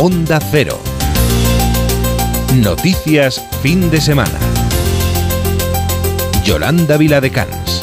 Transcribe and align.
Onda 0.00 0.38
Cero. 0.38 0.78
Noticias 2.62 3.44
fin 3.62 3.90
de 3.90 4.00
semana. 4.00 4.38
Yolanda 6.44 6.96
Viladecans. 6.96 7.82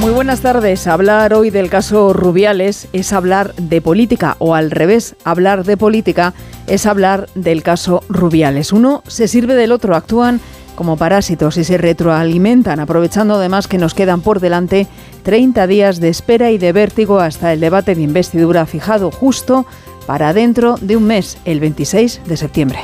Muy 0.00 0.12
buenas 0.12 0.40
tardes. 0.40 0.86
Hablar 0.86 1.34
hoy 1.34 1.50
del 1.50 1.68
caso 1.68 2.12
Rubiales 2.12 2.86
es 2.92 3.12
hablar 3.12 3.56
de 3.56 3.80
política 3.80 4.36
o 4.38 4.54
al 4.54 4.70
revés, 4.70 5.16
hablar 5.24 5.64
de 5.64 5.76
política 5.76 6.32
es 6.68 6.86
hablar 6.86 7.28
del 7.34 7.64
caso 7.64 8.04
Rubiales. 8.08 8.72
Uno 8.72 9.02
se 9.08 9.26
sirve 9.26 9.56
del 9.56 9.72
otro, 9.72 9.96
actúan 9.96 10.40
como 10.76 10.96
parásitos 10.96 11.56
y 11.56 11.64
se 11.64 11.76
retroalimentan, 11.76 12.78
aprovechando 12.78 13.34
además 13.34 13.66
que 13.66 13.78
nos 13.78 13.94
quedan 13.94 14.20
por 14.20 14.38
delante 14.38 14.86
30 15.24 15.66
días 15.66 15.98
de 15.98 16.08
espera 16.08 16.52
y 16.52 16.58
de 16.58 16.70
vértigo 16.70 17.18
hasta 17.18 17.52
el 17.52 17.58
debate 17.58 17.96
de 17.96 18.02
investidura 18.02 18.64
fijado 18.64 19.10
justo 19.10 19.66
para 20.06 20.32
dentro 20.32 20.76
de 20.80 20.96
un 20.96 21.04
mes, 21.04 21.38
el 21.44 21.60
26 21.60 22.22
de 22.24 22.36
septiembre. 22.36 22.78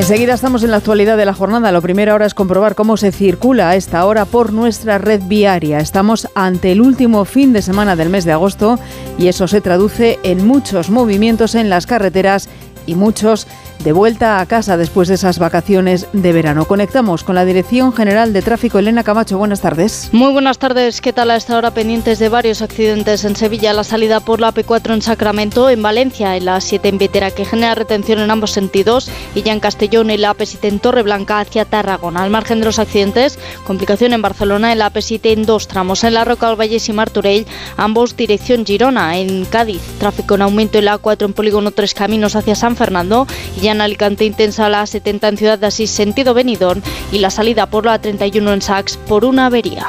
Enseguida 0.00 0.32
estamos 0.32 0.62
en 0.62 0.70
la 0.70 0.78
actualidad 0.78 1.18
de 1.18 1.26
la 1.26 1.34
jornada. 1.34 1.72
Lo 1.72 1.82
primero 1.82 2.12
ahora 2.12 2.24
es 2.24 2.32
comprobar 2.32 2.74
cómo 2.74 2.96
se 2.96 3.12
circula 3.12 3.68
a 3.68 3.76
esta 3.76 4.06
hora 4.06 4.24
por 4.24 4.50
nuestra 4.50 4.96
red 4.96 5.20
viaria. 5.26 5.78
Estamos 5.78 6.26
ante 6.34 6.72
el 6.72 6.80
último 6.80 7.26
fin 7.26 7.52
de 7.52 7.60
semana 7.60 7.96
del 7.96 8.08
mes 8.08 8.24
de 8.24 8.32
agosto 8.32 8.78
y 9.18 9.28
eso 9.28 9.46
se 9.46 9.60
traduce 9.60 10.18
en 10.22 10.46
muchos 10.46 10.88
movimientos 10.88 11.54
en 11.54 11.68
las 11.68 11.86
carreteras 11.86 12.48
y 12.86 12.94
muchos 12.94 13.46
de 13.82 13.92
vuelta 13.92 14.40
a 14.40 14.46
casa 14.46 14.76
después 14.76 15.08
de 15.08 15.14
esas 15.14 15.38
vacaciones 15.38 16.06
de 16.12 16.32
verano. 16.32 16.66
Conectamos 16.66 17.24
con 17.24 17.34
la 17.34 17.44
Dirección 17.44 17.92
General 17.92 18.32
de 18.32 18.42
Tráfico, 18.42 18.78
Elena 18.78 19.04
Camacho. 19.04 19.38
Buenas 19.38 19.60
tardes. 19.60 20.10
Muy 20.12 20.32
buenas 20.32 20.58
tardes. 20.58 21.00
¿Qué 21.00 21.12
tal 21.12 21.30
a 21.30 21.36
esta 21.36 21.56
hora? 21.56 21.72
Pendientes 21.72 22.18
de 22.18 22.28
varios 22.28 22.62
accidentes 22.62 23.24
en 23.24 23.36
Sevilla, 23.36 23.72
la 23.72 23.84
salida 23.84 24.20
por 24.20 24.40
la 24.40 24.52
P4 24.52 24.94
en 24.94 25.02
Sacramento, 25.02 25.70
en 25.70 25.82
Valencia, 25.82 26.36
en 26.36 26.44
la 26.44 26.60
7 26.60 26.88
en 26.88 26.98
Vetera, 26.98 27.30
que 27.30 27.44
genera 27.44 27.74
retención 27.74 28.18
en 28.18 28.30
ambos 28.30 28.50
sentidos, 28.50 29.10
y 29.34 29.42
ya 29.42 29.52
en 29.52 29.60
Castellón, 29.60 30.10
en 30.10 30.20
la 30.20 30.34
AP7 30.34 30.68
en 30.68 30.78
Torreblanca 30.80 31.40
hacia 31.40 31.64
Tarragona. 31.64 32.22
Al 32.22 32.30
margen 32.30 32.60
de 32.60 32.66
los 32.66 32.78
accidentes, 32.78 33.38
complicación 33.66 34.12
en 34.12 34.22
Barcelona, 34.22 34.72
en 34.72 34.78
la 34.78 34.92
AP7 34.92 35.32
en 35.32 35.46
dos 35.46 35.68
tramos, 35.68 36.04
en 36.04 36.14
la 36.14 36.24
Roca 36.24 36.48
del 36.48 36.60
Valles 36.60 36.88
y 36.88 36.92
Martorell, 36.92 37.46
ambos 37.76 38.16
dirección 38.16 38.66
Girona. 38.66 39.18
En 39.18 39.46
Cádiz, 39.46 39.80
tráfico 39.98 40.34
en 40.34 40.42
aumento 40.42 40.78
en 40.78 40.84
la 40.84 41.00
A4 41.00 41.24
en 41.24 41.32
Polígono 41.32 41.70
Tres 41.70 41.94
Caminos 41.94 42.36
hacia 42.36 42.54
San 42.54 42.76
Fernando, 42.76 43.26
y 43.56 43.60
ya 43.60 43.69
en 43.72 43.80
Alicante 43.80 44.24
intensa 44.24 44.68
la 44.68 44.86
70 44.86 45.28
en 45.28 45.36
Ciudad 45.36 45.58
de 45.58 45.66
Asís 45.66 45.90
sentido 45.90 46.34
Benidorm 46.34 46.82
y 47.12 47.18
la 47.18 47.30
salida 47.30 47.66
por 47.66 47.86
la 47.86 48.00
31 48.00 48.52
en 48.52 48.62
Sax 48.62 48.96
por 48.96 49.24
una 49.24 49.46
avería. 49.46 49.86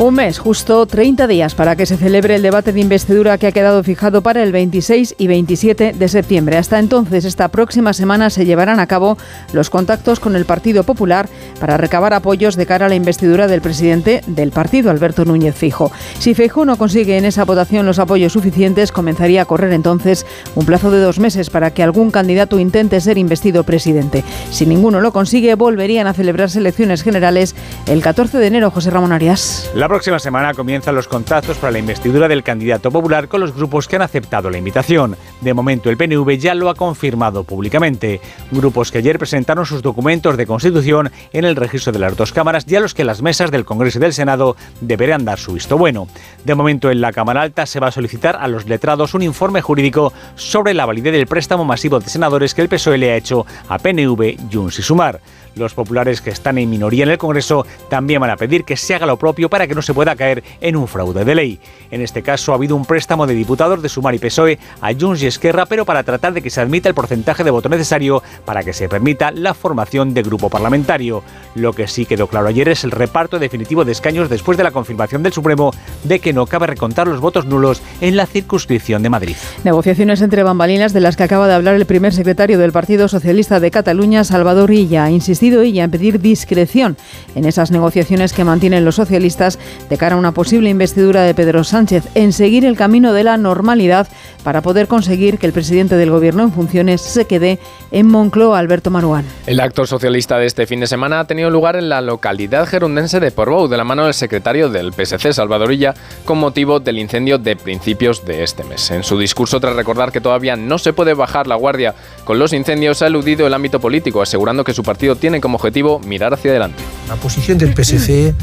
Un 0.00 0.14
mes, 0.14 0.38
justo 0.38 0.86
30 0.86 1.26
días 1.26 1.56
para 1.56 1.74
que 1.74 1.84
se 1.84 1.96
celebre 1.96 2.36
el 2.36 2.42
debate 2.42 2.72
de 2.72 2.78
investidura 2.78 3.36
que 3.36 3.48
ha 3.48 3.52
quedado 3.52 3.82
fijado 3.82 4.22
para 4.22 4.44
el 4.44 4.52
26 4.52 5.16
y 5.18 5.26
27 5.26 5.92
de 5.92 6.08
septiembre. 6.08 6.56
Hasta 6.56 6.78
entonces, 6.78 7.24
esta 7.24 7.48
próxima 7.48 7.92
semana 7.92 8.30
se 8.30 8.46
llevarán 8.46 8.78
a 8.78 8.86
cabo 8.86 9.18
los 9.52 9.70
contactos 9.70 10.20
con 10.20 10.36
el 10.36 10.44
Partido 10.44 10.84
Popular 10.84 11.28
para 11.58 11.76
recabar 11.76 12.14
apoyos 12.14 12.54
de 12.54 12.64
cara 12.64 12.86
a 12.86 12.88
la 12.88 12.94
investidura 12.94 13.48
del 13.48 13.60
presidente 13.60 14.22
del 14.28 14.52
partido, 14.52 14.92
Alberto 14.92 15.24
Núñez 15.24 15.56
Fijo. 15.56 15.90
Si 16.20 16.32
Fijo 16.32 16.64
no 16.64 16.78
consigue 16.78 17.18
en 17.18 17.24
esa 17.24 17.44
votación 17.44 17.84
los 17.84 17.98
apoyos 17.98 18.34
suficientes, 18.34 18.92
comenzaría 18.92 19.42
a 19.42 19.46
correr 19.46 19.72
entonces 19.72 20.26
un 20.54 20.64
plazo 20.64 20.92
de 20.92 21.00
dos 21.00 21.18
meses 21.18 21.50
para 21.50 21.72
que 21.72 21.82
algún 21.82 22.12
candidato 22.12 22.60
intente 22.60 23.00
ser 23.00 23.18
investido 23.18 23.64
presidente. 23.64 24.22
Si 24.52 24.64
ninguno 24.64 25.00
lo 25.00 25.10
consigue, 25.12 25.56
volverían 25.56 26.06
a 26.06 26.14
celebrarse 26.14 26.60
elecciones 26.60 27.02
generales 27.02 27.56
el 27.86 28.00
14 28.00 28.38
de 28.38 28.46
enero. 28.46 28.70
José 28.70 28.90
Ramón 28.90 29.10
Arias. 29.10 29.68
Próxima 29.88 30.18
semana 30.18 30.54
comienzan 30.54 30.94
los 30.94 31.08
contactos 31.08 31.56
para 31.56 31.70
la 31.72 31.78
investidura 31.78 32.28
del 32.28 32.42
candidato 32.42 32.90
popular 32.90 33.26
con 33.26 33.40
los 33.40 33.54
grupos 33.54 33.88
que 33.88 33.96
han 33.96 34.02
aceptado 34.02 34.50
la 34.50 34.58
invitación. 34.58 35.16
De 35.40 35.54
momento 35.54 35.88
el 35.88 35.96
PNV 35.96 36.38
ya 36.38 36.54
lo 36.54 36.68
ha 36.68 36.74
confirmado 36.74 37.42
públicamente. 37.44 38.20
Grupos 38.50 38.92
que 38.92 38.98
ayer 38.98 39.18
presentaron 39.18 39.64
sus 39.64 39.82
documentos 39.82 40.36
de 40.36 40.46
constitución 40.46 41.10
en 41.32 41.44
el 41.44 41.56
registro 41.56 41.92
de 41.92 41.98
las 41.98 42.16
dos 42.16 42.32
cámaras 42.32 42.64
y 42.68 42.76
a 42.76 42.80
los 42.80 42.92
que 42.94 43.04
las 43.04 43.22
mesas 43.22 43.50
del 43.50 43.64
Congreso 43.64 43.98
y 43.98 44.02
del 44.02 44.12
Senado 44.12 44.56
deberán 44.80 45.24
dar 45.24 45.38
su 45.38 45.54
visto 45.54 45.78
bueno. 45.78 46.06
De 46.44 46.54
momento 46.54 46.90
en 46.90 47.00
la 47.00 47.12
Cámara 47.12 47.42
Alta 47.42 47.64
se 47.64 47.80
va 47.80 47.88
a 47.88 47.92
solicitar 47.92 48.36
a 48.36 48.46
los 48.46 48.66
letrados 48.66 49.14
un 49.14 49.22
informe 49.22 49.62
jurídico 49.62 50.12
sobre 50.34 50.74
la 50.74 50.86
validez 50.86 51.14
del 51.14 51.26
préstamo 51.26 51.64
masivo 51.64 51.98
de 51.98 52.10
senadores 52.10 52.54
que 52.54 52.62
el 52.62 52.68
PSOE 52.68 52.98
le 52.98 53.12
ha 53.12 53.16
hecho 53.16 53.46
a 53.68 53.78
PNV, 53.78 54.36
Junts 54.52 54.78
y 54.78 54.82
Sumar. 54.82 55.20
Los 55.58 55.74
populares 55.74 56.20
que 56.20 56.30
están 56.30 56.56
en 56.56 56.70
minoría 56.70 57.02
en 57.02 57.10
el 57.10 57.18
Congreso 57.18 57.66
también 57.90 58.20
van 58.20 58.30
a 58.30 58.36
pedir 58.36 58.64
que 58.64 58.76
se 58.76 58.94
haga 58.94 59.06
lo 59.06 59.16
propio 59.16 59.50
para 59.50 59.66
que 59.66 59.74
no 59.74 59.82
se 59.82 59.92
pueda 59.92 60.14
caer 60.14 60.44
en 60.60 60.76
un 60.76 60.86
fraude 60.86 61.24
de 61.24 61.34
ley. 61.34 61.60
En 61.90 62.00
este 62.00 62.22
caso 62.22 62.52
ha 62.52 62.54
habido 62.54 62.76
un 62.76 62.84
préstamo 62.84 63.26
de 63.26 63.34
diputados 63.34 63.82
de 63.82 63.88
Sumar 63.88 64.14
y 64.14 64.18
PSOE 64.18 64.58
a 64.80 64.92
Junts 64.94 65.22
y 65.22 65.26
Esquerra, 65.26 65.66
pero 65.66 65.84
para 65.84 66.04
tratar 66.04 66.32
de 66.32 66.42
que 66.42 66.50
se 66.50 66.60
admita 66.60 66.88
el 66.88 66.94
porcentaje 66.94 67.42
de 67.42 67.50
voto 67.50 67.68
necesario 67.68 68.22
para 68.44 68.62
que 68.62 68.72
se 68.72 68.88
permita 68.88 69.32
la 69.32 69.52
formación 69.52 70.14
de 70.14 70.22
grupo 70.22 70.48
parlamentario. 70.48 71.22
Lo 71.54 71.72
que 71.72 71.88
sí 71.88 72.06
quedó 72.06 72.28
claro 72.28 72.46
ayer 72.46 72.68
es 72.68 72.84
el 72.84 72.92
reparto 72.92 73.38
definitivo 73.38 73.84
de 73.84 73.92
escaños 73.92 74.30
después 74.30 74.56
de 74.56 74.64
la 74.64 74.70
confirmación 74.70 75.22
del 75.22 75.32
Supremo 75.32 75.72
de 76.04 76.20
que 76.20 76.32
no 76.32 76.46
cabe 76.46 76.68
recontar 76.68 77.08
los 77.08 77.20
votos 77.20 77.46
nulos 77.46 77.82
en 78.00 78.16
la 78.16 78.26
circunscripción 78.26 79.02
de 79.02 79.10
Madrid. 79.10 79.36
Negociaciones 79.64 80.20
entre 80.22 80.44
bambalinas 80.44 80.92
de 80.92 81.00
las 81.00 81.16
que 81.16 81.24
acaba 81.24 81.48
de 81.48 81.54
hablar 81.54 81.74
el 81.74 81.86
primer 81.86 82.12
secretario 82.12 82.58
del 82.58 82.70
Partido 82.70 83.08
Socialista 83.08 83.58
de 83.58 83.70
Cataluña, 83.70 84.24
Salvador 84.24 84.70
Illa. 84.70 85.04
Ha 85.04 85.10
insistido 85.48 85.62
ella 85.62 85.84
en 85.84 85.90
pedir 85.90 86.20
discreción 86.20 86.96
en 87.34 87.44
esas 87.44 87.70
negociaciones 87.70 88.32
que 88.32 88.44
mantienen 88.44 88.84
los 88.84 88.96
socialistas 88.96 89.58
de 89.88 89.96
cara 89.96 90.16
a 90.16 90.18
una 90.18 90.32
posible 90.32 90.68
investidura 90.68 91.22
de 91.22 91.34
Pedro 91.34 91.64
Sánchez, 91.64 92.04
en 92.14 92.32
seguir 92.32 92.64
el 92.64 92.76
camino 92.76 93.12
de 93.12 93.24
la 93.24 93.36
normalidad 93.36 94.08
para 94.44 94.62
poder 94.62 94.88
conseguir 94.88 95.38
que 95.38 95.46
el 95.46 95.52
presidente 95.52 95.96
del 95.96 96.10
Gobierno 96.10 96.42
en 96.42 96.52
funciones 96.52 97.00
se 97.00 97.26
quede 97.26 97.58
en 97.90 98.06
Moncloa, 98.06 98.58
Alberto 98.58 98.90
Maruán. 98.90 99.24
El 99.46 99.60
acto 99.60 99.86
socialista 99.86 100.38
de 100.38 100.46
este 100.46 100.66
fin 100.66 100.80
de 100.80 100.86
semana 100.86 101.20
ha 101.20 101.26
tenido 101.26 101.50
lugar 101.50 101.76
en 101.76 101.88
la 101.88 102.00
localidad 102.00 102.66
gerundense 102.66 103.20
de 103.20 103.30
Portbou, 103.30 103.68
de 103.68 103.76
la 103.76 103.84
mano 103.84 104.04
del 104.04 104.14
secretario 104.14 104.68
del 104.68 104.92
PSC, 104.92 105.32
Salvadorilla, 105.32 105.94
con 106.24 106.38
motivo 106.38 106.80
del 106.80 106.98
incendio 106.98 107.38
de 107.38 107.56
principios 107.56 108.24
de 108.24 108.42
este 108.42 108.64
mes. 108.64 108.90
En 108.90 109.02
su 109.02 109.18
discurso, 109.18 109.60
tras 109.60 109.76
recordar 109.76 110.12
que 110.12 110.20
todavía 110.20 110.56
no 110.56 110.78
se 110.78 110.92
puede 110.92 111.14
bajar 111.14 111.46
la 111.46 111.56
guardia 111.56 111.94
con 112.24 112.38
los 112.38 112.52
incendios, 112.52 113.02
ha 113.02 113.06
eludido 113.06 113.46
el 113.46 113.54
ámbito 113.54 113.80
político, 113.80 114.22
asegurando 114.22 114.64
que 114.64 114.74
su 114.74 114.82
partido 114.82 115.16
tiene 115.16 115.37
como 115.40 115.56
objetivo 115.56 116.00
mirar 116.00 116.34
hacia 116.34 116.50
adelante. 116.50 116.82
La 117.08 117.16
posición 117.16 117.58
del 117.58 117.74
PSC 117.74 118.34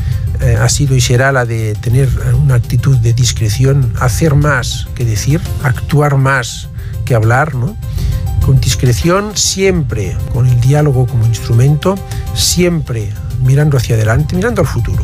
eh, 0.41 0.57
ha 0.59 0.69
sido 0.69 0.95
y 0.95 1.01
será 1.01 1.31
la 1.31 1.45
de 1.45 1.75
tener 1.75 2.09
una 2.41 2.55
actitud 2.55 2.97
de 2.97 3.13
discreción, 3.13 3.93
hacer 3.99 4.35
más 4.35 4.87
que 4.95 5.05
decir, 5.05 5.39
actuar 5.63 6.17
más 6.17 6.69
que 7.05 7.15
hablar, 7.15 7.55
¿no? 7.55 7.75
con 8.45 8.59
discreción, 8.59 9.35
siempre 9.35 10.15
con 10.31 10.47
el 10.47 10.61
diálogo 10.61 11.07
como 11.07 11.25
instrumento, 11.25 11.95
siempre 12.35 13.11
mirando 13.43 13.77
hacia 13.77 13.95
adelante, 13.95 14.35
mirando 14.35 14.61
al 14.61 14.67
futuro 14.67 15.03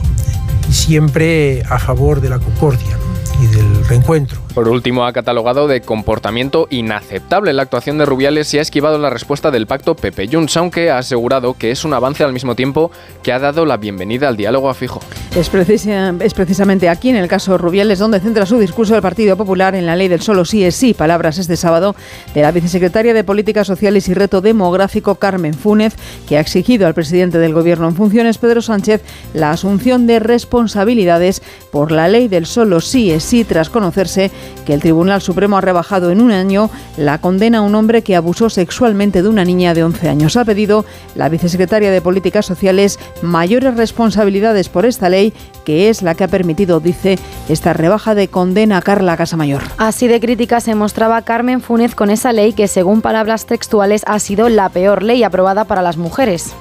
y 0.69 0.73
siempre 0.73 1.63
a 1.67 1.79
favor 1.79 2.21
de 2.21 2.29
la 2.29 2.37
concordia 2.37 2.97
y 3.41 3.47
del 3.47 3.85
reencuentro. 3.85 4.39
Por 4.53 4.67
último, 4.67 5.05
ha 5.05 5.13
catalogado 5.13 5.69
de 5.69 5.79
comportamiento 5.79 6.67
inaceptable 6.69 7.53
la 7.53 7.61
actuación 7.61 7.97
de 7.97 8.05
Rubiales 8.05 8.53
y 8.53 8.59
ha 8.59 8.61
esquivado 8.61 8.97
la 8.97 9.09
respuesta 9.09 9.49
del 9.49 9.65
pacto 9.65 9.95
Pepe 9.95 10.27
Junts, 10.29 10.57
aunque 10.57 10.91
ha 10.91 10.97
asegurado 10.97 11.53
que 11.53 11.71
es 11.71 11.85
un 11.85 11.93
avance 11.93 12.25
al 12.25 12.33
mismo 12.33 12.53
tiempo 12.53 12.91
que 13.23 13.31
ha 13.31 13.39
dado 13.39 13.65
la 13.65 13.77
bienvenida 13.77 14.27
al 14.27 14.35
diálogo 14.35 14.69
a 14.69 14.73
fijo. 14.73 14.99
Es, 15.33 15.49
es 15.53 16.33
precisamente 16.33 16.89
aquí, 16.89 17.09
en 17.09 17.15
el 17.15 17.29
caso 17.29 17.57
Rubiales, 17.57 17.99
donde 17.99 18.19
centra 18.19 18.45
su 18.45 18.59
discurso 18.59 18.93
el 18.93 19.01
Partido 19.01 19.37
Popular 19.37 19.73
en 19.73 19.85
la 19.85 19.95
ley 19.95 20.09
del 20.09 20.21
solo 20.21 20.43
sí 20.43 20.65
es 20.65 20.75
sí. 20.75 20.93
Palabras 20.93 21.37
este 21.37 21.55
sábado 21.55 21.95
de 22.33 22.41
la 22.41 22.51
vicesecretaria 22.51 23.13
de 23.13 23.23
Políticas 23.23 23.67
Sociales 23.67 24.09
y 24.09 24.13
Reto 24.13 24.41
Demográfico, 24.41 25.15
Carmen 25.15 25.53
Fúnez, 25.53 25.95
que 26.27 26.35
ha 26.35 26.41
exigido 26.41 26.87
al 26.87 26.93
presidente 26.93 27.37
del 27.37 27.53
Gobierno 27.53 27.87
en 27.87 27.95
funciones, 27.95 28.37
Pedro 28.37 28.61
Sánchez, 28.61 29.01
la 29.33 29.51
asunción 29.51 30.07
de 30.07 30.19
responsabilidades 30.19 31.41
por 31.71 31.93
la 31.93 32.09
ley 32.09 32.27
del 32.27 32.45
solo 32.45 32.81
sí 32.81 33.11
es 33.11 33.23
sí, 33.23 33.45
tras 33.45 33.69
conocerse 33.69 34.29
que 34.65 34.73
el 34.73 34.81
Tribunal 34.81 35.21
Supremo 35.21 35.57
ha 35.57 35.61
rebajado 35.61 36.11
en 36.11 36.21
un 36.21 36.31
año 36.31 36.69
la 36.97 37.17
condena 37.19 37.59
a 37.59 37.61
un 37.61 37.75
hombre 37.75 38.01
que 38.01 38.15
abusó 38.15 38.49
sexualmente 38.49 39.21
de 39.21 39.29
una 39.29 39.45
niña 39.45 39.73
de 39.73 39.83
11 39.83 40.09
años. 40.09 40.37
Ha 40.37 40.45
pedido 40.45 40.85
la 41.15 41.29
vicesecretaria 41.29 41.91
de 41.91 42.01
Políticas 42.01 42.45
Sociales 42.45 42.99
mayores 43.21 43.75
responsabilidades 43.75 44.69
por 44.69 44.85
esta 44.85 45.09
ley, 45.09 45.33
que 45.65 45.89
es 45.89 46.01
la 46.01 46.15
que 46.15 46.23
ha 46.23 46.27
permitido, 46.27 46.79
dice, 46.79 47.17
esta 47.49 47.73
rebaja 47.73 48.15
de 48.15 48.27
condena 48.27 48.77
a 48.77 48.81
Carla 48.81 49.17
Casamayor. 49.17 49.61
Así 49.77 50.07
de 50.07 50.19
crítica 50.19 50.59
se 50.59 50.75
mostraba 50.75 51.21
Carmen 51.21 51.61
Funes 51.61 51.95
con 51.95 52.09
esa 52.09 52.31
ley 52.31 52.53
que, 52.53 52.67
según 52.67 53.01
palabras 53.01 53.45
textuales, 53.45 54.03
ha 54.07 54.19
sido 54.19 54.49
la 54.49 54.69
peor 54.69 55.03
ley 55.03 55.23
aprobada 55.23 55.65
para 55.65 55.81
las 55.81 55.97
mujeres. 55.97 56.53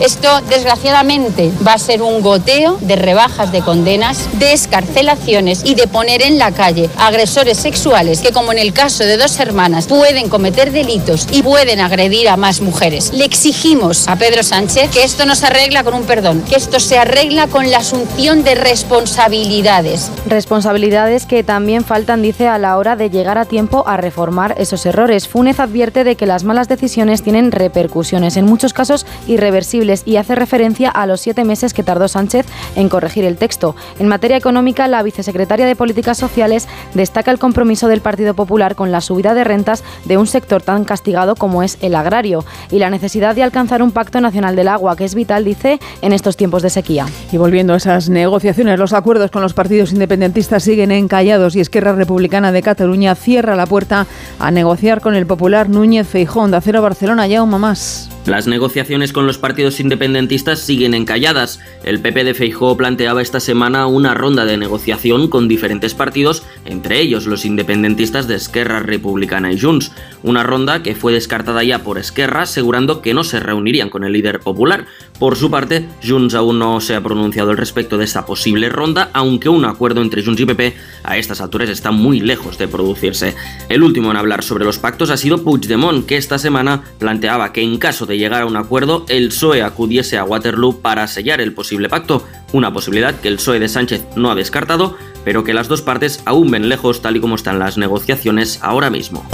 Esto, 0.00 0.28
desgraciadamente, 0.48 1.52
va 1.66 1.74
a 1.74 1.78
ser 1.78 2.02
un 2.02 2.20
goteo 2.20 2.78
de 2.80 2.96
rebajas 2.96 3.52
de 3.52 3.62
condenas, 3.62 4.28
de 4.38 4.52
escarcelaciones 4.52 5.62
y 5.64 5.74
de 5.74 5.86
poner 5.86 6.22
en 6.22 6.38
la 6.38 6.52
calle 6.52 6.90
agresores 6.96 7.58
sexuales 7.58 8.20
que, 8.20 8.32
como 8.32 8.52
en 8.52 8.58
el 8.58 8.72
caso 8.72 9.04
de 9.04 9.16
dos 9.16 9.38
hermanas, 9.38 9.86
pueden 9.86 10.28
cometer 10.28 10.72
delitos 10.72 11.28
y 11.30 11.42
pueden 11.42 11.80
agredir 11.80 12.28
a 12.28 12.36
más 12.36 12.60
mujeres. 12.60 13.12
Le 13.12 13.24
exigimos 13.24 14.08
a 14.08 14.16
Pedro 14.16 14.42
Sánchez 14.42 14.90
que 14.90 15.04
esto 15.04 15.26
no 15.26 15.34
se 15.34 15.46
arregla 15.46 15.84
con 15.84 15.94
un 15.94 16.04
perdón, 16.04 16.42
que 16.42 16.56
esto 16.56 16.80
se 16.80 16.98
arregla 16.98 17.46
con 17.46 17.70
la 17.70 17.78
asunción 17.78 18.44
de 18.44 18.54
responsabilidades. 18.54 20.10
Responsabilidades 20.26 21.26
que 21.26 21.44
también 21.44 21.84
faltan, 21.84 22.22
dice, 22.22 22.48
a 22.48 22.58
la 22.58 22.76
hora 22.78 22.96
de 22.96 23.10
llegar 23.10 23.38
a 23.38 23.44
tiempo 23.44 23.84
a 23.86 23.96
reformar 23.96 24.54
esos 24.58 24.86
errores. 24.86 25.28
Funes 25.28 25.60
advierte 25.60 26.04
de 26.04 26.16
que 26.16 26.26
las 26.26 26.44
malas 26.44 26.68
decisiones 26.68 27.22
tienen 27.22 27.52
repercusiones, 27.52 28.36
en 28.36 28.46
muchos 28.46 28.72
casos 28.72 29.06
irreversibles, 29.26 29.73
y 29.74 30.16
hace 30.16 30.36
referencia 30.36 30.88
a 30.88 31.04
los 31.06 31.20
siete 31.20 31.44
meses 31.44 31.74
que 31.74 31.82
tardó 31.82 32.06
Sánchez 32.06 32.46
en 32.76 32.88
corregir 32.88 33.24
el 33.24 33.36
texto. 33.36 33.74
En 33.98 34.06
materia 34.06 34.36
económica, 34.36 34.86
la 34.86 35.02
vicesecretaria 35.02 35.66
de 35.66 35.74
Políticas 35.74 36.16
Sociales 36.16 36.68
destaca 36.94 37.32
el 37.32 37.40
compromiso 37.40 37.88
del 37.88 38.00
Partido 38.00 38.34
Popular 38.34 38.76
con 38.76 38.92
la 38.92 39.00
subida 39.00 39.34
de 39.34 39.42
rentas 39.42 39.82
de 40.04 40.16
un 40.16 40.28
sector 40.28 40.62
tan 40.62 40.84
castigado 40.84 41.34
como 41.34 41.64
es 41.64 41.78
el 41.80 41.96
agrario 41.96 42.44
y 42.70 42.78
la 42.78 42.90
necesidad 42.90 43.34
de 43.34 43.42
alcanzar 43.42 43.82
un 43.82 43.90
pacto 43.90 44.20
nacional 44.20 44.54
del 44.54 44.68
agua, 44.68 44.96
que 44.96 45.04
es 45.04 45.16
vital, 45.16 45.44
dice, 45.44 45.80
en 46.02 46.12
estos 46.12 46.36
tiempos 46.36 46.62
de 46.62 46.70
sequía. 46.70 47.06
Y 47.32 47.36
volviendo 47.36 47.74
a 47.74 47.78
esas 47.78 48.08
negociaciones, 48.08 48.78
los 48.78 48.92
acuerdos 48.92 49.32
con 49.32 49.42
los 49.42 49.54
partidos 49.54 49.92
independentistas 49.92 50.62
siguen 50.62 50.92
encallados 50.92 51.56
y 51.56 51.60
Esquerra 51.60 51.92
Republicana 51.92 52.52
de 52.52 52.62
Cataluña 52.62 53.16
cierra 53.16 53.56
la 53.56 53.66
puerta 53.66 54.06
a 54.38 54.50
negociar 54.52 55.00
con 55.00 55.16
el 55.16 55.26
popular 55.26 55.68
Núñez 55.68 56.06
Feijón 56.06 56.52
de 56.52 56.58
Acero 56.58 56.80
Barcelona. 56.80 57.26
Ya 57.26 57.42
un 57.42 57.54
más. 57.58 58.13
Las 58.26 58.46
negociaciones 58.46 59.12
con 59.12 59.26
los 59.26 59.36
partidos 59.36 59.80
independentistas 59.80 60.58
siguen 60.60 60.94
encalladas. 60.94 61.60
El 61.84 62.00
PP 62.00 62.24
de 62.24 62.32
Feijóo 62.32 62.74
planteaba 62.74 63.20
esta 63.20 63.38
semana 63.38 63.86
una 63.86 64.14
ronda 64.14 64.46
de 64.46 64.56
negociación 64.56 65.28
con 65.28 65.46
diferentes 65.46 65.92
partidos, 65.92 66.42
entre 66.64 67.00
ellos 67.00 67.26
los 67.26 67.44
independentistas 67.44 68.26
de 68.26 68.36
Esquerra 68.36 68.80
Republicana 68.80 69.52
y 69.52 69.60
Junts. 69.60 69.92
Una 70.22 70.42
ronda 70.42 70.82
que 70.82 70.94
fue 70.94 71.12
descartada 71.12 71.62
ya 71.64 71.80
por 71.80 71.98
Esquerra, 71.98 72.42
asegurando 72.42 73.02
que 73.02 73.12
no 73.12 73.24
se 73.24 73.40
reunirían 73.40 73.90
con 73.90 74.04
el 74.04 74.14
líder 74.14 74.40
popular. 74.40 74.86
Por 75.18 75.36
su 75.36 75.50
parte, 75.50 75.86
Junts 76.02 76.34
aún 76.34 76.58
no 76.58 76.80
se 76.80 76.94
ha 76.94 77.02
pronunciado 77.02 77.50
al 77.50 77.58
respecto 77.58 77.98
de 77.98 78.06
esta 78.06 78.24
posible 78.24 78.70
ronda, 78.70 79.10
aunque 79.12 79.50
un 79.50 79.66
acuerdo 79.66 80.00
entre 80.00 80.24
Junts 80.24 80.40
y 80.40 80.46
PP 80.46 80.74
a 81.02 81.18
estas 81.18 81.42
alturas 81.42 81.68
está 81.68 81.90
muy 81.90 82.20
lejos 82.20 82.56
de 82.56 82.68
producirse. 82.68 83.34
El 83.68 83.82
último 83.82 84.10
en 84.10 84.16
hablar 84.16 84.42
sobre 84.42 84.64
los 84.64 84.78
pactos 84.78 85.10
ha 85.10 85.18
sido 85.18 85.44
Puigdemont, 85.44 86.06
que 86.06 86.16
esta 86.16 86.38
semana 86.38 86.84
planteaba 86.98 87.52
que 87.52 87.60
en 87.60 87.76
caso 87.76 88.06
de 88.06 88.13
llegar 88.16 88.42
a 88.42 88.46
un 88.46 88.56
acuerdo, 88.56 89.04
el 89.08 89.28
PSOE 89.28 89.62
acudiese 89.62 90.18
a 90.18 90.24
Waterloo 90.24 90.80
para 90.80 91.06
sellar 91.06 91.40
el 91.40 91.52
posible 91.52 91.88
pacto, 91.88 92.26
una 92.52 92.72
posibilidad 92.72 93.18
que 93.20 93.28
el 93.28 93.36
PSOE 93.36 93.58
de 93.58 93.68
Sánchez 93.68 94.04
no 94.16 94.30
ha 94.30 94.34
descartado, 94.34 94.96
pero 95.24 95.44
que 95.44 95.54
las 95.54 95.68
dos 95.68 95.82
partes 95.82 96.22
aún 96.24 96.50
ven 96.50 96.68
lejos 96.68 97.02
tal 97.02 97.16
y 97.16 97.20
como 97.20 97.34
están 97.34 97.58
las 97.58 97.78
negociaciones 97.78 98.58
ahora 98.62 98.90
mismo. 98.90 99.26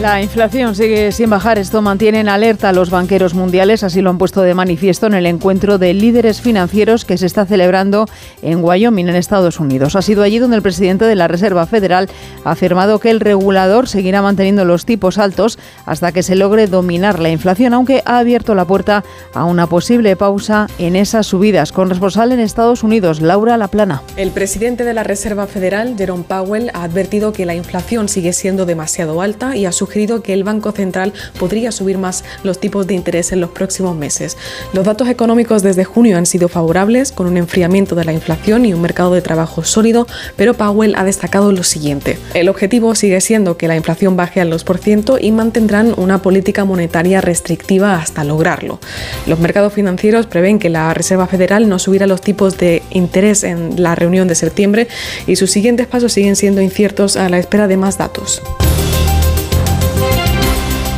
La 0.00 0.20
inflación 0.20 0.74
sigue 0.74 1.12
sin 1.12 1.30
bajar. 1.30 1.56
Esto 1.56 1.80
mantiene 1.80 2.18
en 2.18 2.28
alerta 2.28 2.68
a 2.68 2.72
los 2.72 2.90
banqueros 2.90 3.32
mundiales. 3.32 3.84
Así 3.84 4.02
lo 4.02 4.10
han 4.10 4.18
puesto 4.18 4.42
de 4.42 4.52
manifiesto 4.52 5.06
en 5.06 5.14
el 5.14 5.24
encuentro 5.24 5.78
de 5.78 5.94
líderes 5.94 6.40
financieros 6.40 7.04
que 7.04 7.16
se 7.16 7.26
está 7.26 7.46
celebrando 7.46 8.06
en 8.42 8.62
Wyoming, 8.62 9.08
en 9.08 9.14
Estados 9.14 9.60
Unidos. 9.60 9.94
Ha 9.94 10.02
sido 10.02 10.24
allí 10.24 10.40
donde 10.40 10.56
el 10.56 10.62
presidente 10.62 11.04
de 11.04 11.14
la 11.14 11.28
Reserva 11.28 11.66
Federal 11.66 12.10
ha 12.44 12.50
afirmado 12.50 12.98
que 12.98 13.10
el 13.10 13.20
regulador 13.20 13.86
seguirá 13.88 14.20
manteniendo 14.20 14.64
los 14.64 14.84
tipos 14.84 15.16
altos 15.16 15.60
hasta 15.86 16.10
que 16.10 16.24
se 16.24 16.34
logre 16.34 16.66
dominar 16.66 17.20
la 17.20 17.30
inflación, 17.30 17.72
aunque 17.72 18.02
ha 18.04 18.18
abierto 18.18 18.56
la 18.56 18.64
puerta 18.64 19.04
a 19.32 19.44
una 19.44 19.68
posible 19.68 20.16
pausa 20.16 20.66
en 20.78 20.96
esas 20.96 21.28
subidas. 21.28 21.70
Con 21.70 21.88
responsable 21.88 22.34
en 22.34 22.40
Estados 22.40 22.82
Unidos, 22.82 23.20
Laura 23.20 23.56
Laplana. 23.56 24.02
El 24.16 24.32
presidente 24.32 24.82
de 24.82 24.92
la 24.92 25.04
Reserva 25.04 25.46
Federal, 25.46 25.94
Jerome 25.96 26.24
Powell, 26.24 26.72
ha 26.74 26.82
advertido 26.82 27.32
que 27.32 27.46
la 27.46 27.54
inflación 27.54 28.08
sigue 28.08 28.32
siendo 28.32 28.66
demasiado 28.66 29.22
alta 29.22 29.56
y 29.56 29.66
ha 29.66 29.72
sugerido 29.84 30.22
que 30.22 30.32
el 30.32 30.44
Banco 30.44 30.72
Central 30.72 31.12
podría 31.38 31.70
subir 31.70 31.98
más 31.98 32.24
los 32.42 32.58
tipos 32.58 32.86
de 32.86 32.94
interés 32.94 33.32
en 33.32 33.40
los 33.40 33.50
próximos 33.50 33.94
meses. 33.94 34.38
Los 34.72 34.84
datos 34.84 35.08
económicos 35.08 35.62
desde 35.62 35.84
junio 35.84 36.16
han 36.16 36.24
sido 36.24 36.48
favorables, 36.48 37.12
con 37.12 37.26
un 37.26 37.36
enfriamiento 37.36 37.94
de 37.94 38.06
la 38.06 38.14
inflación 38.14 38.64
y 38.64 38.72
un 38.72 38.80
mercado 38.80 39.12
de 39.12 39.20
trabajo 39.20 39.62
sólido, 39.62 40.06
pero 40.36 40.54
Powell 40.54 40.94
ha 40.96 41.04
destacado 41.04 41.52
lo 41.52 41.62
siguiente. 41.64 42.18
El 42.32 42.48
objetivo 42.48 42.94
sigue 42.94 43.20
siendo 43.20 43.58
que 43.58 43.68
la 43.68 43.76
inflación 43.76 44.16
baje 44.16 44.40
al 44.40 44.50
2% 44.50 45.18
y 45.20 45.32
mantendrán 45.32 45.92
una 45.98 46.22
política 46.22 46.64
monetaria 46.64 47.20
restrictiva 47.20 47.96
hasta 47.96 48.24
lograrlo. 48.24 48.80
Los 49.26 49.38
mercados 49.38 49.74
financieros 49.74 50.26
prevén 50.26 50.58
que 50.58 50.70
la 50.70 50.94
Reserva 50.94 51.26
Federal 51.26 51.68
no 51.68 51.78
subirá 51.78 52.06
los 52.06 52.22
tipos 52.22 52.56
de 52.56 52.82
interés 52.90 53.44
en 53.44 53.82
la 53.82 53.94
reunión 53.94 54.28
de 54.28 54.34
septiembre 54.34 54.88
y 55.26 55.36
sus 55.36 55.50
siguientes 55.50 55.86
pasos 55.86 56.12
siguen 56.12 56.36
siendo 56.36 56.62
inciertos 56.62 57.16
a 57.16 57.28
la 57.28 57.38
espera 57.38 57.68
de 57.68 57.76
más 57.76 57.98
datos. 57.98 58.42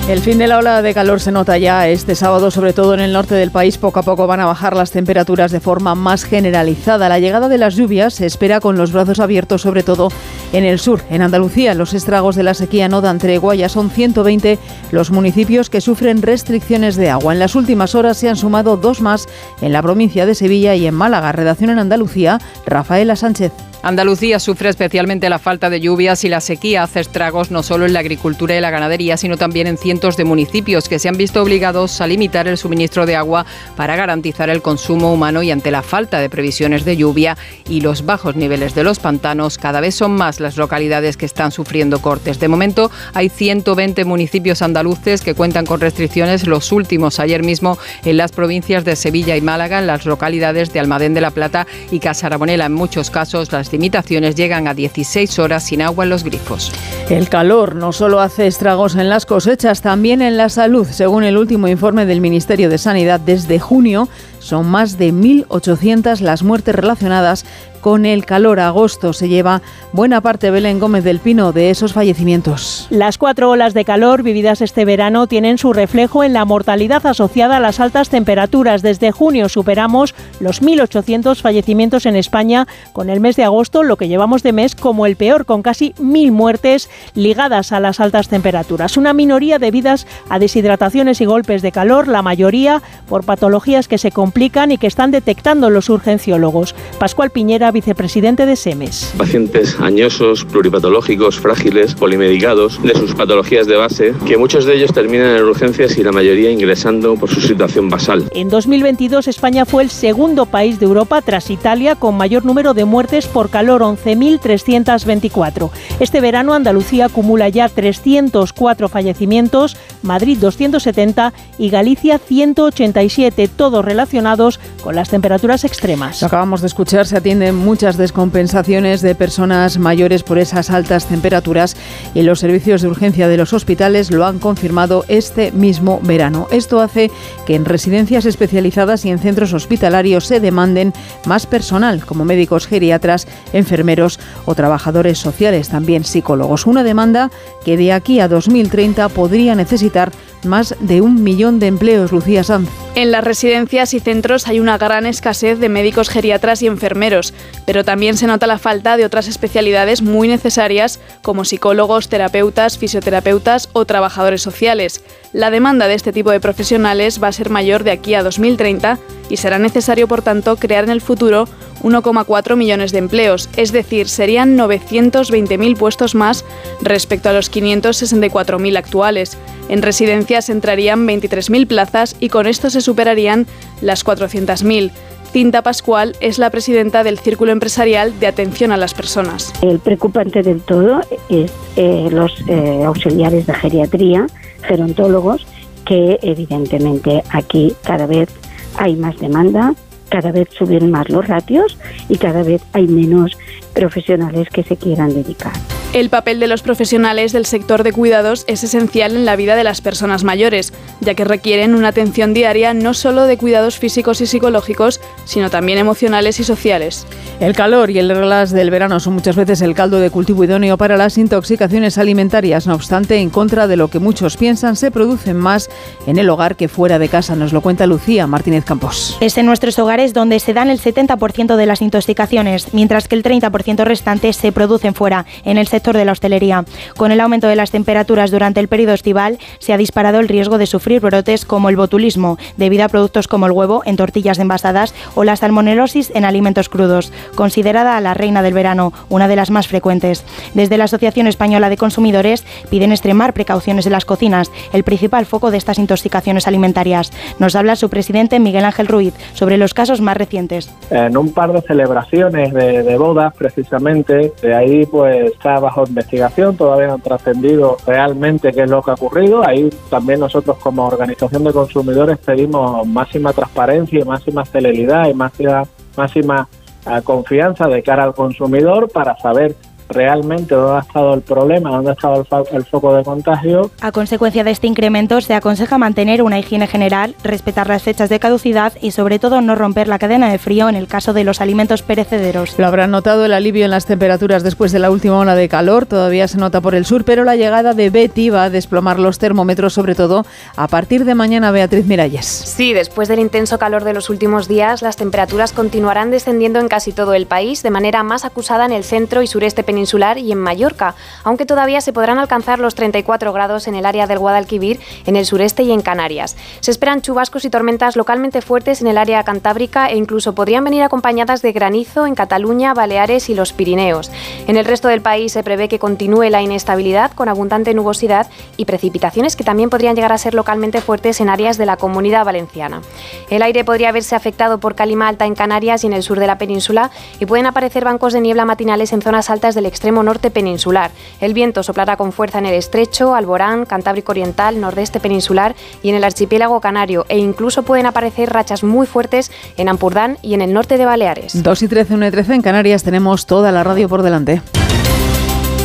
El 0.08 0.20
fin 0.20 0.38
de 0.38 0.46
la 0.46 0.58
ola 0.58 0.82
de 0.82 0.94
calor 0.94 1.18
se 1.18 1.32
nota 1.32 1.58
ya 1.58 1.88
este 1.88 2.14
sábado, 2.14 2.52
sobre 2.52 2.72
todo 2.72 2.94
en 2.94 3.00
el 3.00 3.12
norte 3.12 3.34
del 3.34 3.50
país. 3.50 3.76
Poco 3.76 3.98
a 3.98 4.04
poco 4.04 4.28
van 4.28 4.38
a 4.38 4.46
bajar 4.46 4.76
las 4.76 4.92
temperaturas 4.92 5.50
de 5.50 5.58
forma 5.58 5.96
más 5.96 6.22
generalizada. 6.22 7.08
La 7.08 7.18
llegada 7.18 7.48
de 7.48 7.58
las 7.58 7.74
lluvias 7.74 8.14
se 8.14 8.24
espera 8.24 8.60
con 8.60 8.76
los 8.76 8.92
brazos 8.92 9.18
abiertos, 9.18 9.62
sobre 9.62 9.82
todo 9.82 10.10
en 10.52 10.64
el 10.64 10.78
sur. 10.78 11.02
En 11.10 11.22
Andalucía, 11.22 11.74
los 11.74 11.92
estragos 11.92 12.36
de 12.36 12.44
la 12.44 12.54
sequía 12.54 12.88
no 12.88 13.00
dan 13.00 13.18
tregua. 13.18 13.56
Ya 13.56 13.68
son 13.68 13.90
120 13.90 14.60
los 14.92 15.10
municipios 15.10 15.70
que 15.70 15.80
sufren 15.80 16.22
restricciones 16.22 16.94
de 16.94 17.10
agua. 17.10 17.32
En 17.32 17.40
las 17.40 17.56
últimas 17.56 17.96
horas 17.96 18.16
se 18.16 18.28
han 18.28 18.36
sumado 18.36 18.76
dos 18.76 19.00
más 19.00 19.26
en 19.60 19.72
la 19.72 19.82
provincia 19.82 20.24
de 20.24 20.36
Sevilla 20.36 20.76
y 20.76 20.86
en 20.86 20.94
Málaga. 20.94 21.32
Redacción 21.32 21.70
en 21.70 21.80
Andalucía, 21.80 22.38
Rafaela 22.64 23.16
Sánchez. 23.16 23.50
Andalucía 23.86 24.40
sufre 24.40 24.68
especialmente 24.68 25.30
la 25.30 25.38
falta 25.38 25.70
de 25.70 25.78
lluvias 25.78 26.24
y 26.24 26.28
la 26.28 26.40
sequía 26.40 26.82
hace 26.82 26.98
estragos 26.98 27.52
no 27.52 27.62
solo 27.62 27.86
en 27.86 27.92
la 27.92 28.00
agricultura 28.00 28.56
y 28.56 28.60
la 28.60 28.70
ganadería, 28.70 29.16
sino 29.16 29.36
también 29.36 29.68
en 29.68 29.78
cientos 29.78 30.16
de 30.16 30.24
municipios 30.24 30.88
que 30.88 30.98
se 30.98 31.08
han 31.08 31.16
visto 31.16 31.40
obligados 31.40 32.00
a 32.00 32.08
limitar 32.08 32.48
el 32.48 32.58
suministro 32.58 33.06
de 33.06 33.14
agua 33.14 33.46
para 33.76 33.94
garantizar 33.94 34.50
el 34.50 34.60
consumo 34.60 35.12
humano 35.12 35.40
y 35.44 35.52
ante 35.52 35.70
la 35.70 35.84
falta 35.84 36.18
de 36.18 36.28
previsiones 36.28 36.84
de 36.84 36.96
lluvia 36.96 37.38
y 37.68 37.80
los 37.80 38.04
bajos 38.04 38.34
niveles 38.34 38.74
de 38.74 38.82
los 38.82 38.98
pantanos, 38.98 39.56
cada 39.56 39.80
vez 39.80 39.94
son 39.94 40.16
más 40.16 40.40
las 40.40 40.56
localidades 40.56 41.16
que 41.16 41.26
están 41.26 41.52
sufriendo 41.52 42.02
cortes. 42.02 42.40
De 42.40 42.48
momento 42.48 42.90
hay 43.14 43.28
120 43.28 44.04
municipios 44.04 44.62
andaluces 44.62 45.20
que 45.20 45.34
cuentan 45.34 45.64
con 45.64 45.80
restricciones, 45.80 46.48
los 46.48 46.72
últimos 46.72 47.20
ayer 47.20 47.44
mismo 47.44 47.78
en 48.04 48.16
las 48.16 48.32
provincias 48.32 48.84
de 48.84 48.96
Sevilla 48.96 49.36
y 49.36 49.42
Málaga, 49.42 49.78
en 49.78 49.86
las 49.86 50.06
localidades 50.06 50.72
de 50.72 50.80
Almadén 50.80 51.14
de 51.14 51.20
la 51.20 51.30
Plata 51.30 51.68
y 51.92 52.00
Casarabonela. 52.00 52.66
En 52.66 52.72
muchos 52.72 53.10
casos 53.10 53.52
las 53.52 53.75
limitaciones 53.76 54.34
llegan 54.34 54.68
a 54.68 54.72
16 54.72 55.38
horas 55.38 55.64
sin 55.64 55.82
agua 55.82 56.04
en 56.04 56.10
los 56.10 56.24
grifos. 56.24 56.72
El 57.10 57.28
calor 57.28 57.74
no 57.74 57.92
solo 57.92 58.20
hace 58.20 58.46
estragos 58.46 58.96
en 58.96 59.10
las 59.10 59.26
cosechas, 59.26 59.82
también 59.82 60.22
en 60.22 60.38
la 60.38 60.48
salud. 60.48 60.86
Según 60.90 61.24
el 61.24 61.36
último 61.36 61.68
informe 61.68 62.06
del 62.06 62.22
Ministerio 62.22 62.70
de 62.70 62.78
Sanidad, 62.78 63.20
desde 63.20 63.58
junio 63.58 64.08
son 64.38 64.66
más 64.66 64.96
de 64.96 65.12
1.800 65.12 66.20
las 66.20 66.42
muertes 66.42 66.74
relacionadas 66.74 67.44
con 67.86 68.04
el 68.04 68.26
calor. 68.26 68.58
Agosto 68.58 69.12
se 69.12 69.28
lleva 69.28 69.62
buena 69.92 70.20
parte, 70.20 70.50
Belén 70.50 70.80
Gómez 70.80 71.04
del 71.04 71.20
Pino, 71.20 71.52
de 71.52 71.70
esos 71.70 71.92
fallecimientos. 71.92 72.88
Las 72.90 73.16
cuatro 73.16 73.48
olas 73.48 73.74
de 73.74 73.84
calor 73.84 74.24
vividas 74.24 74.60
este 74.60 74.84
verano 74.84 75.28
tienen 75.28 75.56
su 75.56 75.72
reflejo 75.72 76.24
en 76.24 76.32
la 76.32 76.44
mortalidad 76.44 77.06
asociada 77.06 77.58
a 77.58 77.60
las 77.60 77.78
altas 77.78 78.08
temperaturas. 78.08 78.82
Desde 78.82 79.12
junio 79.12 79.48
superamos 79.48 80.16
los 80.40 80.62
1.800 80.62 81.40
fallecimientos 81.40 82.06
en 82.06 82.16
España, 82.16 82.66
con 82.92 83.08
el 83.08 83.20
mes 83.20 83.36
de 83.36 83.44
agosto, 83.44 83.84
lo 83.84 83.96
que 83.96 84.08
llevamos 84.08 84.42
de 84.42 84.52
mes, 84.52 84.74
como 84.74 85.06
el 85.06 85.14
peor, 85.14 85.46
con 85.46 85.62
casi 85.62 85.92
1.000 85.92 86.32
muertes 86.32 86.90
ligadas 87.14 87.70
a 87.70 87.78
las 87.78 88.00
altas 88.00 88.26
temperaturas. 88.26 88.96
Una 88.96 89.12
minoría 89.12 89.60
debidas 89.60 90.08
a 90.28 90.40
deshidrataciones 90.40 91.20
y 91.20 91.24
golpes 91.24 91.62
de 91.62 91.70
calor, 91.70 92.08
la 92.08 92.22
mayoría 92.22 92.82
por 93.08 93.24
patologías 93.24 93.86
que 93.86 93.98
se 93.98 94.10
complican 94.10 94.72
y 94.72 94.78
que 94.78 94.88
están 94.88 95.12
detectando 95.12 95.70
los 95.70 95.88
urgenciólogos. 95.88 96.74
Pascual 96.98 97.30
Piñera, 97.30 97.75
vicepresidente 97.76 98.46
de 98.46 98.56
SEMES. 98.56 99.12
Pacientes 99.18 99.78
añosos, 99.78 100.46
pluripatológicos, 100.46 101.38
frágiles, 101.38 101.94
polimedicados, 101.94 102.82
de 102.82 102.94
sus 102.94 103.14
patologías 103.14 103.66
de 103.66 103.76
base, 103.76 104.14
que 104.26 104.38
muchos 104.38 104.64
de 104.64 104.76
ellos 104.76 104.94
terminan 104.94 105.36
en 105.36 105.42
urgencias 105.42 105.98
y 105.98 106.02
la 106.02 106.10
mayoría 106.10 106.50
ingresando 106.50 107.16
por 107.16 107.28
su 107.28 107.42
situación 107.42 107.90
basal. 107.90 108.30
En 108.32 108.48
2022 108.48 109.28
España 109.28 109.66
fue 109.66 109.82
el 109.82 109.90
segundo 109.90 110.46
país 110.46 110.80
de 110.80 110.86
Europa 110.86 111.20
tras 111.20 111.50
Italia 111.50 111.96
con 111.96 112.16
mayor 112.16 112.46
número 112.46 112.72
de 112.72 112.86
muertes 112.86 113.26
por 113.26 113.50
calor, 113.50 113.82
11.324. 113.82 115.70
Este 116.00 116.22
verano 116.22 116.54
Andalucía 116.54 117.06
acumula 117.06 117.50
ya 117.50 117.68
304 117.68 118.88
fallecimientos, 118.88 119.76
Madrid 120.02 120.38
270 120.40 121.34
y 121.58 121.68
Galicia 121.68 122.18
187, 122.18 123.48
todos 123.48 123.84
relacionados 123.84 124.60
con 124.82 124.94
las 124.94 125.10
temperaturas 125.10 125.64
extremas. 125.64 126.22
Lo 126.22 126.28
acabamos 126.28 126.62
de 126.62 126.68
escuchar, 126.68 127.06
se 127.06 127.16
atienden 127.16 127.55
muchas 127.56 127.96
descompensaciones 127.96 129.00
de 129.00 129.14
personas 129.14 129.78
mayores 129.78 130.22
por 130.22 130.38
esas 130.38 130.70
altas 130.70 131.06
temperaturas 131.06 131.76
y 132.14 132.22
los 132.22 132.40
servicios 132.40 132.82
de 132.82 132.88
urgencia 132.88 133.28
de 133.28 133.36
los 133.36 133.52
hospitales 133.52 134.10
lo 134.10 134.26
han 134.26 134.38
confirmado 134.38 135.04
este 135.08 135.52
mismo 135.52 136.00
verano. 136.02 136.48
Esto 136.50 136.80
hace 136.80 137.10
que 137.46 137.54
en 137.54 137.64
residencias 137.64 138.26
especializadas 138.26 139.04
y 139.04 139.10
en 139.10 139.18
centros 139.18 139.52
hospitalarios 139.52 140.26
se 140.26 140.40
demanden 140.40 140.92
más 141.26 141.46
personal, 141.46 142.04
como 142.04 142.24
médicos 142.24 142.66
geriatras, 142.66 143.26
enfermeros 143.52 144.20
o 144.44 144.54
trabajadores 144.54 145.18
sociales, 145.18 145.68
también 145.68 146.04
psicólogos. 146.04 146.66
Una 146.66 146.84
demanda 146.84 147.30
que 147.64 147.76
de 147.76 147.92
aquí 147.92 148.20
a 148.20 148.28
2030 148.28 149.08
podría 149.08 149.54
necesitar 149.54 150.12
más 150.44 150.76
de 150.80 151.00
un 151.00 151.22
millón 151.22 151.58
de 151.58 151.66
empleos, 151.66 152.12
Lucía 152.12 152.44
Sanz. 152.44 152.68
En 152.94 153.10
las 153.10 153.24
residencias 153.24 153.92
y 153.94 154.00
centros 154.00 154.46
hay 154.46 154.60
una 154.60 154.78
gran 154.78 155.06
escasez 155.06 155.58
de 155.58 155.68
médicos 155.68 156.08
geriatras 156.08 156.62
y 156.62 156.66
enfermeros, 156.66 157.34
pero 157.66 157.84
también 157.84 158.16
se 158.16 158.26
nota 158.26 158.46
la 158.46 158.58
falta 158.58 158.96
de 158.96 159.04
otras 159.04 159.28
especialidades 159.28 160.02
muy 160.02 160.28
necesarias 160.28 161.00
como 161.22 161.44
psicólogos, 161.44 162.08
terapeutas, 162.08 162.78
fisioterapeutas 162.78 163.68
o 163.72 163.84
trabajadores 163.84 164.42
sociales. 164.42 165.02
La 165.32 165.50
demanda 165.50 165.88
de 165.88 165.94
este 165.94 166.12
tipo 166.12 166.30
de 166.30 166.40
profesionales 166.40 167.22
va 167.22 167.28
a 167.28 167.32
ser 167.32 167.50
mayor 167.50 167.84
de 167.84 167.90
aquí 167.90 168.14
a 168.14 168.22
2030 168.22 168.98
y 169.28 169.36
será 169.36 169.58
necesario, 169.58 170.08
por 170.08 170.22
tanto, 170.22 170.56
crear 170.56 170.84
en 170.84 170.90
el 170.90 171.00
futuro 171.00 171.48
1,4 171.82 172.56
millones 172.56 172.92
de 172.92 172.98
empleos, 172.98 173.48
es 173.56 173.72
decir, 173.72 174.08
serían 174.08 174.56
920.000 174.56 175.76
puestos 175.76 176.14
más 176.14 176.44
respecto 176.80 177.28
a 177.28 177.32
los 177.32 177.50
564.000 177.50 178.78
actuales. 178.78 179.36
En 179.68 179.82
residencias 179.82 180.48
entrarían 180.48 181.06
23.000 181.06 181.66
plazas 181.66 182.16
y 182.20 182.28
con 182.28 182.46
esto 182.46 182.70
se 182.70 182.80
superarían 182.80 183.46
las 183.80 184.04
400.000. 184.04 184.92
Cinta 185.36 185.60
Pascual 185.60 186.16
es 186.22 186.38
la 186.38 186.48
presidenta 186.48 187.04
del 187.04 187.18
Círculo 187.18 187.52
Empresarial 187.52 188.18
de 188.18 188.26
Atención 188.26 188.72
a 188.72 188.78
las 188.78 188.94
Personas. 188.94 189.52
El 189.60 189.80
preocupante 189.80 190.42
del 190.42 190.62
todo 190.62 191.02
es 191.28 191.52
eh, 191.76 192.08
los 192.10 192.32
eh, 192.48 192.82
auxiliares 192.86 193.46
de 193.46 193.52
geriatría, 193.52 194.28
gerontólogos, 194.62 195.46
que 195.84 196.18
evidentemente 196.22 197.22
aquí 197.28 197.74
cada 197.82 198.06
vez 198.06 198.30
hay 198.78 198.96
más 198.96 199.18
demanda, 199.18 199.74
cada 200.08 200.32
vez 200.32 200.48
suben 200.56 200.90
más 200.90 201.10
los 201.10 201.28
ratios 201.28 201.76
y 202.08 202.16
cada 202.16 202.42
vez 202.42 202.62
hay 202.72 202.86
menos 202.86 203.36
profesionales 203.74 204.48
que 204.48 204.62
se 204.62 204.78
quieran 204.78 205.12
dedicar. 205.12 205.52
El 205.96 206.10
papel 206.10 206.40
de 206.40 206.46
los 206.46 206.60
profesionales 206.60 207.32
del 207.32 207.46
sector 207.46 207.82
de 207.82 207.90
cuidados 207.90 208.44
es 208.48 208.62
esencial 208.62 209.16
en 209.16 209.24
la 209.24 209.34
vida 209.34 209.56
de 209.56 209.64
las 209.64 209.80
personas 209.80 210.24
mayores, 210.24 210.74
ya 211.00 211.14
que 211.14 211.24
requieren 211.24 211.74
una 211.74 211.88
atención 211.88 212.34
diaria 212.34 212.74
no 212.74 212.92
solo 212.92 213.24
de 213.24 213.38
cuidados 213.38 213.78
físicos 213.78 214.20
y 214.20 214.26
psicológicos, 214.26 215.00
sino 215.24 215.48
también 215.48 215.78
emocionales 215.78 216.38
y 216.38 216.44
sociales. 216.44 217.06
El 217.40 217.54
calor 217.54 217.90
y 217.90 217.98
el 217.98 218.10
relax 218.10 218.50
del 218.50 218.70
verano 218.70 219.00
son 219.00 219.14
muchas 219.14 219.36
veces 219.36 219.62
el 219.62 219.74
caldo 219.74 219.98
de 219.98 220.10
cultivo 220.10 220.44
idóneo 220.44 220.76
para 220.76 220.98
las 220.98 221.16
intoxicaciones 221.16 221.96
alimentarias. 221.96 222.66
No 222.66 222.74
obstante, 222.74 223.16
en 223.16 223.30
contra 223.30 223.66
de 223.66 223.76
lo 223.76 223.88
que 223.88 223.98
muchos 223.98 224.36
piensan, 224.36 224.76
se 224.76 224.90
producen 224.90 225.38
más 225.38 225.70
en 226.06 226.18
el 226.18 226.28
hogar 226.28 226.56
que 226.56 226.68
fuera 226.68 226.98
de 226.98 227.08
casa. 227.08 227.36
Nos 227.36 227.54
lo 227.54 227.62
cuenta 227.62 227.86
Lucía 227.86 228.26
Martínez 228.26 228.66
Campos. 228.66 229.16
Es 229.22 229.38
en 229.38 229.46
nuestros 229.46 229.78
hogares 229.78 230.12
donde 230.12 230.40
se 230.40 230.52
dan 230.52 230.68
el 230.68 230.78
70% 230.78 231.56
de 231.56 231.64
las 231.64 231.80
intoxicaciones, 231.80 232.74
mientras 232.74 233.08
que 233.08 233.14
el 233.14 233.22
30% 233.22 233.82
restante 233.84 234.34
se 234.34 234.52
producen 234.52 234.92
fuera, 234.92 235.24
en 235.46 235.56
el 235.56 235.68
sector 235.68 235.85
de 235.94 236.04
la 236.04 236.12
hostelería. 236.12 236.64
Con 236.96 237.12
el 237.12 237.20
aumento 237.20 237.46
de 237.46 237.56
las 237.56 237.70
temperaturas 237.70 238.30
durante 238.30 238.60
el 238.60 238.68
periodo 238.68 238.94
estival, 238.94 239.38
se 239.58 239.72
ha 239.72 239.76
disparado 239.76 240.18
el 240.18 240.28
riesgo 240.28 240.58
de 240.58 240.66
sufrir 240.66 241.00
brotes 241.00 241.44
como 241.44 241.68
el 241.68 241.76
botulismo, 241.76 242.38
debido 242.56 242.84
a 242.84 242.88
productos 242.88 243.28
como 243.28 243.46
el 243.46 243.52
huevo 243.52 243.82
en 243.84 243.96
tortillas 243.96 244.38
envasadas 244.38 244.94
o 245.14 245.24
la 245.24 245.36
salmonelosis 245.36 246.10
en 246.14 246.24
alimentos 246.24 246.68
crudos, 246.68 247.12
considerada 247.34 248.00
la 248.00 248.14
reina 248.14 248.42
del 248.42 248.54
verano, 248.54 248.92
una 249.08 249.28
de 249.28 249.36
las 249.36 249.50
más 249.50 249.68
frecuentes. 249.68 250.24
Desde 250.54 250.78
la 250.78 250.84
Asociación 250.84 251.26
Española 251.26 251.68
de 251.68 251.76
Consumidores 251.76 252.44
piden 252.70 252.92
extremar 252.92 253.32
precauciones 253.32 253.86
en 253.86 253.92
las 253.92 254.04
cocinas, 254.04 254.50
el 254.72 254.84
principal 254.84 255.26
foco 255.26 255.50
de 255.50 255.58
estas 255.58 255.78
intoxicaciones 255.78 256.46
alimentarias. 256.46 257.12
Nos 257.38 257.54
habla 257.56 257.76
su 257.76 257.90
presidente 257.90 258.38
Miguel 258.40 258.64
Ángel 258.64 258.86
Ruiz 258.86 259.14
sobre 259.34 259.56
los 259.56 259.74
casos 259.74 260.00
más 260.00 260.16
recientes. 260.16 260.72
En 260.90 261.16
un 261.16 261.32
par 261.32 261.52
de 261.52 261.62
celebraciones 261.62 262.52
de, 262.52 262.82
de 262.82 262.96
bodas, 262.96 263.34
precisamente, 263.36 264.32
de 264.40 264.54
ahí 264.54 264.86
pues 264.86 265.32
está 265.32 265.58
investigación, 265.86 266.56
todavía 266.56 266.88
no 266.88 266.94
han 266.94 267.02
trascendido 267.02 267.76
realmente 267.86 268.52
qué 268.52 268.62
es 268.62 268.70
lo 268.70 268.82
que 268.82 268.90
ha 268.90 268.94
ocurrido. 268.94 269.46
Ahí 269.46 269.70
también 269.90 270.20
nosotros 270.20 270.56
como 270.58 270.86
organización 270.86 271.44
de 271.44 271.52
consumidores 271.52 272.18
pedimos 272.18 272.86
máxima 272.86 273.32
transparencia 273.32 274.00
y 274.00 274.04
máxima 274.04 274.44
celeridad 274.44 275.08
y 275.08 275.14
máxima, 275.14 275.64
máxima 275.96 276.48
eh, 276.86 277.00
confianza 277.02 277.66
de 277.66 277.82
cara 277.82 278.04
al 278.04 278.14
consumidor 278.14 278.88
para 278.88 279.16
saber 279.18 279.56
realmente 279.88 280.54
dónde 280.54 280.78
ha 280.78 280.80
estado 280.80 281.14
el 281.14 281.22
problema, 281.22 281.70
dónde 281.70 281.90
ha 281.90 281.94
estado 281.94 282.26
el, 282.52 282.64
foco 282.64 282.94
de 282.94 283.04
contagio. 283.04 283.70
A 283.80 283.92
consecuencia 283.92 284.44
de 284.44 284.50
este 284.50 284.66
incremento, 284.66 285.20
se 285.20 285.34
aconseja 285.34 285.78
mantener 285.78 286.22
una 286.22 286.38
higiene 286.38 286.66
general, 286.66 287.14
respetar 287.22 287.68
las 287.68 287.82
fechas 287.82 288.08
de 288.08 288.18
caducidad 288.18 288.72
y, 288.80 288.90
sobre 288.90 289.18
todo, 289.18 289.40
no 289.40 289.54
romper 289.54 289.88
la 289.88 289.98
cadena 289.98 290.30
de 290.30 290.38
frío 290.38 290.68
en 290.68 290.74
el 290.74 290.88
caso 290.88 291.12
de 291.12 291.24
los 291.24 291.40
alimentos 291.40 291.82
perecederos. 291.82 292.58
Lo 292.58 292.66
habrán 292.66 292.90
notado 292.90 293.24
el 293.24 293.32
alivio 293.32 293.64
en 293.64 293.70
las 293.70 293.86
temperaturas 293.86 294.42
después 294.42 294.72
de 294.72 294.78
la 294.78 294.90
última 294.90 295.18
ola 295.18 295.34
de 295.34 295.48
calor. 295.48 295.86
Todavía 295.86 296.28
se 296.28 296.38
nota 296.38 296.60
por 296.60 296.74
el 296.74 296.84
sur, 296.84 297.04
pero 297.04 297.24
la 297.24 297.36
llegada 297.36 297.74
de 297.74 297.90
Betty 297.90 298.30
va 298.30 298.44
a 298.44 298.50
desplomar 298.50 298.98
los 298.98 299.18
termómetros, 299.18 299.72
sobre 299.72 299.94
todo 299.94 300.26
a 300.56 300.68
partir 300.68 301.04
de 301.04 301.14
mañana, 301.14 301.50
Beatriz 301.50 301.86
Miralles. 301.86 302.26
Sí, 302.26 302.72
después 302.72 303.08
del 303.08 303.20
intenso 303.20 303.58
calor 303.58 303.84
de 303.84 303.94
los 303.94 304.10
últimos 304.10 304.48
días, 304.48 304.82
las 304.82 304.96
temperaturas 304.96 305.52
continuarán 305.52 306.10
descendiendo 306.10 306.60
en 306.60 306.68
casi 306.68 306.92
todo 306.92 307.14
el 307.14 307.26
país, 307.26 307.62
de 307.62 307.70
manera 307.70 308.02
más 308.02 308.24
acusada 308.24 308.66
en 308.66 308.72
el 308.72 308.84
centro 308.84 309.22
y 309.22 309.26
sureste 309.26 309.62
peninsular 309.62 309.75
y 309.78 310.32
en 310.32 310.38
Mallorca, 310.38 310.94
aunque 311.24 311.46
todavía 311.46 311.80
se 311.80 311.92
podrán 311.92 312.18
alcanzar 312.18 312.58
los 312.58 312.74
34 312.74 313.32
grados 313.32 313.68
en 313.68 313.74
el 313.74 313.86
área 313.86 314.06
del 314.06 314.18
Guadalquivir, 314.18 314.80
en 315.06 315.16
el 315.16 315.26
sureste 315.26 315.62
y 315.62 315.72
en 315.72 315.82
Canarias. 315.82 316.36
Se 316.60 316.70
esperan 316.70 317.02
chubascos 317.02 317.44
y 317.44 317.50
tormentas 317.50 317.96
localmente 317.96 318.42
fuertes 318.42 318.80
en 318.80 318.86
el 318.86 318.98
área 318.98 319.22
cantábrica 319.24 319.88
e 319.88 319.96
incluso 319.96 320.34
podrían 320.34 320.64
venir 320.64 320.82
acompañadas 320.82 321.42
de 321.42 321.52
granizo 321.52 322.06
en 322.06 322.14
Cataluña, 322.14 322.74
Baleares 322.74 323.28
y 323.28 323.34
los 323.34 323.52
Pirineos. 323.52 324.10
En 324.46 324.56
el 324.56 324.64
resto 324.64 324.88
del 324.88 325.02
país 325.02 325.32
se 325.32 325.42
prevé 325.42 325.68
que 325.68 325.78
continúe 325.78 326.30
la 326.30 326.42
inestabilidad 326.42 327.12
con 327.12 327.28
abundante 327.28 327.74
nubosidad 327.74 328.28
y 328.56 328.64
precipitaciones 328.64 329.36
que 329.36 329.44
también 329.44 329.70
podrían 329.70 329.96
llegar 329.96 330.12
a 330.12 330.18
ser 330.18 330.34
localmente 330.34 330.80
fuertes 330.80 331.20
en 331.20 331.28
áreas 331.28 331.58
de 331.58 331.66
la 331.66 331.76
comunidad 331.76 332.24
valenciana. 332.24 332.82
El 333.30 333.42
aire 333.42 333.64
podría 333.64 333.92
verse 333.92 334.16
afectado 334.16 334.58
por 334.58 334.74
calima 334.74 335.08
alta 335.08 335.26
en 335.26 335.34
Canarias 335.34 335.84
y 335.84 335.86
en 335.86 335.92
el 335.92 336.02
sur 336.02 336.18
de 336.18 336.26
la 336.26 336.38
península 336.38 336.90
y 337.20 337.26
pueden 337.26 337.46
aparecer 337.46 337.84
bancos 337.84 338.12
de 338.12 338.20
niebla 338.20 338.44
matinales 338.44 338.92
en 338.92 339.02
zonas 339.02 339.30
altas 339.30 339.54
del 339.54 339.65
extremo 339.66 340.02
norte 340.02 340.30
peninsular. 340.30 340.90
El 341.20 341.34
viento 341.34 341.62
soplará 341.62 341.96
con 341.96 342.12
fuerza 342.12 342.38
en 342.38 342.46
el 342.46 342.54
estrecho, 342.54 343.14
Alborán, 343.14 343.66
Cantábrico 343.66 344.12
Oriental, 344.12 344.60
nordeste 344.60 345.00
peninsular 345.00 345.54
y 345.82 345.90
en 345.90 345.96
el 345.96 346.04
archipiélago 346.04 346.60
canario 346.60 347.04
e 347.08 347.18
incluso 347.18 347.62
pueden 347.62 347.86
aparecer 347.86 348.32
rachas 348.32 348.62
muy 348.62 348.86
fuertes 348.86 349.30
en 349.56 349.68
Ampurdán 349.68 350.18
y 350.22 350.34
en 350.34 350.42
el 350.42 350.52
norte 350.52 350.78
de 350.78 350.84
Baleares. 350.84 351.42
2 351.42 351.62
y 351.62 351.68
13, 351.68 351.94
1 351.94 352.06
y 352.06 352.10
13 352.10 352.34
en 352.34 352.42
Canarias 352.42 352.82
tenemos 352.82 353.26
toda 353.26 353.52
la 353.52 353.64
radio 353.64 353.88
por 353.88 354.02
delante. 354.02 354.42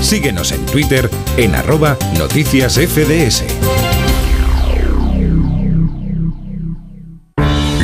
Síguenos 0.01 0.51
en 0.51 0.65
Twitter 0.65 1.09
en 1.37 1.55
arroba 1.55 1.95
noticias 2.17 2.73
FDS. 2.73 3.90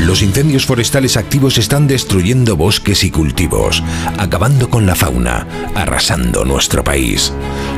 Los 0.07 0.21
incendios 0.21 0.65
forestales 0.65 1.17
activos 1.17 1.57
están 1.57 1.85
destruyendo 1.85 2.55
bosques 2.55 3.03
y 3.03 3.11
cultivos, 3.11 3.83
acabando 4.17 4.69
con 4.69 4.85
la 4.85 4.95
fauna, 4.95 5.45
arrasando 5.75 6.45
nuestro 6.45 6.81
país. 6.81 7.33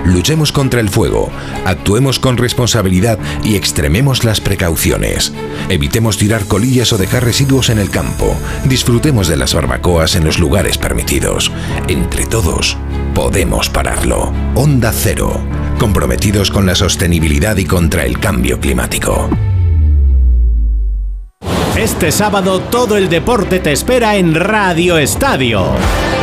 Luchemos 0.06 0.52
contra 0.52 0.80
el 0.80 0.90
fuego, 0.90 1.32
actuemos 1.66 2.20
con 2.20 2.38
responsabilidad 2.38 3.18
y 3.44 3.56
extrememos 3.56 4.26
las 4.26 4.42
precauciones. 4.42 5.34
Evitemos 5.70 6.20
tirar 6.20 6.46
colillas 6.46 6.94
o 6.94 7.00
dejar 7.00 7.26
residuos 7.26 7.72
en 7.72 7.80
el 7.80 7.90
campo. 7.90 8.38
Disfrutemos 8.66 9.28
de 9.28 9.36
las 9.36 9.56
barbacoas 9.56 10.14
en 10.14 10.24
los 10.24 10.38
lugares 10.38 10.78
permitidos. 10.78 11.52
Entre 11.88 12.28
todos, 12.28 12.78
podemos 13.16 13.72
pararlo. 13.72 14.32
Onda 14.54 14.92
Cero, 14.94 15.42
comprometidos 15.80 16.52
con 16.52 16.68
la 16.68 16.76
sostenibilidad 16.76 17.58
y 17.58 17.66
contra 17.66 18.06
el 18.06 18.20
cambio 18.20 18.60
climático. 18.60 19.32
Este 21.80 22.12
sábado 22.12 22.60
todo 22.60 22.98
el 22.98 23.08
deporte 23.08 23.62
te 23.62 23.72
espera 23.72 24.18
en 24.18 24.36
Radio 24.36 24.98
Estadio. 24.98 25.66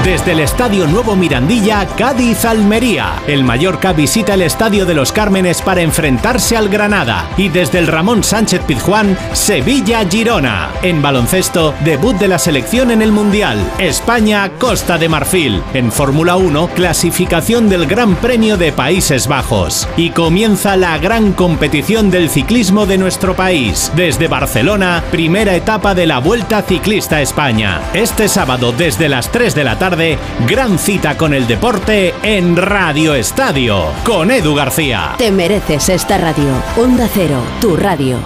Desde 0.05 0.33
el 0.33 0.41
Estadio 0.41 0.87
Nuevo 0.87 1.17
Mirandilla, 1.17 1.85
Cádiz 1.97 2.45
Almería. 2.45 3.23
El 3.27 3.43
Mallorca 3.43 3.93
visita 3.93 4.35
el 4.35 4.43
Estadio 4.43 4.87
de 4.87 4.95
los 4.95 5.11
Cármenes 5.11 5.63
para 5.63 5.81
enfrentarse 5.81 6.57
al 6.57 6.69
Granada. 6.69 7.29
Y 7.37 7.49
desde 7.49 7.79
el 7.79 7.89
Ramón 7.89 8.23
Sánchez 8.23 8.61
Pizjuán, 8.69 9.19
Sevilla 9.33 10.07
Girona. 10.09 10.71
En 10.83 11.03
baloncesto, 11.03 11.75
debut 11.85 12.17
de 12.19 12.29
la 12.29 12.39
selección 12.39 12.93
en 12.93 13.03
el 13.03 13.11
Mundial. 13.11 13.59
España, 13.79 14.49
Costa 14.61 14.97
de 14.97 15.09
Marfil. 15.09 15.61
En 15.75 15.91
Fórmula 15.91 16.37
1, 16.37 16.69
clasificación 16.69 17.69
del 17.69 17.87
Gran 17.87 18.15
Premio 18.15 18.57
de 18.57 18.71
Países 18.71 19.27
Bajos. 19.27 19.89
Y 19.97 20.11
comienza 20.11 20.77
la 20.77 20.99
gran 20.99 21.33
competición 21.33 22.13
del 22.13 22.31
ciclismo 22.31 22.87
de 22.87 22.99
nuestro 22.99 23.35
país. 23.35 23.91
Desde 23.97 24.29
Barcelona, 24.29 25.03
primera 25.11 25.46
etapa 25.55 25.95
de 25.95 26.07
la 26.07 26.19
Vuelta 26.19 26.63
Ciclista 26.63 27.17
a 27.17 27.23
España. 27.23 27.81
Este 27.95 28.27
sábado 28.27 28.73
desde 28.73 29.09
las 29.09 29.31
3 29.31 29.55
de 29.55 29.65
la 29.65 29.79
tarde 29.79 30.19
gran 30.47 30.79
cita 30.79 31.17
con 31.17 31.35
el 31.35 31.47
deporte 31.47 32.15
en 32.23 32.57
Radio 32.57 33.15
Estadio, 33.15 33.85
con 34.05 34.31
Edu 34.31 34.55
García. 34.55 35.15
Te 35.19 35.31
mereces 35.31 35.89
esta 35.89 36.19
radio. 36.19 36.51
Onda 36.77 37.09
Cero, 37.13 37.41
tu 37.61 37.77
radio. 37.77 38.19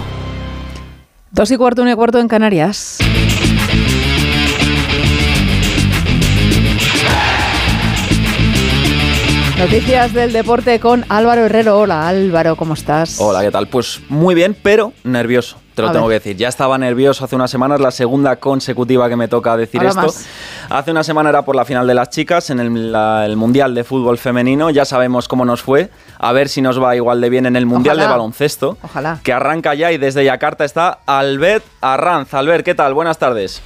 Dos 1.30 1.50
y 1.50 1.56
cuarto, 1.56 1.82
uno 1.82 1.90
y 1.90 1.94
cuarto 1.94 2.18
en 2.18 2.28
Canarias. 2.28 2.98
Noticias 9.60 10.14
del 10.14 10.32
deporte 10.32 10.80
con 10.80 11.04
Álvaro 11.10 11.44
Herrero. 11.44 11.78
Hola 11.78 12.08
Álvaro, 12.08 12.56
¿cómo 12.56 12.72
estás? 12.72 13.20
Hola, 13.20 13.42
¿qué 13.42 13.50
tal? 13.50 13.68
Pues 13.68 14.00
muy 14.08 14.34
bien, 14.34 14.56
pero 14.62 14.94
nervioso. 15.04 15.58
Te 15.74 15.82
lo 15.82 15.88
A 15.88 15.92
tengo 15.92 16.08
ver. 16.08 16.20
que 16.20 16.28
decir. 16.30 16.36
Ya 16.40 16.48
estaba 16.48 16.76
nervioso 16.78 17.24
hace 17.24 17.36
unas 17.36 17.50
semanas, 17.50 17.80
la 17.80 17.90
segunda 17.90 18.36
consecutiva 18.36 19.08
que 19.08 19.16
me 19.16 19.28
toca 19.28 19.56
decir 19.56 19.80
Ahora 19.80 19.90
esto. 19.90 20.02
más. 20.02 20.26
Hace 20.68 20.90
una 20.90 21.04
semana 21.04 21.30
era 21.30 21.42
por 21.44 21.54
la 21.56 21.64
final 21.64 21.86
de 21.86 21.94
las 21.94 22.10
chicas 22.10 22.50
en 22.50 22.60
el, 22.60 22.92
la- 22.92 23.24
el 23.24 23.36
Mundial 23.36 23.74
de 23.74 23.84
Fútbol 23.84 24.18
Femenino. 24.18 24.70
Ya 24.70 24.84
sabemos 24.84 25.28
cómo 25.28 25.44
nos 25.44 25.62
fue. 25.62 25.88
A 26.18 26.32
ver 26.32 26.48
si 26.48 26.60
nos 26.60 26.82
va 26.82 26.96
igual 26.96 27.20
de 27.20 27.30
bien 27.30 27.46
en 27.46 27.56
el 27.56 27.66
Mundial 27.66 27.96
Ojalá. 27.96 28.08
de 28.08 28.10
Baloncesto. 28.18 28.78
Ojalá. 28.82 29.20
Que 29.22 29.32
arranca 29.32 29.74
ya 29.74 29.92
y 29.92 29.98
desde 29.98 30.24
Yakarta 30.24 30.64
está 30.64 30.98
Albert 31.06 31.64
Arranz. 31.80 32.34
Albert, 32.34 32.64
¿qué 32.64 32.74
tal? 32.74 32.92
Buenas 32.94 33.18
tardes. 33.18 33.62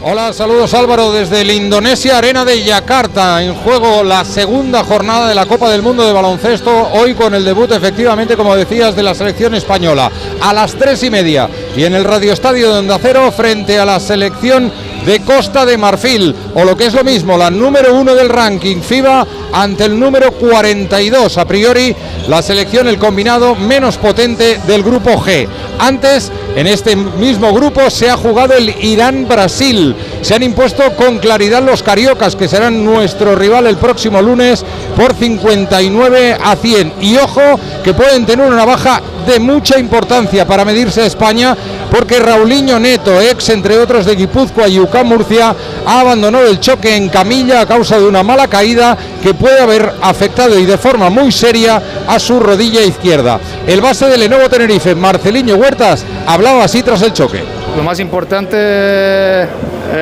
Hola, 0.00 0.32
saludos 0.32 0.74
Álvaro 0.74 1.10
desde 1.10 1.40
el 1.40 1.50
Indonesia 1.50 2.18
Arena 2.18 2.44
de 2.44 2.62
Yakarta. 2.62 3.42
En 3.42 3.52
juego 3.54 4.04
la 4.04 4.24
segunda 4.24 4.84
jornada 4.84 5.28
de 5.28 5.34
la 5.34 5.44
Copa 5.46 5.68
del 5.70 5.82
Mundo 5.82 6.04
de 6.06 6.12
Baloncesto. 6.12 6.70
Hoy 6.92 7.14
con 7.14 7.34
el 7.34 7.44
debut, 7.44 7.70
efectivamente, 7.72 8.36
como 8.36 8.54
decías, 8.54 8.94
de 8.94 9.02
la 9.02 9.12
selección 9.14 9.56
española. 9.56 10.08
A 10.40 10.52
las 10.54 10.74
tres 10.76 11.02
y 11.02 11.10
media. 11.10 11.37
Y 11.76 11.84
en 11.84 11.94
el 11.94 12.04
Radio 12.04 12.32
Estadio 12.32 12.74
de 12.80 12.98
Cero, 13.00 13.30
frente 13.30 13.78
a 13.78 13.84
la 13.84 14.00
selección 14.00 14.72
de 15.04 15.20
Costa 15.20 15.64
de 15.64 15.78
Marfil. 15.78 16.34
O 16.54 16.64
lo 16.64 16.76
que 16.76 16.86
es 16.86 16.94
lo 16.94 17.04
mismo, 17.04 17.36
la 17.36 17.50
número 17.50 17.94
uno 17.94 18.14
del 18.14 18.28
ranking 18.28 18.80
FIBA 18.80 19.26
ante 19.52 19.84
el 19.84 19.98
número 19.98 20.32
42. 20.32 21.38
A 21.38 21.44
priori, 21.44 21.94
la 22.28 22.42
selección, 22.42 22.88
el 22.88 22.98
combinado 22.98 23.54
menos 23.54 23.96
potente 23.96 24.60
del 24.66 24.82
grupo 24.82 25.10
G. 25.12 25.46
Antes, 25.78 26.32
en 26.56 26.66
este 26.66 26.96
mismo 26.96 27.52
grupo, 27.52 27.88
se 27.90 28.10
ha 28.10 28.16
jugado 28.16 28.54
el 28.54 28.68
Irán-Brasil. 28.84 29.94
Se 30.22 30.34
han 30.34 30.42
impuesto 30.42 30.82
con 30.96 31.18
claridad 31.18 31.62
los 31.62 31.82
cariocas, 31.82 32.36
que 32.36 32.48
serán 32.48 32.84
nuestro 32.84 33.34
rival 33.34 33.66
el 33.66 33.76
próximo 33.76 34.20
lunes 34.20 34.64
por 34.96 35.14
59 35.14 36.36
a 36.42 36.56
100. 36.56 36.94
Y 37.00 37.16
ojo, 37.16 37.40
que 37.84 37.94
pueden 37.94 38.26
tener 38.26 38.46
una 38.46 38.64
baja 38.64 39.00
de 39.28 39.38
mucha 39.38 39.78
importancia 39.78 40.46
para 40.46 40.64
medirse 40.64 41.02
a 41.02 41.06
España, 41.06 41.54
porque 41.90 42.18
Raulinho 42.18 42.80
Neto, 42.80 43.20
ex 43.20 43.50
entre 43.50 43.76
otros 43.78 44.06
de 44.06 44.16
Guipúzcoa 44.16 44.66
y 44.68 44.80
UCAM 44.80 45.06
Murcia, 45.06 45.54
ha 45.84 46.00
abandonado 46.00 46.46
el 46.46 46.58
choque 46.58 46.96
en 46.96 47.10
camilla 47.10 47.60
a 47.60 47.66
causa 47.66 47.98
de 47.98 48.06
una 48.06 48.22
mala 48.22 48.48
caída 48.48 48.96
que 49.22 49.34
puede 49.34 49.60
haber 49.60 49.92
afectado 50.00 50.58
y 50.58 50.64
de 50.64 50.78
forma 50.78 51.10
muy 51.10 51.30
seria 51.30 51.82
a 52.06 52.18
su 52.18 52.40
rodilla 52.40 52.80
izquierda. 52.80 53.38
El 53.66 53.82
base 53.82 54.06
del 54.06 54.20
Lenovo 54.20 54.48
Tenerife, 54.48 54.94
Marceliño 54.94 55.56
Huertas, 55.56 56.04
hablaba 56.26 56.64
así 56.64 56.82
tras 56.82 57.02
el 57.02 57.12
choque. 57.12 57.42
Lo 57.76 57.82
más 57.82 58.00
importante 58.00 59.42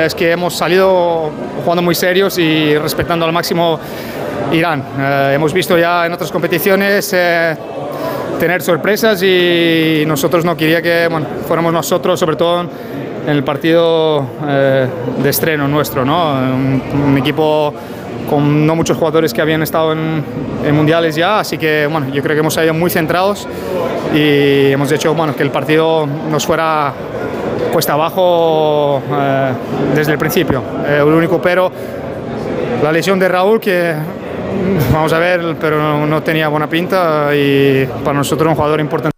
es 0.04 0.14
que 0.14 0.30
hemos 0.30 0.54
salido 0.54 1.32
jugando 1.64 1.82
muy 1.82 1.96
serios 1.96 2.38
y 2.38 2.78
respetando 2.78 3.26
al 3.26 3.32
máximo 3.32 3.80
Irán. 4.52 4.82
Eh, 4.98 5.32
hemos 5.34 5.52
visto 5.52 5.76
ya 5.76 6.06
en 6.06 6.12
otras 6.12 6.30
competiciones 6.30 7.10
eh, 7.12 7.56
tener 8.38 8.62
sorpresas 8.62 9.22
y 9.22 10.04
nosotros 10.06 10.44
no 10.44 10.56
quería 10.56 10.82
que 10.82 11.08
bueno, 11.10 11.26
fuéramos 11.46 11.72
nosotros, 11.72 12.18
sobre 12.18 12.36
todo 12.36 12.60
en 12.60 13.32
el 13.32 13.42
partido 13.42 14.26
eh, 14.46 14.86
de 15.22 15.28
estreno 15.28 15.66
nuestro, 15.66 16.04
¿no? 16.04 16.34
Un, 16.34 16.82
un 17.08 17.18
equipo 17.18 17.72
con 18.28 18.66
no 18.66 18.74
muchos 18.74 18.96
jugadores 18.96 19.32
que 19.32 19.40
habían 19.40 19.62
estado 19.62 19.92
en, 19.92 20.24
en 20.64 20.74
mundiales 20.74 21.14
ya, 21.14 21.40
así 21.40 21.58
que 21.58 21.88
bueno, 21.90 22.08
yo 22.08 22.22
creo 22.22 22.34
que 22.34 22.40
hemos 22.40 22.54
salido 22.54 22.74
muy 22.74 22.90
centrados 22.90 23.46
y 24.14 24.72
hemos 24.72 24.90
hecho 24.92 25.14
bueno, 25.14 25.34
que 25.34 25.42
el 25.42 25.50
partido 25.50 26.06
nos 26.30 26.44
fuera 26.46 26.92
cuesta 27.72 27.92
abajo 27.92 29.02
eh, 29.10 29.52
desde 29.94 30.12
el 30.12 30.18
principio. 30.18 30.62
Eh, 30.86 30.98
el 30.98 31.12
único 31.12 31.40
pero, 31.40 31.70
la 32.82 32.92
lesión 32.92 33.18
de 33.18 33.28
Raúl 33.28 33.60
que 33.60 33.94
vamos 34.92 35.12
a 35.12 35.18
ver, 35.18 35.56
pero 35.60 36.06
no, 36.06 36.22
tenía 36.22 36.48
buena 36.48 36.68
pinta 36.68 37.34
y 37.34 37.86
para 38.04 38.18
nosotros 38.18 38.48
un 38.48 38.56
jugador 38.56 38.80
importante. 38.80 39.15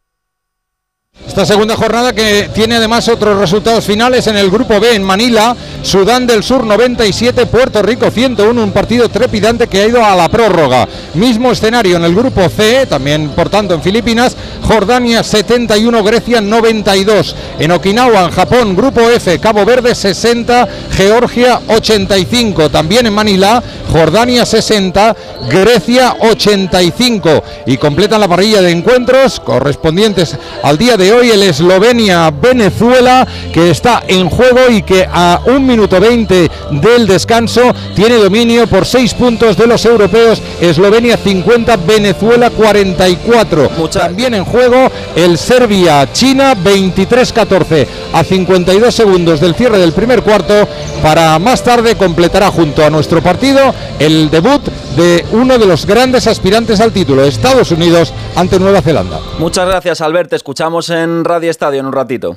Esta 1.28 1.44
segunda 1.44 1.76
jornada 1.76 2.14
que 2.14 2.48
tiene 2.54 2.76
además 2.76 3.06
otros 3.06 3.38
resultados 3.38 3.84
finales 3.84 4.26
en 4.26 4.36
el 4.36 4.50
grupo 4.50 4.80
B 4.80 4.94
en 4.94 5.04
Manila, 5.04 5.54
Sudán 5.82 6.26
del 6.26 6.42
Sur 6.42 6.64
97, 6.64 7.46
Puerto 7.46 7.82
Rico 7.82 8.10
101, 8.10 8.64
un 8.64 8.72
partido 8.72 9.08
trepidante 9.10 9.68
que 9.68 9.82
ha 9.82 9.86
ido 9.86 10.02
a 10.02 10.16
la 10.16 10.28
prórroga. 10.30 10.88
Mismo 11.14 11.52
escenario 11.52 11.98
en 11.98 12.04
el 12.04 12.14
grupo 12.14 12.48
C, 12.48 12.86
también 12.86 13.28
por 13.28 13.50
tanto 13.50 13.74
en 13.74 13.82
Filipinas, 13.82 14.34
Jordania 14.62 15.22
71, 15.22 16.02
Grecia 16.02 16.40
92. 16.40 17.36
En 17.58 17.72
Okinawa, 17.72 18.24
en 18.24 18.30
Japón, 18.30 18.74
grupo 18.74 19.02
F, 19.02 19.38
Cabo 19.38 19.64
Verde 19.66 19.94
60, 19.94 20.66
Georgia 20.92 21.60
85. 21.68 22.70
También 22.70 23.06
en 23.06 23.14
Manila, 23.14 23.62
Jordania 23.92 24.46
60, 24.46 25.14
Grecia 25.48 26.16
85. 26.20 27.44
Y 27.66 27.76
completan 27.76 28.20
la 28.20 28.28
parrilla 28.28 28.62
de 28.62 28.70
encuentros 28.70 29.40
correspondientes 29.40 30.36
al 30.62 30.78
día 30.78 30.96
de 30.96 31.12
hoy 31.12 31.17
el 31.22 31.42
Eslovenia-Venezuela 31.42 33.26
que 33.52 33.70
está 33.70 34.02
en 34.06 34.28
juego 34.28 34.70
y 34.70 34.82
que 34.82 35.06
a 35.10 35.40
un 35.46 35.66
minuto 35.66 36.00
20 36.00 36.50
del 36.70 37.06
descanso 37.06 37.74
tiene 37.94 38.16
dominio 38.16 38.66
por 38.66 38.86
6 38.86 39.14
puntos 39.14 39.56
de 39.56 39.66
los 39.66 39.84
europeos. 39.84 40.40
Eslovenia 40.60 41.16
50, 41.16 41.76
Venezuela 41.78 42.50
44. 42.50 43.68
También 43.92 44.34
en 44.34 44.44
juego 44.44 44.90
el 45.16 45.38
Serbia-China 45.38 46.54
23-14 46.54 47.86
a 48.12 48.24
52 48.24 48.94
segundos 48.94 49.40
del 49.40 49.54
cierre 49.54 49.78
del 49.78 49.92
primer 49.92 50.22
cuarto 50.22 50.68
para 51.02 51.38
más 51.38 51.62
tarde 51.62 51.96
completará 51.96 52.50
junto 52.50 52.84
a 52.84 52.90
nuestro 52.90 53.22
partido 53.22 53.74
el 53.98 54.30
debut 54.30 54.62
de 54.98 55.24
uno 55.30 55.58
de 55.58 55.66
los 55.66 55.86
grandes 55.86 56.26
aspirantes 56.26 56.80
al 56.80 56.92
título, 56.92 57.22
Estados 57.22 57.70
Unidos 57.70 58.12
ante 58.34 58.58
Nueva 58.58 58.82
Zelanda. 58.82 59.20
Muchas 59.38 59.68
gracias, 59.68 60.00
Albert. 60.00 60.30
Te 60.30 60.36
escuchamos 60.36 60.90
en 60.90 61.24
Radio 61.24 61.52
Estadio 61.52 61.78
en 61.78 61.86
un 61.86 61.92
ratito. 61.92 62.36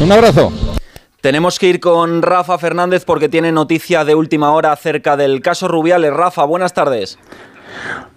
Un 0.00 0.12
abrazo. 0.12 0.52
Tenemos 1.20 1.58
que 1.58 1.66
ir 1.66 1.80
con 1.80 2.22
Rafa 2.22 2.56
Fernández 2.56 3.04
porque 3.04 3.28
tiene 3.28 3.50
noticia 3.50 4.04
de 4.04 4.14
última 4.14 4.52
hora 4.52 4.70
acerca 4.70 5.16
del 5.16 5.42
caso 5.42 5.66
Rubiales. 5.66 6.12
Rafa, 6.12 6.44
buenas 6.44 6.72
tardes. 6.72 7.18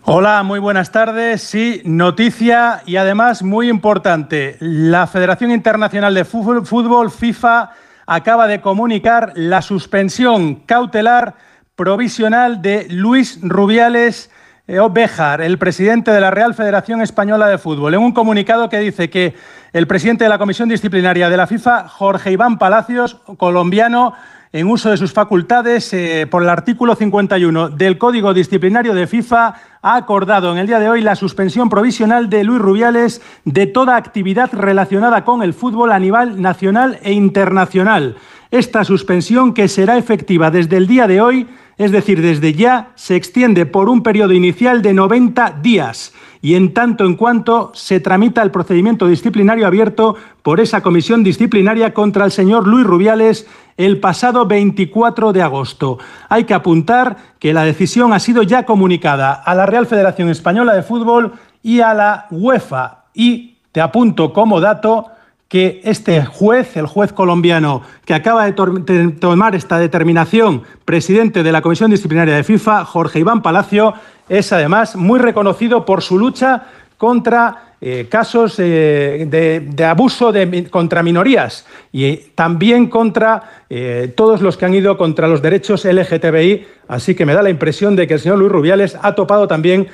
Hola, 0.03 0.43
muy 0.43 0.59
buenas 0.59 0.91
tardes. 0.91 1.41
Sí, 1.41 1.81
noticia 1.85 2.83
y 2.85 2.97
además 2.97 3.41
muy 3.41 3.67
importante. 3.67 4.57
La 4.59 5.07
Federación 5.07 5.49
Internacional 5.49 6.13
de 6.13 6.23
Fútbol, 6.23 6.67
Fútbol, 6.67 7.09
FIFA, 7.09 7.71
acaba 8.05 8.45
de 8.45 8.61
comunicar 8.61 9.33
la 9.33 9.63
suspensión 9.63 10.55
cautelar 10.67 11.33
provisional 11.75 12.61
de 12.61 12.85
Luis 12.89 13.39
Rubiales 13.41 14.29
eh, 14.67 14.77
Béjar, 14.91 15.41
el 15.41 15.57
presidente 15.57 16.11
de 16.11 16.21
la 16.21 16.29
Real 16.29 16.53
Federación 16.53 17.01
Española 17.01 17.47
de 17.47 17.57
Fútbol, 17.57 17.95
en 17.95 18.01
un 18.01 18.11
comunicado 18.11 18.69
que 18.69 18.79
dice 18.79 19.09
que 19.09 19.33
el 19.73 19.87
presidente 19.87 20.23
de 20.23 20.29
la 20.29 20.37
Comisión 20.37 20.69
Disciplinaria 20.69 21.29
de 21.29 21.37
la 21.37 21.47
FIFA, 21.47 21.87
Jorge 21.87 22.31
Iván 22.31 22.59
Palacios, 22.59 23.15
colombiano, 23.37 24.13
en 24.51 24.69
uso 24.69 24.91
de 24.91 24.97
sus 24.97 25.13
facultades 25.13 25.91
eh, 25.93 26.27
por 26.29 26.43
el 26.43 26.49
artículo 26.49 26.93
51 26.93 27.69
del 27.69 27.97
Código 27.97 28.35
Disciplinario 28.35 28.93
de 28.93 29.07
FIFA, 29.07 29.55
ha 29.81 29.95
acordado 29.95 30.51
en 30.51 30.59
el 30.59 30.67
día 30.67 30.79
de 30.79 30.91
hoy 30.91 31.01
la 31.01 31.15
suspensión 31.15 31.69
provisional 31.69 32.29
de 32.29 32.43
Luis 32.43 32.61
Rubiales 32.61 33.21
de 33.45 33.65
toda 33.65 33.95
actividad 33.95 34.51
relacionada 34.53 35.25
con 35.25 35.41
el 35.41 35.55
fútbol 35.55 35.91
a 35.91 35.97
nivel 35.97 36.39
nacional 36.39 36.99
e 37.01 37.13
internacional. 37.13 38.15
Esta 38.51 38.83
suspensión, 38.83 39.55
que 39.55 39.67
será 39.67 39.97
efectiva 39.97 40.51
desde 40.51 40.77
el 40.77 40.85
día 40.85 41.07
de 41.07 41.19
hoy, 41.19 41.47
es 41.77 41.91
decir, 41.91 42.21
desde 42.21 42.53
ya, 42.53 42.91
se 42.95 43.15
extiende 43.15 43.65
por 43.65 43.89
un 43.89 44.03
periodo 44.03 44.33
inicial 44.33 44.81
de 44.81 44.93
90 44.93 45.59
días 45.61 46.13
y 46.41 46.55
en 46.55 46.73
tanto 46.73 47.05
en 47.05 47.15
cuanto 47.15 47.71
se 47.73 47.99
tramita 47.99 48.41
el 48.41 48.51
procedimiento 48.51 49.07
disciplinario 49.07 49.65
abierto 49.65 50.15
por 50.41 50.59
esa 50.59 50.81
comisión 50.81 51.23
disciplinaria 51.23 51.93
contra 51.93 52.25
el 52.25 52.31
señor 52.31 52.67
Luis 52.67 52.85
Rubiales 52.85 53.47
el 53.77 53.99
pasado 53.99 54.45
24 54.45 55.33
de 55.33 55.41
agosto. 55.41 55.99
Hay 56.29 56.43
que 56.43 56.53
apuntar 56.53 57.17
que 57.39 57.53
la 57.53 57.63
decisión 57.63 58.13
ha 58.13 58.19
sido 58.19 58.43
ya 58.43 58.65
comunicada 58.65 59.33
a 59.33 59.55
la 59.55 59.65
Real 59.65 59.87
Federación 59.87 60.29
Española 60.29 60.73
de 60.73 60.83
Fútbol 60.83 61.33
y 61.63 61.79
a 61.79 61.93
la 61.93 62.27
UEFA. 62.29 63.05
Y 63.13 63.55
te 63.71 63.81
apunto 63.81 64.33
como 64.33 64.59
dato 64.59 65.07
que 65.53 65.81
este 65.83 66.25
juez, 66.25 66.77
el 66.77 66.87
juez 66.87 67.13
colombiano 67.13 67.83
que 68.05 68.15
acaba 68.15 68.43
de, 68.49 69.11
tomar 69.19 69.53
esta 69.53 69.77
determinación, 69.77 70.63
presidente 70.83 71.43
de 71.43 71.51
la 71.51 71.61
Comisión 71.61 71.91
Disciplinaria 71.91 72.35
de 72.35 72.43
FIFA, 72.43 72.85
Jorge 72.85 73.19
Iván 73.19 73.43
Palacio, 73.43 73.93
es 74.27 74.51
además 74.51 74.95
muy 74.95 75.19
reconocido 75.19 75.85
por 75.85 76.01
su 76.01 76.17
lucha 76.17 76.63
contra 76.97 77.75
eh, 77.81 78.07
casos 78.09 78.55
eh, 78.57 79.27
de, 79.29 79.85
abuso 79.85 80.33
contra 80.71 81.03
minorías 81.03 81.67
y 81.91 82.15
también 82.33 82.87
contra 82.87 83.65
eh, 83.69 84.11
todos 84.17 84.41
los 84.41 84.57
que 84.57 84.65
han 84.65 84.73
ido 84.73 84.97
contra 84.97 85.27
los 85.27 85.43
derechos 85.43 85.85
LGTBI. 85.85 86.65
Así 86.87 87.13
que 87.13 87.27
me 87.27 87.35
da 87.35 87.43
la 87.43 87.51
impresión 87.51 87.95
de 87.95 88.07
que 88.07 88.15
el 88.15 88.19
señor 88.19 88.39
Luis 88.39 88.51
Rubiales 88.51 88.97
ha 88.99 89.13
topado 89.13 89.47
también 89.47 89.87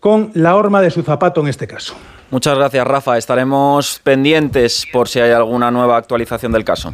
con 0.00 0.32
la 0.34 0.56
horma 0.56 0.82
de 0.82 0.90
su 0.90 1.04
zapato 1.04 1.40
en 1.40 1.46
este 1.46 1.68
caso. 1.68 1.94
Muchas 2.34 2.58
gracias, 2.58 2.84
Rafa. 2.84 3.16
Estaremos 3.16 4.00
pendientes 4.02 4.88
por 4.92 5.08
si 5.08 5.20
hay 5.20 5.30
alguna 5.30 5.70
nueva 5.70 5.96
actualización 5.96 6.50
del 6.50 6.64
caso. 6.64 6.92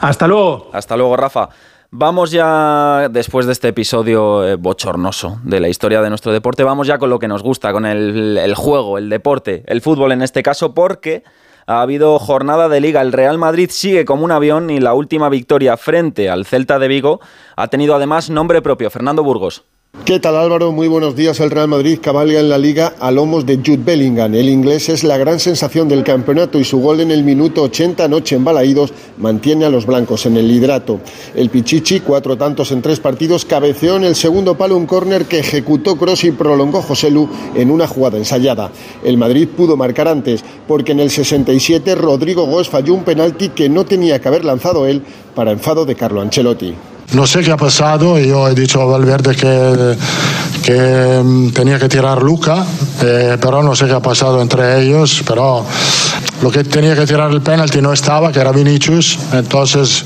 Hasta 0.00 0.26
luego. 0.26 0.70
Hasta 0.72 0.96
luego, 0.96 1.16
Rafa. 1.16 1.50
Vamos 1.92 2.32
ya, 2.32 3.08
después 3.12 3.46
de 3.46 3.52
este 3.52 3.68
episodio 3.68 4.44
eh, 4.44 4.56
bochornoso 4.56 5.38
de 5.44 5.60
la 5.60 5.68
historia 5.68 6.02
de 6.02 6.08
nuestro 6.08 6.32
deporte, 6.32 6.64
vamos 6.64 6.88
ya 6.88 6.98
con 6.98 7.10
lo 7.10 7.20
que 7.20 7.28
nos 7.28 7.44
gusta, 7.44 7.72
con 7.72 7.86
el, 7.86 8.54
juego, 8.56 8.98
el 8.98 9.08
deporte, 9.08 9.62
el 9.68 9.80
fútbol 9.80 10.10
en 10.10 10.22
este 10.22 10.42
caso, 10.42 10.74
porque 10.74 11.22
ha 11.68 11.80
habido 11.80 12.18
jornada 12.18 12.68
de 12.68 12.80
liga. 12.80 13.02
El 13.02 13.12
Real 13.12 13.38
Madrid 13.38 13.70
sigue 13.70 14.04
como 14.04 14.24
un 14.24 14.32
avión 14.32 14.68
y 14.68 14.80
la 14.80 14.94
última 14.94 15.28
victoria 15.28 15.76
frente 15.76 16.28
al 16.28 16.44
Celta 16.44 16.80
de 16.80 16.88
Vigo 16.88 17.20
ha 17.54 17.68
tenido 17.68 17.94
además 17.94 18.30
nombre 18.30 18.62
propio, 18.62 18.90
Fernando 18.90 19.22
Burgos. 19.22 19.62
¿Qué 20.04 20.20
tal 20.20 20.36
Álvaro? 20.36 20.70
Muy 20.70 20.86
buenos 20.86 21.16
días. 21.16 21.40
El 21.40 21.50
Real 21.50 21.68
Madrid 21.68 21.98
cabalga 22.02 22.38
en 22.38 22.50
la 22.50 22.58
liga 22.58 22.94
a 23.00 23.10
lomos 23.10 23.46
de 23.46 23.56
Jude 23.56 23.78
Bellingham. 23.78 24.34
El 24.34 24.50
inglés 24.50 24.90
es 24.90 25.02
la 25.02 25.16
gran 25.16 25.40
sensación 25.40 25.88
del 25.88 26.04
campeonato 26.04 26.58
y 26.58 26.64
su 26.64 26.78
gol 26.78 27.00
en 27.00 27.10
el 27.10 27.24
minuto 27.24 27.62
80 27.62 28.06
noche 28.08 28.36
en 28.36 28.44
Balaídos 28.44 28.92
mantiene 29.16 29.64
a 29.64 29.70
los 29.70 29.86
blancos 29.86 30.26
en 30.26 30.36
el 30.36 30.46
liderato. 30.46 31.00
El 31.34 31.48
Pichichi, 31.48 32.00
cuatro 32.00 32.36
tantos 32.36 32.70
en 32.72 32.82
tres 32.82 33.00
partidos, 33.00 33.46
cabeceó 33.46 33.96
en 33.96 34.04
el 34.04 34.14
segundo 34.14 34.58
palo 34.58 34.76
un 34.76 34.84
córner 34.84 35.24
que 35.24 35.38
ejecutó 35.38 35.96
Cross 35.96 36.24
y 36.24 36.32
prolongó 36.32 36.82
Joselu 36.82 37.26
en 37.54 37.70
una 37.70 37.86
jugada 37.86 38.18
ensayada. 38.18 38.70
El 39.02 39.16
Madrid 39.16 39.48
pudo 39.56 39.74
marcar 39.78 40.06
antes 40.06 40.44
porque 40.68 40.92
en 40.92 41.00
el 41.00 41.08
67 41.08 41.94
Rodrigo 41.94 42.44
Góes 42.44 42.68
falló 42.68 42.92
un 42.92 43.04
penalti 43.04 43.48
que 43.48 43.70
no 43.70 43.86
tenía 43.86 44.20
que 44.20 44.28
haber 44.28 44.44
lanzado 44.44 44.86
él 44.86 45.02
para 45.34 45.52
enfado 45.52 45.86
de 45.86 45.94
Carlo 45.94 46.20
Ancelotti. 46.20 46.74
No 47.14 47.28
sé 47.28 47.42
qué 47.42 47.52
ha 47.52 47.56
pasado, 47.56 48.18
yo 48.18 48.48
he 48.48 48.56
dicho 48.56 48.82
a 48.82 48.86
Valverde 48.86 49.36
que, 49.36 51.22
mm, 51.22 51.50
tenía 51.50 51.78
que 51.78 51.88
tirar 51.88 52.20
Luca, 52.20 52.66
eh, 53.02 53.38
pero 53.40 53.62
no 53.62 53.76
sé 53.76 53.86
qué 53.86 53.92
ha 53.92 54.00
pasado 54.00 54.42
entre 54.42 54.82
ellos, 54.82 55.22
pero 55.24 55.64
lo 56.42 56.50
que 56.50 56.64
tenía 56.64 56.96
que 56.96 57.06
tirar 57.06 57.30
el 57.30 57.40
penalti 57.40 57.80
no 57.80 57.92
estaba, 57.92 58.32
que 58.32 58.40
era 58.40 58.50
Vinicius, 58.50 59.16
entonces 59.32 60.04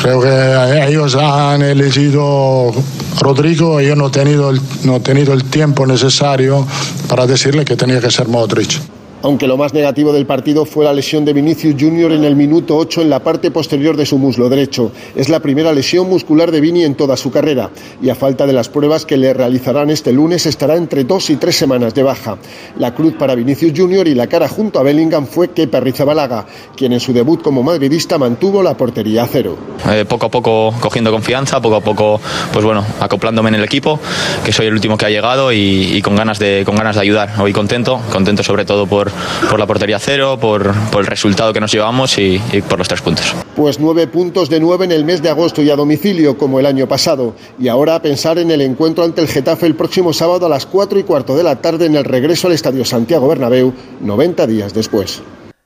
creo 0.00 0.20
que 0.20 0.86
ellos 0.88 1.16
han 1.16 1.62
elegido 1.62 2.72
Rodrigo 3.20 3.80
y 3.80 3.88
yo 3.88 3.96
no 3.96 4.08
tenido, 4.12 4.52
no 4.84 4.96
he 4.96 5.00
tenido 5.00 5.34
el 5.34 5.42
tiempo 5.42 5.86
necesario 5.86 6.64
para 7.08 7.26
decirle 7.26 7.64
que 7.64 7.74
tenía 7.74 8.00
que 8.00 8.12
ser 8.12 8.28
Modric 8.28 8.97
aunque 9.22 9.46
lo 9.46 9.56
más 9.56 9.74
negativo 9.74 10.12
del 10.12 10.26
partido 10.26 10.64
fue 10.64 10.84
la 10.84 10.92
lesión 10.92 11.24
de 11.24 11.32
Vinicius 11.32 11.74
Junior 11.78 12.12
en 12.12 12.24
el 12.24 12.36
minuto 12.36 12.76
8 12.76 13.02
en 13.02 13.10
la 13.10 13.22
parte 13.22 13.50
posterior 13.50 13.96
de 13.96 14.06
su 14.06 14.18
muslo 14.18 14.48
derecho. 14.48 14.92
Es 15.16 15.28
la 15.28 15.40
primera 15.40 15.72
lesión 15.72 16.08
muscular 16.08 16.50
de 16.50 16.60
Vini 16.60 16.84
en 16.84 16.94
toda 16.94 17.16
su 17.16 17.30
carrera 17.30 17.70
y 18.02 18.10
a 18.10 18.14
falta 18.14 18.46
de 18.46 18.52
las 18.52 18.68
pruebas 18.68 19.06
que 19.06 19.16
le 19.16 19.32
realizarán 19.34 19.90
este 19.90 20.12
lunes 20.12 20.46
estará 20.46 20.76
entre 20.76 21.04
dos 21.04 21.30
y 21.30 21.36
tres 21.36 21.56
semanas 21.56 21.94
de 21.94 22.02
baja. 22.02 22.38
La 22.78 22.94
cruz 22.94 23.14
para 23.14 23.34
Vinicius 23.34 23.72
Junior 23.76 24.06
y 24.06 24.14
la 24.14 24.26
cara 24.26 24.48
junto 24.48 24.78
a 24.78 24.82
Bellingham 24.82 25.26
fue 25.26 25.50
que 25.50 25.68
Rizabalaga, 25.78 26.46
quien 26.76 26.92
en 26.92 27.00
su 27.00 27.12
debut 27.12 27.40
como 27.42 27.62
madridista 27.62 28.18
mantuvo 28.18 28.62
la 28.62 28.76
portería 28.76 29.24
a 29.24 29.26
cero. 29.26 29.56
Eh, 29.90 30.04
poco 30.08 30.26
a 30.26 30.30
poco 30.30 30.74
cogiendo 30.80 31.10
confianza, 31.10 31.60
poco 31.60 31.76
a 31.76 31.80
poco 31.80 32.20
pues 32.52 32.64
bueno, 32.64 32.84
acoplándome 33.00 33.48
en 33.50 33.56
el 33.56 33.64
equipo, 33.64 34.00
que 34.44 34.52
soy 34.52 34.66
el 34.66 34.72
último 34.72 34.96
que 34.96 35.06
ha 35.06 35.10
llegado 35.10 35.52
y, 35.52 36.00
con, 36.02 36.16
ganas 36.16 36.38
de, 36.38 36.62
con 36.64 36.76
ganas 36.76 36.96
de 36.96 37.02
ayudar. 37.02 37.40
Hoy 37.40 37.52
contento, 37.52 38.00
contento 38.10 38.42
sobre 38.42 38.64
todo 38.64 38.86
por 38.86 39.07
por, 39.50 39.58
la 39.58 39.66
portería 39.66 39.98
cero, 39.98 40.38
por, 40.40 40.74
el 40.98 41.06
resultado 41.06 41.52
que 41.52 41.60
nos 41.60 41.72
llevamos 41.72 42.18
y, 42.18 42.40
y, 42.52 42.62
por 42.62 42.78
los 42.78 42.88
tres 42.88 43.00
puntos. 43.00 43.34
Pues 43.56 43.80
nueve 43.80 44.06
puntos 44.06 44.48
de 44.48 44.60
nueve 44.60 44.84
en 44.84 44.92
el 44.92 45.04
mes 45.04 45.22
de 45.22 45.28
agosto 45.28 45.62
y 45.62 45.70
a 45.70 45.76
domicilio, 45.76 46.36
como 46.36 46.60
el 46.60 46.66
año 46.66 46.86
pasado. 46.86 47.34
Y 47.58 47.68
ahora 47.68 47.96
a 47.96 48.02
pensar 48.02 48.38
en 48.38 48.50
el 48.50 48.60
encuentro 48.60 49.04
ante 49.04 49.20
el 49.20 49.28
Getafe 49.28 49.66
el 49.66 49.74
próximo 49.74 50.12
sábado 50.12 50.46
a 50.46 50.48
las 50.48 50.66
cuatro 50.66 50.98
y 50.98 51.04
cuarto 51.04 51.36
de 51.36 51.42
la 51.42 51.56
tarde 51.56 51.86
en 51.86 51.96
el 51.96 52.04
regreso 52.04 52.46
al 52.46 52.54
Estadio 52.54 52.84
Santiago 52.84 53.28
Bernabéu, 53.28 53.72
90 54.00 54.46
días 54.46 54.74
después. 54.74 55.22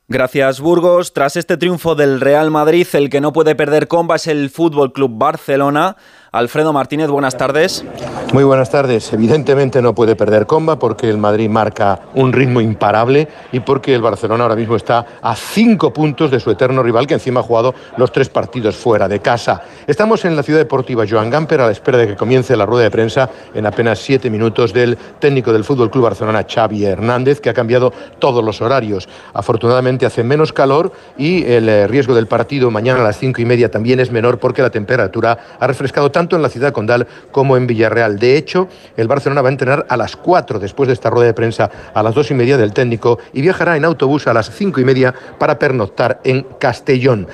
Gracias 0.09 0.61
Burgos. 0.61 1.15
Tras 1.15 1.37
este 1.37 1.57
triunfo 1.57 1.95
del 1.95 2.21
Real 2.21 2.51
Madrid, 2.51 2.87
el 2.93 3.09
que 3.09 3.23
no 3.23 3.33
puede 3.33 3.55
perder 3.55 3.89
comba 3.89 4.17
es 4.17 4.27
el 4.27 4.51
Fútbol 4.51 4.93
Club 4.93 5.13
Barcelona. 5.15 5.97
Alfredo 6.35 6.73
Martínez, 6.73 7.11
buenas 7.11 7.37
tardes. 7.37 7.85
Muy 8.33 8.43
buenas 8.43 8.71
tardes. 8.71 9.13
Evidentemente 9.13 9.83
no 9.83 9.95
puede 9.95 10.17
perder 10.17 10.47
comba 10.47 10.79
porque 10.79 11.11
el 11.11 11.19
Madrid 11.19 11.51
marca 11.51 12.01
un 12.15 12.33
ritmo 12.33 12.63
imparable 12.63 13.29
y 13.53 13.61
porque 13.61 13.95
el 13.95 14.01
Barcelona 14.01 14.45
ahora 14.45 14.57
mismo 14.57 14.75
está 14.75 15.05
a 15.21 15.37
cinco 15.37 15.93
puntos 15.93 16.31
de 16.31 16.41
su 16.41 16.51
eterno 16.51 16.83
rival 16.83 17.07
que 17.07 17.13
encima 17.13 17.41
ha 17.41 17.43
jugado 17.43 17.75
los 17.99 18.11
tres 18.11 18.31
partidos 18.31 18.77
fuera 18.77 19.09
de 19.09 19.21
casa. 19.21 19.61
Estamos 19.87 20.25
en 20.25 20.35
la 20.35 20.43
ciudad 20.43 20.61
deportiva 20.61 21.05
Joan 21.07 21.29
Gamper 21.29 21.61
a 21.61 21.67
la 21.67 21.73
espera 21.73 21.99
de 21.99 22.07
que 22.07 22.17
comience 22.17 22.57
la 22.57 22.65
rueda 22.65 22.85
de 22.85 22.91
prensa 22.91 23.29
en 23.53 23.67
apenas 23.67 23.99
siete 23.99 24.31
minutos 24.31 24.73
del 24.73 24.97
técnico 25.19 25.53
del 25.53 25.65
Fútbol 25.65 25.91
Club 25.91 26.05
Barcelona, 26.05 26.47
Xavi 26.51 26.87
Hernández, 26.87 27.43
que 27.43 27.51
ha 27.51 27.55
cambiado 27.55 27.93
todos 28.19 28.43
los 28.43 28.63
horarios. 28.63 29.07
Afortunadamente 29.35 30.07
hace 30.07 30.25
menos 30.25 30.55
calor 30.55 30.93
y 31.19 31.45
el 31.45 31.69
eh, 31.69 31.87
riesgo 31.87 32.15
del 32.15 32.27
partido 32.27 32.71
mañana 32.71 33.01
a 33.01 33.05
las 33.05 33.19
cinco 33.19 33.43
y 33.43 33.45
media 33.45 33.71
también 33.71 34.01
es 34.01 34.11
menor 34.11 34.39
porque 34.39 34.63
la 34.63 34.71
temperatura 34.71 35.37
ha 35.61 35.67
refrescado 35.67 36.11
tanto 36.11 36.22
tanto 36.23 36.37
en 36.37 36.43
la 36.43 36.49
ciudad 36.49 36.73
condal 36.73 37.09
como 37.33 37.57
en 37.57 37.67
Villarreal. 37.67 38.17
De 38.17 38.37
hecho, 38.37 38.69
el 38.97 39.09
Barcelona 39.09 39.43
va 39.43 39.49
a 39.49 39.53
entrenar 39.53 39.87
a 39.89 39.97
las 39.97 40.15
4 40.15 40.61
después 40.61 40.87
de 40.87 40.93
esta 40.93 41.11
rueda 41.11 41.27
de 41.27 41.35
prensa, 41.35 41.69
a 41.93 42.01
las 42.01 42.15
dos 42.15 42.31
y 42.31 42.35
media 42.35 42.57
del 42.57 42.73
técnico 42.73 43.19
y 43.33 43.43
viajará 43.43 43.77
en 43.77 43.85
autobús 43.85 44.29
a 44.29 44.33
las 44.33 44.49
cinco 44.51 44.81
y 44.81 44.85
media 44.85 45.13
para 45.41 45.59
pernoctar 45.59 46.21
en 46.23 46.47
Castellón 46.61 47.27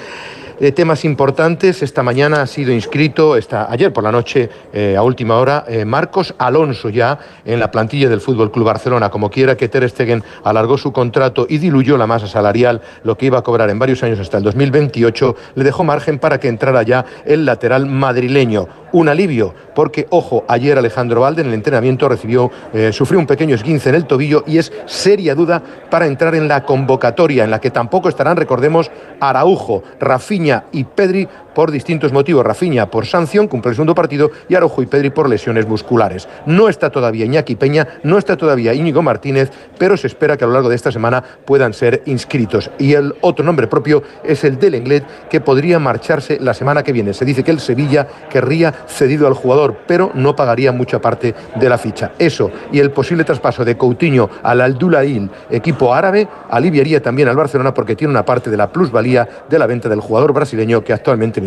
de 0.61 0.73
temas 0.73 1.05
importantes. 1.05 1.83
Esta 1.83 2.03
mañana 2.03 2.43
ha 2.43 2.47
sido 2.47 2.73
inscrito, 2.73 3.37
ayer 3.69 3.93
por 3.93 4.05
la 4.05 4.13
noche, 4.13 4.49
eh, 4.73 4.97
a 4.97 5.03
última 5.03 5.37
hora, 5.37 5.65
eh, 5.69 5.85
Marcos 5.85 6.35
Alonso 6.39 6.89
ya 6.89 7.19
en 7.45 7.61
la 7.61 7.71
plantilla 7.71 8.09
del 8.09 8.21
Fútbol 8.21 8.51
Club 8.51 8.67
Barcelona. 8.67 9.11
Como 9.11 9.31
quiera 9.31 9.57
que 9.57 9.69
Ter 9.69 9.89
Stegen 9.89 10.23
alargó 10.45 10.79
su 10.79 10.93
contrato 10.93 11.47
y 11.49 11.59
diluyó 11.59 11.97
la 11.97 12.07
masa 12.07 12.27
salarial, 12.27 12.83
lo 13.05 13.17
que 13.17 13.27
iba 13.27 13.39
a 13.39 13.43
cobrar 13.43 13.71
en 13.71 13.79
varios 13.79 14.03
años 14.03 14.19
hasta 14.19 14.39
el 14.39 14.43
2028, 14.43 15.37
le 15.55 15.65
dejó 15.65 15.85
margen 15.85 16.19
para 16.19 16.39
que 16.39 16.49
entrara 16.49 16.83
ya 16.83 17.05
el 17.25 17.45
lateral 17.45 17.87
madrileño. 17.87 18.69
Un 18.93 19.09
alivio, 19.09 19.55
porque, 19.75 20.07
ojo, 20.11 20.45
ayer 20.49 20.79
Alejandro 20.79 21.21
Valde 21.21 21.43
en 21.43 21.49
el 21.49 21.55
entrenamiento 21.55 22.09
recibió, 22.09 22.51
eh, 22.73 22.93
sufrió 22.93 23.19
un 23.19 23.27
pequeño 23.27 23.55
esguince 23.55 23.91
en 23.91 23.95
el 23.95 24.07
tobillo 24.07 24.45
y 24.47 24.59
es 24.59 24.73
seria 24.87 25.35
duda 25.35 25.63
para 25.91 26.07
entrar 26.07 26.35
en 26.35 26.49
la 26.49 26.65
convocatoria, 26.65 27.45
en 27.45 27.51
la 27.51 27.61
que 27.61 27.71
tampoco 27.71 28.09
estarán, 28.09 28.37
recordemos, 28.37 28.91
Araujo, 29.21 29.83
Rafinha, 30.01 30.65
y 30.73 30.85
Pedri 30.85 31.29
por 31.55 31.71
distintos 31.71 32.13
motivos. 32.13 32.47
Rafiña 32.47 32.91
por 32.91 33.07
sanción, 33.07 33.49
cumple 33.49 33.71
el 33.71 33.75
segundo 33.75 33.95
partido, 33.95 34.31
y 34.49 34.55
Arojo 34.55 34.83
y 34.83 34.87
Pedri 34.87 35.11
por 35.11 35.29
lesiones 35.29 35.67
musculares. 35.67 36.29
No 36.47 36.69
está 36.69 36.91
todavía 36.91 37.25
Iñaki 37.25 37.57
Peña, 37.57 37.89
no 38.05 38.19
está 38.19 38.37
todavía 38.37 38.75
Íñigo 38.75 39.03
Martínez, 39.03 39.51
pero 39.77 39.97
se 39.97 40.07
espera 40.07 40.37
que 40.37 40.45
a 40.45 40.47
lo 40.47 40.53
largo 40.53 40.69
de 40.69 40.77
esta 40.77 40.93
semana 40.93 41.23
puedan 41.45 41.75
ser 41.75 42.03
inscritos. 42.07 42.71
Y 42.79 42.95
el 42.95 43.15
otro 43.23 43.45
nombre 43.45 43.67
propio 43.67 44.03
es 44.23 44.45
el 44.45 44.59
del 44.59 44.77
Englet, 44.77 45.05
que 45.29 45.41
podría 45.41 45.79
marcharse 45.79 46.39
la 46.41 46.55
semana 46.55 46.83
que 46.83 46.93
viene. 46.93 47.13
Se 47.13 47.25
dice 47.25 47.43
que 47.43 47.51
el 47.51 47.61
Sevilla 47.61 48.07
querría 48.31 48.73
cedido 48.87 49.27
al 49.27 49.35
jugador, 49.35 49.77
pero 49.87 50.11
no 50.15 50.37
pagaría 50.37 50.73
mucha 50.73 51.01
parte 51.01 51.35
de 51.55 51.69
la 51.69 51.79
ficha. 51.79 52.13
Eso 52.19 52.51
y 52.73 52.79
el 52.79 52.91
posible 52.91 53.25
traspaso 53.25 53.65
de 53.65 53.77
Coutinho 53.77 54.31
al 54.43 54.61
Aldulail, 54.61 55.31
equipo 55.51 55.93
árabe, 55.93 56.29
aliviaría 56.51 57.03
también 57.03 57.29
al 57.29 57.37
Barcelona 57.37 57.75
porque 57.75 57.97
tiene 57.97 58.13
una 58.13 58.25
parte 58.25 58.51
de 58.51 58.57
la 58.57 58.71
plusvalía 58.71 59.29
de 59.49 59.59
la 59.59 59.67
venta 59.67 59.89
del 59.89 60.01
jugador 60.01 60.33
brasileño 60.33 60.85
que 60.85 60.93
actualmente 60.93 61.41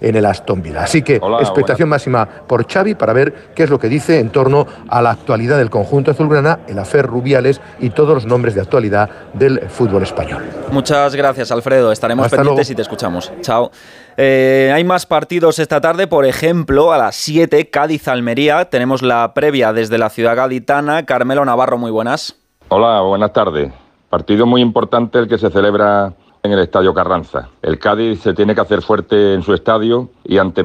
en 0.00 0.16
el 0.16 0.26
Aston 0.26 0.62
Villa. 0.62 0.82
Así 0.82 1.02
que 1.02 1.16
expectación 1.40 1.88
máxima 1.88 2.26
por 2.26 2.66
Xavi 2.66 2.94
para 2.94 3.12
ver 3.12 3.50
qué 3.54 3.64
es 3.64 3.70
lo 3.70 3.78
que 3.78 3.88
dice 3.88 4.18
en 4.18 4.30
torno 4.30 4.66
a 4.88 5.02
la 5.02 5.10
actualidad 5.10 5.58
del 5.58 5.70
conjunto 5.70 6.10
azulgrana, 6.10 6.60
el 6.68 6.78
afer 6.78 7.06
Rubiales 7.06 7.60
y 7.80 7.90
todos 7.90 8.14
los 8.14 8.26
nombres 8.26 8.54
de 8.54 8.60
actualidad 8.60 9.08
del 9.34 9.60
fútbol 9.68 10.02
español. 10.02 10.42
Muchas 10.70 11.14
gracias, 11.14 11.50
Alfredo. 11.50 11.92
Estaremos 11.92 12.28
pendientes 12.28 12.70
y 12.70 12.74
te 12.74 12.82
escuchamos. 12.82 13.32
Chao. 13.40 13.70
Eh, 14.16 14.70
hay 14.74 14.84
más 14.84 15.06
partidos 15.06 15.58
esta 15.58 15.80
tarde, 15.80 16.06
por 16.06 16.24
ejemplo, 16.24 16.92
a 16.92 16.98
las 16.98 17.16
7, 17.16 17.70
Cádiz-Almería. 17.70 18.66
Tenemos 18.66 19.02
la 19.02 19.32
previa 19.34 19.72
desde 19.72 19.98
la 19.98 20.10
ciudad 20.10 20.36
gaditana. 20.36 21.04
Carmelo 21.06 21.44
Navarro, 21.44 21.78
muy 21.78 21.90
buenas. 21.90 22.36
Hola, 22.68 23.00
buenas 23.00 23.32
tardes. 23.32 23.72
Partido 24.10 24.46
muy 24.46 24.60
importante 24.60 25.18
el 25.18 25.28
que 25.28 25.38
se 25.38 25.50
celebra 25.50 26.12
en 26.42 26.52
el 26.52 26.58
Estadio 26.58 26.92
Carranza. 26.92 27.48
El 27.62 27.78
Cádiz 27.78 28.20
se 28.20 28.34
tiene 28.34 28.54
que 28.54 28.60
hacer 28.60 28.82
fuerte 28.82 29.34
en 29.34 29.42
su 29.42 29.54
estadio 29.54 30.10
y 30.24 30.38
ante 30.38 30.62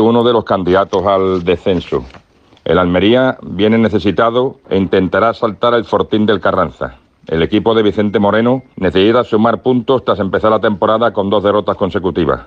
uno 0.00 0.24
de 0.24 0.32
los 0.32 0.44
candidatos 0.44 1.06
al 1.06 1.44
descenso. 1.44 2.04
El 2.64 2.78
Almería 2.78 3.36
viene 3.42 3.76
necesitado 3.76 4.56
e 4.70 4.78
intentará 4.78 5.34
saltar 5.34 5.74
el 5.74 5.84
fortín 5.84 6.24
del 6.24 6.40
Carranza. 6.40 6.96
El 7.26 7.42
equipo 7.42 7.74
de 7.74 7.82
Vicente 7.82 8.18
Moreno 8.18 8.62
necesita 8.76 9.24
sumar 9.24 9.62
puntos 9.62 10.04
tras 10.04 10.18
empezar 10.18 10.50
la 10.50 10.60
temporada 10.60 11.12
con 11.12 11.30
dos 11.30 11.42
derrotas 11.42 11.76
consecutivas. 11.76 12.46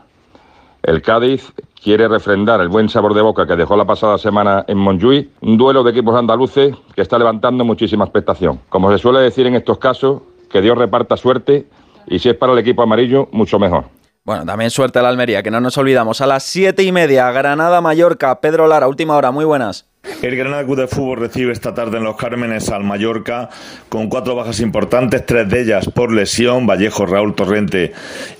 El 0.87 1.01
Cádiz 1.01 1.51
quiere 1.83 2.07
refrendar 2.07 2.61
el 2.61 2.69
buen 2.69 2.87
sabor 2.87 3.13
de 3.13 3.21
boca 3.21 3.45
que 3.45 3.57
dejó 3.57 3.75
la 3.75 3.83
pasada 3.83 4.17
semana 4.17 4.63
en 4.69 4.77
Montjuic, 4.77 5.31
un 5.41 5.57
duelo 5.57 5.83
de 5.83 5.91
equipos 5.91 6.15
andaluces 6.15 6.73
que 6.95 7.01
está 7.01 7.19
levantando 7.19 7.65
muchísima 7.65 8.05
expectación. 8.05 8.61
Como 8.69 8.89
se 8.93 8.97
suele 8.97 9.19
decir 9.19 9.45
en 9.47 9.55
estos 9.55 9.79
casos, 9.79 10.21
que 10.49 10.61
Dios 10.61 10.77
reparta 10.77 11.17
suerte 11.17 11.67
y 12.07 12.19
si 12.19 12.29
es 12.29 12.35
para 12.35 12.53
el 12.53 12.59
equipo 12.59 12.83
amarillo, 12.83 13.27
mucho 13.33 13.59
mejor. 13.59 13.83
Bueno, 14.23 14.45
también 14.45 14.69
suerte 14.69 14.99
a 14.99 15.01
la 15.01 15.09
Almería, 15.09 15.43
que 15.43 15.51
no 15.51 15.59
nos 15.59 15.77
olvidamos. 15.77 16.21
A 16.21 16.25
las 16.25 16.43
siete 16.43 16.83
y 16.83 16.93
media, 16.93 17.29
Granada-Mallorca. 17.31 18.39
Pedro 18.39 18.65
Lara, 18.67 18.87
última 18.87 19.17
hora, 19.17 19.31
muy 19.31 19.43
buenas. 19.43 19.89
El 20.21 20.35
Granada 20.35 20.65
Club 20.65 20.77
de 20.77 20.87
Fútbol 20.87 21.19
recibe 21.19 21.51
esta 21.51 21.75
tarde 21.75 21.97
en 21.97 22.03
Los 22.03 22.15
Cármenes 22.15 22.69
al 22.69 22.83
Mallorca 22.83 23.49
con 23.87 24.09
cuatro 24.09 24.35
bajas 24.35 24.59
importantes, 24.61 25.23
tres 25.27 25.47
de 25.47 25.61
ellas 25.61 25.91
por 25.93 26.11
lesión, 26.11 26.65
Vallejo, 26.65 27.05
Raúl 27.05 27.35
Torrente 27.35 27.93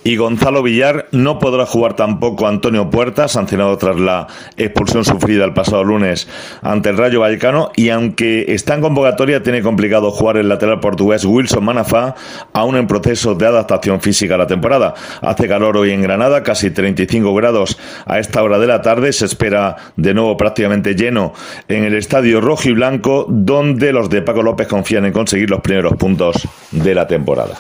y 0.03 0.15
Gonzalo 0.15 0.63
Villar. 0.63 1.07
No 1.11 1.37
podrá 1.37 1.67
jugar 1.67 1.95
tampoco 1.95 2.47
Antonio 2.47 2.89
Puerta, 2.89 3.27
sancionado 3.27 3.77
tras 3.77 3.99
la 3.99 4.25
expulsión 4.57 5.05
sufrida 5.05 5.45
el 5.45 5.53
pasado 5.53 5.83
lunes 5.83 6.27
ante 6.63 6.89
el 6.89 6.97
Rayo 6.97 7.19
Vallecano 7.19 7.71
y 7.75 7.89
aunque 7.89 8.45
está 8.53 8.73
en 8.73 8.81
convocatoria 8.81 9.43
tiene 9.43 9.61
complicado 9.61 10.09
jugar 10.09 10.37
el 10.37 10.49
lateral 10.49 10.79
portugués 10.79 11.25
Wilson 11.25 11.63
Manafá, 11.63 12.15
aún 12.53 12.75
en 12.75 12.87
proceso 12.87 13.35
de 13.35 13.45
adaptación 13.45 14.01
física 14.01 14.33
a 14.33 14.39
la 14.39 14.47
temporada. 14.47 14.95
Hace 15.21 15.47
calor 15.47 15.77
hoy 15.77 15.91
en 15.91 16.01
Granada, 16.01 16.41
casi 16.41 16.71
35 16.71 17.35
grados 17.35 17.77
a 18.07 18.17
esta 18.17 18.41
hora 18.41 18.57
de 18.57 18.65
la 18.65 18.81
tarde, 18.81 19.13
se 19.13 19.25
espera 19.25 19.75
de 19.95 20.15
nuevo 20.15 20.35
prácticamente 20.37 20.95
lleno 20.95 21.33
en 21.67 21.83
el 21.83 21.95
estadio 21.95 22.41
rojo 22.41 22.69
y 22.69 22.73
blanco, 22.73 23.25
donde 23.27 23.91
los 23.91 24.09
de 24.09 24.21
Paco 24.21 24.43
López 24.43 24.67
confían 24.67 25.05
en 25.05 25.13
conseguir 25.13 25.49
los 25.49 25.61
primeros 25.61 25.93
puntos 25.95 26.47
de 26.71 26.95
la 26.95 27.07
temporada. 27.07 27.55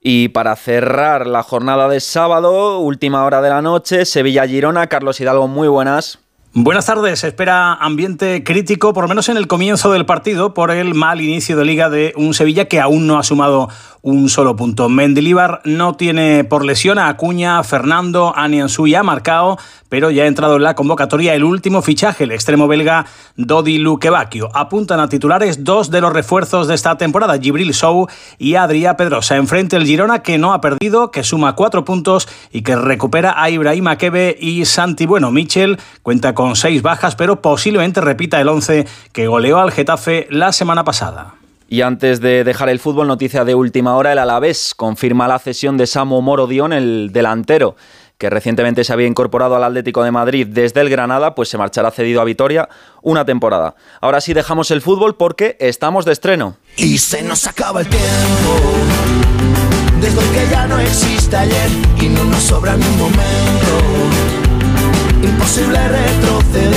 Y 0.00 0.28
para 0.28 0.54
cerrar 0.54 1.26
la 1.26 1.42
jornada 1.42 1.88
de 1.88 1.98
sábado, 1.98 2.78
última 2.78 3.24
hora 3.24 3.42
de 3.42 3.48
la 3.48 3.60
noche, 3.60 4.04
Sevilla-Girona. 4.04 4.86
Carlos 4.86 5.20
Hidalgo, 5.20 5.48
muy 5.48 5.66
buenas. 5.66 6.20
Buenas 6.58 6.86
tardes. 6.86 7.20
Se 7.20 7.28
espera 7.28 7.74
ambiente 7.74 8.42
crítico, 8.42 8.94
por 8.94 9.04
lo 9.04 9.08
menos 9.08 9.28
en 9.28 9.36
el 9.36 9.46
comienzo 9.46 9.92
del 9.92 10.06
partido, 10.06 10.54
por 10.54 10.70
el 10.70 10.94
mal 10.94 11.20
inicio 11.20 11.54
de 11.56 11.66
liga 11.66 11.90
de 11.90 12.14
un 12.16 12.32
Sevilla 12.32 12.64
que 12.64 12.80
aún 12.80 13.06
no 13.06 13.18
ha 13.18 13.24
sumado 13.24 13.68
un 14.06 14.28
solo 14.28 14.54
punto. 14.54 14.88
Mendilibar 14.88 15.60
no 15.64 15.96
tiene 15.96 16.44
por 16.44 16.64
lesión 16.64 16.96
a 16.96 17.08
Acuña, 17.08 17.62
Fernando, 17.64 18.32
Aniansu 18.36 18.86
ya 18.86 19.00
ha 19.00 19.02
marcado, 19.02 19.58
pero 19.88 20.12
ya 20.12 20.22
ha 20.22 20.26
entrado 20.28 20.56
en 20.56 20.62
la 20.62 20.76
convocatoria 20.76 21.34
el 21.34 21.42
último 21.42 21.82
fichaje, 21.82 22.22
el 22.22 22.30
extremo 22.30 22.68
belga 22.68 23.06
Dodi 23.34 23.78
Luquevacchio. 23.78 24.48
Apuntan 24.54 25.00
a 25.00 25.08
titulares 25.08 25.64
dos 25.64 25.90
de 25.90 26.00
los 26.00 26.12
refuerzos 26.12 26.68
de 26.68 26.76
esta 26.76 26.96
temporada, 26.96 27.36
Gibril 27.36 27.74
Sou 27.74 28.06
y 28.38 28.52
Adrià 28.52 28.96
Pedrosa. 28.96 29.34
Enfrente 29.34 29.74
el 29.74 29.84
Girona, 29.84 30.22
que 30.22 30.38
no 30.38 30.52
ha 30.52 30.60
perdido, 30.60 31.10
que 31.10 31.24
suma 31.24 31.56
cuatro 31.56 31.84
puntos 31.84 32.28
y 32.52 32.62
que 32.62 32.76
recupera 32.76 33.34
a 33.36 33.50
Ibrahim 33.50 33.88
Akebe 33.88 34.36
y 34.40 34.66
Santi 34.66 35.06
Bueno. 35.06 35.32
Michel 35.32 35.80
cuenta 36.04 36.32
con 36.32 36.54
seis 36.54 36.80
bajas, 36.80 37.16
pero 37.16 37.42
posiblemente 37.42 38.00
repita 38.00 38.40
el 38.40 38.48
once 38.48 38.86
que 39.12 39.26
goleó 39.26 39.58
al 39.58 39.72
Getafe 39.72 40.28
la 40.30 40.52
semana 40.52 40.84
pasada. 40.84 41.34
Y 41.68 41.82
antes 41.82 42.20
de 42.20 42.44
dejar 42.44 42.68
el 42.68 42.78
fútbol, 42.78 43.08
noticia 43.08 43.44
de 43.44 43.54
última 43.54 43.96
hora, 43.96 44.12
el 44.12 44.18
Alavés 44.18 44.74
confirma 44.74 45.26
la 45.26 45.38
cesión 45.38 45.76
de 45.76 45.86
Samu 45.86 46.22
Moro 46.22 46.46
Dion, 46.46 46.72
el 46.72 47.10
delantero 47.12 47.76
que 48.18 48.30
recientemente 48.30 48.82
se 48.84 48.92
había 48.92 49.06
incorporado 49.06 49.56
al 49.56 49.64
Atlético 49.64 50.02
de 50.02 50.10
Madrid 50.10 50.46
desde 50.48 50.80
el 50.80 50.88
Granada, 50.88 51.34
pues 51.34 51.48
se 51.48 51.58
marchará 51.58 51.90
cedido 51.90 52.20
a 52.20 52.24
Vitoria 52.24 52.68
una 53.02 53.24
temporada. 53.24 53.74
Ahora 54.00 54.20
sí 54.20 54.32
dejamos 54.32 54.70
el 54.70 54.80
fútbol 54.80 55.16
porque 55.16 55.56
estamos 55.60 56.04
de 56.04 56.12
estreno. 56.12 56.56
Y 56.76 56.98
se 56.98 57.22
nos 57.22 57.46
acaba 57.46 57.80
el 57.80 57.88
tiempo, 57.88 58.04
desde 60.00 60.20
que 60.32 60.50
ya 60.50 60.66
no 60.66 60.78
existe 60.78 61.36
ayer 61.36 61.68
y 62.00 62.08
no 62.08 62.24
nos 62.24 62.42
sobra 62.42 62.76
ni 62.76 62.86
un 62.86 62.98
momento, 62.98 63.78
imposible 65.22 65.78
retroceder. 65.88 66.75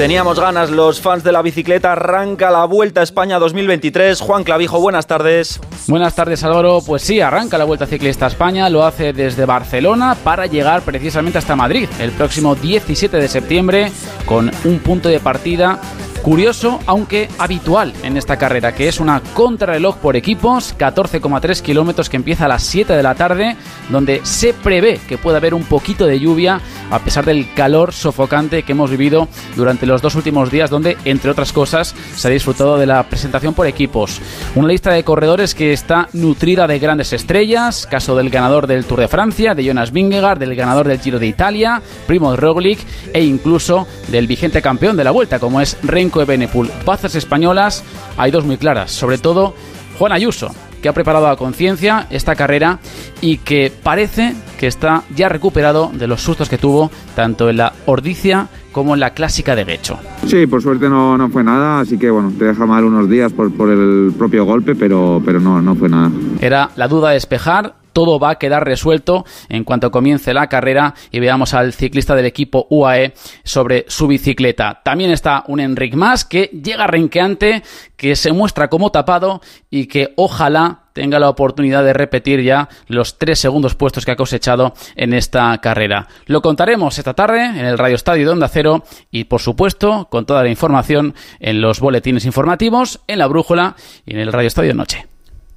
Teníamos 0.00 0.40
ganas 0.40 0.70
los 0.70 0.98
fans 0.98 1.22
de 1.24 1.30
la 1.30 1.42
bicicleta. 1.42 1.92
Arranca 1.92 2.50
la 2.50 2.64
Vuelta 2.64 3.00
a 3.00 3.04
España 3.04 3.38
2023. 3.38 4.18
Juan 4.22 4.44
Clavijo, 4.44 4.80
buenas 4.80 5.06
tardes. 5.06 5.60
Buenas 5.88 6.14
tardes, 6.14 6.42
Álvaro. 6.42 6.80
Pues 6.86 7.02
sí, 7.02 7.20
arranca 7.20 7.58
la 7.58 7.66
Vuelta 7.66 7.84
Ciclista 7.84 8.24
a 8.24 8.28
España. 8.28 8.70
Lo 8.70 8.82
hace 8.86 9.12
desde 9.12 9.44
Barcelona 9.44 10.16
para 10.24 10.46
llegar 10.46 10.80
precisamente 10.80 11.36
hasta 11.36 11.54
Madrid 11.54 11.86
el 11.98 12.12
próximo 12.12 12.54
17 12.54 13.14
de 13.14 13.28
septiembre 13.28 13.92
con 14.24 14.50
un 14.64 14.78
punto 14.78 15.10
de 15.10 15.20
partida 15.20 15.78
Curioso, 16.22 16.80
aunque 16.84 17.30
habitual 17.38 17.94
en 18.02 18.18
esta 18.18 18.36
carrera, 18.36 18.74
que 18.74 18.88
es 18.88 19.00
una 19.00 19.22
contrarreloj 19.32 19.96
por 19.96 20.16
equipos, 20.16 20.76
14,3 20.76 21.62
kilómetros 21.62 22.10
que 22.10 22.18
empieza 22.18 22.44
a 22.44 22.48
las 22.48 22.62
7 22.62 22.92
de 22.92 23.02
la 23.02 23.14
tarde, 23.14 23.56
donde 23.88 24.20
se 24.24 24.52
prevé 24.52 25.00
que 25.08 25.16
pueda 25.16 25.38
haber 25.38 25.54
un 25.54 25.64
poquito 25.64 26.06
de 26.06 26.20
lluvia, 26.20 26.60
a 26.90 26.98
pesar 26.98 27.24
del 27.24 27.52
calor 27.54 27.94
sofocante 27.94 28.64
que 28.64 28.72
hemos 28.72 28.90
vivido 28.90 29.28
durante 29.56 29.86
los 29.86 30.02
dos 30.02 30.14
últimos 30.14 30.50
días, 30.50 30.68
donde, 30.68 30.98
entre 31.06 31.30
otras 31.30 31.54
cosas, 31.54 31.94
se 32.14 32.28
ha 32.28 32.30
disfrutado 32.30 32.76
de 32.76 32.86
la 32.86 33.02
presentación 33.04 33.54
por 33.54 33.66
equipos. 33.66 34.20
Una 34.54 34.68
lista 34.68 34.92
de 34.92 35.04
corredores 35.04 35.54
que 35.54 35.72
está 35.72 36.08
nutrida 36.12 36.66
de 36.66 36.78
grandes 36.78 37.14
estrellas, 37.14 37.86
caso 37.90 38.14
del 38.14 38.28
ganador 38.28 38.66
del 38.66 38.84
Tour 38.84 39.00
de 39.00 39.08
Francia, 39.08 39.54
de 39.54 39.64
Jonas 39.64 39.90
Vingegaard, 39.90 40.38
del 40.38 40.54
ganador 40.54 40.86
del 40.86 41.00
Giro 41.00 41.18
de 41.18 41.28
Italia, 41.28 41.80
Primo 42.06 42.36
Roglic, 42.36 42.80
e 43.14 43.24
incluso 43.24 43.86
del 44.08 44.26
vigente 44.26 44.60
campeón 44.60 44.98
de 44.98 45.04
la 45.04 45.12
Vuelta, 45.12 45.38
como 45.38 45.62
es 45.62 45.78
Renko 45.82 46.09
de 46.18 46.24
Benepul. 46.24 46.70
Bazas 46.84 47.14
españolas 47.14 47.84
hay 48.16 48.30
dos 48.30 48.44
muy 48.44 48.56
claras, 48.56 48.90
sobre 48.90 49.18
todo 49.18 49.54
Juan 49.98 50.12
Ayuso, 50.12 50.50
que 50.82 50.88
ha 50.88 50.92
preparado 50.92 51.28
a 51.28 51.36
conciencia 51.36 52.06
esta 52.10 52.34
carrera 52.34 52.78
y 53.20 53.38
que 53.38 53.72
parece 53.82 54.34
que 54.58 54.66
está 54.66 55.02
ya 55.14 55.28
recuperado 55.28 55.90
de 55.94 56.06
los 56.06 56.22
sustos 56.22 56.48
que 56.48 56.58
tuvo 56.58 56.90
tanto 57.14 57.48
en 57.48 57.58
la 57.58 57.72
Ordicia 57.86 58.48
como 58.72 58.94
en 58.94 59.00
la 59.00 59.10
clásica 59.10 59.54
de 59.56 59.64
Guecho. 59.64 59.98
Sí, 60.26 60.46
por 60.46 60.62
suerte 60.62 60.88
no, 60.88 61.18
no 61.18 61.28
fue 61.28 61.42
nada, 61.42 61.80
así 61.80 61.98
que 61.98 62.10
bueno, 62.10 62.32
te 62.38 62.44
deja 62.44 62.66
mal 62.66 62.84
unos 62.84 63.08
días 63.08 63.32
por, 63.32 63.52
por 63.52 63.70
el 63.70 64.12
propio 64.16 64.44
golpe, 64.44 64.74
pero, 64.74 65.20
pero 65.24 65.40
no, 65.40 65.60
no 65.60 65.74
fue 65.74 65.88
nada. 65.88 66.10
Era 66.40 66.70
la 66.76 66.88
duda 66.88 67.08
de 67.08 67.14
despejar, 67.14 67.74
todo 67.92 68.18
va 68.18 68.30
a 68.30 68.38
quedar 68.38 68.64
resuelto 68.64 69.24
en 69.48 69.64
cuanto 69.64 69.90
comience 69.90 70.34
la 70.34 70.48
carrera 70.48 70.94
y 71.10 71.20
veamos 71.20 71.54
al 71.54 71.72
ciclista 71.72 72.14
del 72.14 72.26
equipo 72.26 72.66
UAE 72.70 73.14
sobre 73.44 73.84
su 73.88 74.06
bicicleta. 74.06 74.80
También 74.84 75.10
está 75.10 75.44
un 75.46 75.60
Enric 75.60 75.94
más 75.94 76.24
que 76.24 76.44
llega 76.46 76.86
renqueante, 76.86 77.62
que 77.96 78.16
se 78.16 78.32
muestra 78.32 78.68
como 78.68 78.90
tapado 78.90 79.40
y 79.70 79.86
que 79.86 80.14
ojalá 80.16 80.84
tenga 80.92 81.18
la 81.18 81.28
oportunidad 81.28 81.84
de 81.84 81.92
repetir 81.92 82.42
ya 82.42 82.68
los 82.88 83.18
tres 83.18 83.38
segundos 83.38 83.74
puestos 83.74 84.04
que 84.04 84.12
ha 84.12 84.16
cosechado 84.16 84.74
en 84.96 85.14
esta 85.14 85.56
carrera. 85.58 86.08
Lo 86.26 86.42
contaremos 86.42 86.98
esta 86.98 87.14
tarde 87.14 87.44
en 87.44 87.64
el 87.64 87.78
Radio 87.78 87.96
Estadio 87.96 88.26
de 88.26 88.32
Onda 88.32 88.48
Cero 88.48 88.84
y 89.10 89.24
por 89.24 89.40
supuesto 89.40 90.08
con 90.10 90.26
toda 90.26 90.42
la 90.42 90.50
información 90.50 91.14
en 91.38 91.60
los 91.60 91.80
boletines 91.80 92.24
informativos, 92.24 93.00
en 93.06 93.18
la 93.18 93.26
brújula 93.26 93.76
y 94.04 94.14
en 94.14 94.20
el 94.20 94.32
Radio 94.32 94.48
Estadio 94.48 94.74
Noche. 94.74 95.09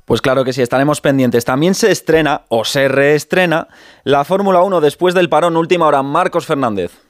Pues 0.05 0.21
claro 0.21 0.43
que 0.43 0.53
sí, 0.53 0.61
estaremos 0.61 1.01
pendientes. 1.01 1.45
También 1.45 1.75
se 1.75 1.91
estrena 1.91 2.41
o 2.49 2.65
se 2.65 2.87
reestrena 2.87 3.67
la 4.03 4.25
Fórmula 4.25 4.61
1 4.61 4.81
después 4.81 5.13
del 5.13 5.29
parón 5.29 5.55
última 5.55 5.87
hora. 5.87 6.03
Marcos 6.03 6.45
Fernández. 6.45 7.02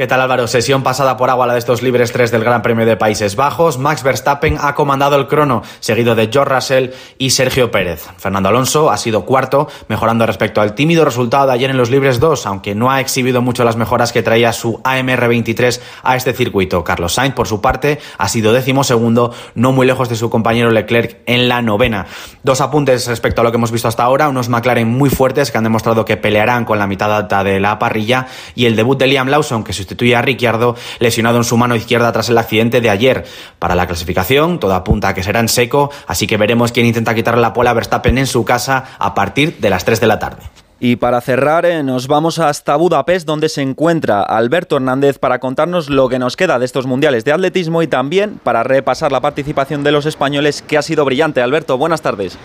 ¿Qué 0.00 0.06
tal 0.06 0.22
Álvaro? 0.22 0.48
Sesión 0.48 0.82
pasada 0.82 1.18
por 1.18 1.28
agua 1.28 1.46
la 1.46 1.52
de 1.52 1.58
estos 1.58 1.82
libres 1.82 2.10
3 2.10 2.30
del 2.30 2.42
Gran 2.42 2.62
Premio 2.62 2.86
de 2.86 2.96
Países 2.96 3.36
Bajos. 3.36 3.76
Max 3.76 4.02
Verstappen 4.02 4.56
ha 4.58 4.74
comandado 4.74 5.16
el 5.16 5.26
crono, 5.26 5.62
seguido 5.80 6.14
de 6.14 6.30
George 6.32 6.54
Russell 6.54 6.90
y 7.18 7.28
Sergio 7.28 7.70
Pérez. 7.70 8.06
Fernando 8.16 8.48
Alonso 8.48 8.90
ha 8.90 8.96
sido 8.96 9.26
cuarto, 9.26 9.68
mejorando 9.88 10.24
respecto 10.24 10.62
al 10.62 10.74
tímido 10.74 11.04
resultado 11.04 11.48
de 11.48 11.52
ayer 11.52 11.68
en 11.68 11.76
los 11.76 11.90
libres 11.90 12.18
2, 12.18 12.46
aunque 12.46 12.74
no 12.74 12.90
ha 12.90 13.02
exhibido 13.02 13.42
mucho 13.42 13.62
las 13.62 13.76
mejoras 13.76 14.10
que 14.10 14.22
traía 14.22 14.54
su 14.54 14.80
AMR 14.84 15.28
23 15.28 15.82
a 16.02 16.16
este 16.16 16.32
circuito. 16.32 16.82
Carlos 16.82 17.12
Sainz, 17.12 17.34
por 17.34 17.46
su 17.46 17.60
parte, 17.60 17.98
ha 18.16 18.28
sido 18.30 18.54
décimo 18.54 18.84
segundo, 18.84 19.34
no 19.54 19.72
muy 19.72 19.86
lejos 19.86 20.08
de 20.08 20.16
su 20.16 20.30
compañero 20.30 20.70
Leclerc 20.70 21.18
en 21.26 21.46
la 21.46 21.60
novena. 21.60 22.06
Dos 22.42 22.62
apuntes 22.62 23.06
respecto 23.06 23.42
a 23.42 23.44
lo 23.44 23.50
que 23.50 23.58
hemos 23.58 23.70
visto 23.70 23.88
hasta 23.88 24.04
ahora, 24.04 24.30
unos 24.30 24.48
McLaren 24.48 24.88
muy 24.88 25.10
fuertes 25.10 25.50
que 25.50 25.58
han 25.58 25.64
demostrado 25.64 26.06
que 26.06 26.16
pelearán 26.16 26.64
con 26.64 26.78
la 26.78 26.86
mitad 26.86 27.14
alta 27.14 27.44
de 27.44 27.60
la 27.60 27.78
parrilla 27.78 28.28
y 28.54 28.64
el 28.64 28.76
debut 28.76 28.98
de 28.98 29.06
Liam 29.06 29.28
Lawson, 29.28 29.62
que 29.62 29.74
sustituye 29.90 30.14
a 30.14 30.22
Ricciardo, 30.22 30.76
lesionado 31.00 31.38
en 31.38 31.44
su 31.44 31.56
mano 31.56 31.74
izquierda 31.74 32.12
tras 32.12 32.28
el 32.28 32.38
accidente 32.38 32.80
de 32.80 32.90
ayer. 32.90 33.24
Para 33.58 33.74
la 33.74 33.88
clasificación, 33.88 34.60
todo 34.60 34.74
apunta 34.74 35.08
a 35.08 35.14
que 35.14 35.24
será 35.24 35.40
en 35.40 35.48
seco, 35.48 35.90
así 36.06 36.28
que 36.28 36.36
veremos 36.36 36.70
quién 36.70 36.86
intenta 36.86 37.14
quitarle 37.14 37.40
la 37.40 37.52
pola 37.52 37.70
a 37.70 37.74
Verstappen 37.74 38.16
en 38.18 38.26
su 38.26 38.44
casa 38.44 38.84
a 38.98 39.14
partir 39.14 39.58
de 39.58 39.70
las 39.70 39.84
3 39.84 40.00
de 40.00 40.06
la 40.06 40.18
tarde. 40.20 40.42
Y 40.82 40.96
para 40.96 41.20
cerrar, 41.20 41.66
eh, 41.66 41.82
nos 41.82 42.06
vamos 42.06 42.38
hasta 42.38 42.76
Budapest, 42.76 43.26
donde 43.26 43.50
se 43.50 43.60
encuentra 43.60 44.22
Alberto 44.22 44.76
Hernández 44.76 45.18
para 45.18 45.38
contarnos 45.38 45.90
lo 45.90 46.08
que 46.08 46.18
nos 46.18 46.36
queda 46.36 46.58
de 46.58 46.64
estos 46.64 46.86
mundiales 46.86 47.24
de 47.24 47.32
atletismo 47.32 47.82
y 47.82 47.86
también 47.86 48.40
para 48.42 48.62
repasar 48.62 49.12
la 49.12 49.20
participación 49.20 49.82
de 49.82 49.92
los 49.92 50.06
españoles, 50.06 50.62
que 50.62 50.78
ha 50.78 50.82
sido 50.82 51.04
brillante. 51.04 51.42
Alberto, 51.42 51.76
buenas 51.76 52.00
tardes. 52.00 52.38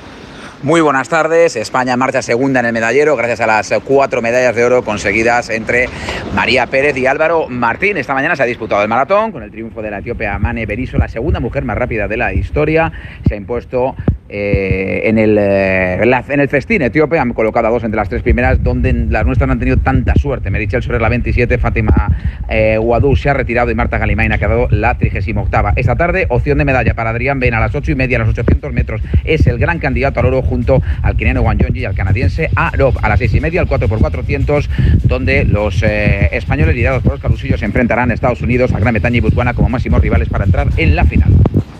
Muy 0.63 0.81
buenas 0.81 1.09
tardes. 1.09 1.55
España 1.57 1.95
marcha 1.95 2.21
segunda 2.21 2.59
en 2.61 2.65
el 2.65 2.73
medallero 2.73 3.15
gracias 3.15 3.41
a 3.41 3.47
las 3.47 3.73
cuatro 3.83 4.21
medallas 4.21 4.55
de 4.55 4.63
oro 4.63 4.83
conseguidas 4.83 5.49
entre 5.49 5.89
María 6.33 6.65
Pérez 6.65 6.97
y 6.97 7.05
Álvaro 7.05 7.47
Martín. 7.49 7.97
Esta 7.97 8.13
mañana 8.13 8.35
se 8.35 8.43
ha 8.43 8.45
disputado 8.45 8.81
el 8.81 8.87
maratón 8.87 9.31
con 9.31 9.43
el 9.43 9.51
triunfo 9.51 9.81
de 9.81 9.91
la 9.91 9.99
etíope 9.99 10.27
Mane 10.39 10.65
Beriso, 10.65 10.97
la 10.97 11.07
segunda 11.07 11.39
mujer 11.39 11.65
más 11.65 11.77
rápida 11.77 12.07
de 12.07 12.17
la 12.17 12.33
historia. 12.33 12.91
Se 13.27 13.35
ha 13.35 13.37
impuesto 13.37 13.95
eh, 14.27 15.01
en, 15.05 15.17
el, 15.17 15.37
eh, 15.39 16.01
el 16.01 16.49
festín 16.49 16.81
etíope. 16.81 17.19
Han 17.19 17.33
colocado 17.33 17.67
a 17.67 17.69
dos 17.69 17.83
entre 17.83 17.97
las 17.97 18.09
tres 18.09 18.21
primeras, 18.23 18.63
donde 18.63 18.93
las 18.93 19.25
nuestras 19.25 19.47
no 19.47 19.53
han 19.53 19.59
tenido 19.59 19.77
tanta 19.77 20.15
suerte. 20.15 20.49
Merichel 20.49 20.81
sobre 20.81 20.99
la 20.99 21.09
27, 21.09 21.57
Fátima 21.57 22.09
eh, 22.49 22.79
se 23.15 23.29
ha 23.29 23.33
retirado 23.33 23.71
y 23.71 23.75
Marta 23.75 23.97
Galimain 23.97 24.31
ha 24.31 24.37
quedado 24.37 24.67
la 24.71 24.97
38. 24.97 25.41
Esta 25.75 25.95
tarde, 25.95 26.25
opción 26.29 26.57
de 26.57 26.65
medalla 26.65 26.93
para 26.93 27.11
Adrián 27.11 27.39
Ben 27.39 27.53
a 27.53 27.59
las 27.59 27.73
8 27.75 27.91
y 27.91 27.95
media, 27.95 28.17
a 28.17 28.19
los 28.21 28.29
800 28.29 28.73
metros. 28.73 29.01
Es 29.23 29.47
el 29.47 29.57
gran 29.57 29.79
candidato 29.79 30.19
al 30.19 30.27
oro 30.27 30.41
junto 30.41 30.81
al 31.01 31.15
keniano 31.15 31.41
Wanjonji 31.41 31.81
y 31.81 31.85
al 31.85 31.95
canadiense 31.95 32.49
Arob. 32.55 32.95
A 33.01 33.09
las 33.09 33.19
6 33.19 33.35
y 33.35 33.41
media, 33.41 33.61
al 33.61 33.67
4x400, 33.67 34.67
donde 35.03 35.45
los 35.45 35.83
eh, 35.83 36.29
españoles 36.31 36.75
liderados 36.75 37.03
por 37.03 37.13
los 37.13 37.21
calusillos 37.21 37.59
se 37.59 37.65
enfrentarán 37.65 38.11
a 38.11 38.13
Estados 38.13 38.41
Unidos, 38.41 38.73
a 38.73 38.79
Gran 38.79 38.93
Bretaña 38.93 39.17
y 39.17 39.21
Botswana 39.21 39.53
como 39.53 39.69
máximos 39.69 40.01
rivales 40.01 40.29
para 40.29 40.45
entrar 40.45 40.67
en 40.77 40.95
la 40.95 41.05
final. 41.05 41.29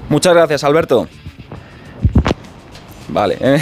Muchas 0.10 0.34
gracias, 0.34 0.64
Alberto. 0.64 1.08
Vale. 3.08 3.38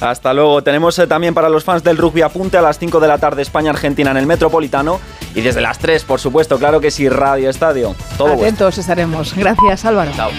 Hasta 0.00 0.32
luego. 0.32 0.62
Tenemos 0.62 0.98
eh, 0.98 1.06
también 1.06 1.34
para 1.34 1.48
los 1.48 1.64
fans 1.64 1.82
del 1.82 1.96
rugby 1.96 2.22
apunte 2.22 2.56
a 2.56 2.62
las 2.62 2.78
5 2.78 3.00
de 3.00 3.08
la 3.08 3.18
tarde 3.18 3.42
España-Argentina 3.42 4.10
en 4.10 4.16
el 4.16 4.26
Metropolitano. 4.26 5.00
Y 5.34 5.40
desde 5.40 5.60
las 5.60 5.78
3, 5.78 6.04
por 6.04 6.20
supuesto, 6.20 6.58
claro 6.58 6.80
que 6.80 6.90
sí, 6.90 7.08
Radio 7.08 7.48
Estadio. 7.50 7.94
Todo 8.18 8.34
Atentos 8.34 8.78
estaremos. 8.78 9.34
Gracias, 9.34 9.84
Álvaro. 9.84 10.12
Chao. 10.14 10.30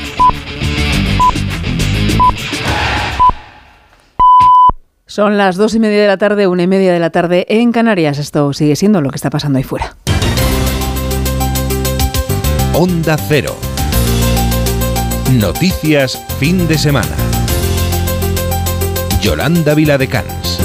Son 5.05 5.37
las 5.37 5.57
dos 5.57 5.75
y 5.75 5.79
media 5.79 6.01
de 6.01 6.07
la 6.07 6.17
tarde, 6.17 6.47
una 6.47 6.63
y 6.63 6.67
media 6.67 6.91
de 6.91 6.99
la 6.99 7.11
tarde 7.11 7.45
en 7.47 7.71
Canarias. 7.71 8.17
Esto 8.17 8.51
sigue 8.51 8.75
siendo 8.75 8.99
lo 8.99 9.11
que 9.11 9.15
está 9.17 9.29
pasando 9.29 9.57
ahí 9.57 9.63
fuera. 9.63 9.95
Onda 12.73 13.15
Cero. 13.27 13.55
Noticias 15.31 16.19
fin 16.39 16.67
de 16.67 16.79
semana. 16.79 17.22
Yolanda 19.23 19.73
Viladecans. 19.73 20.59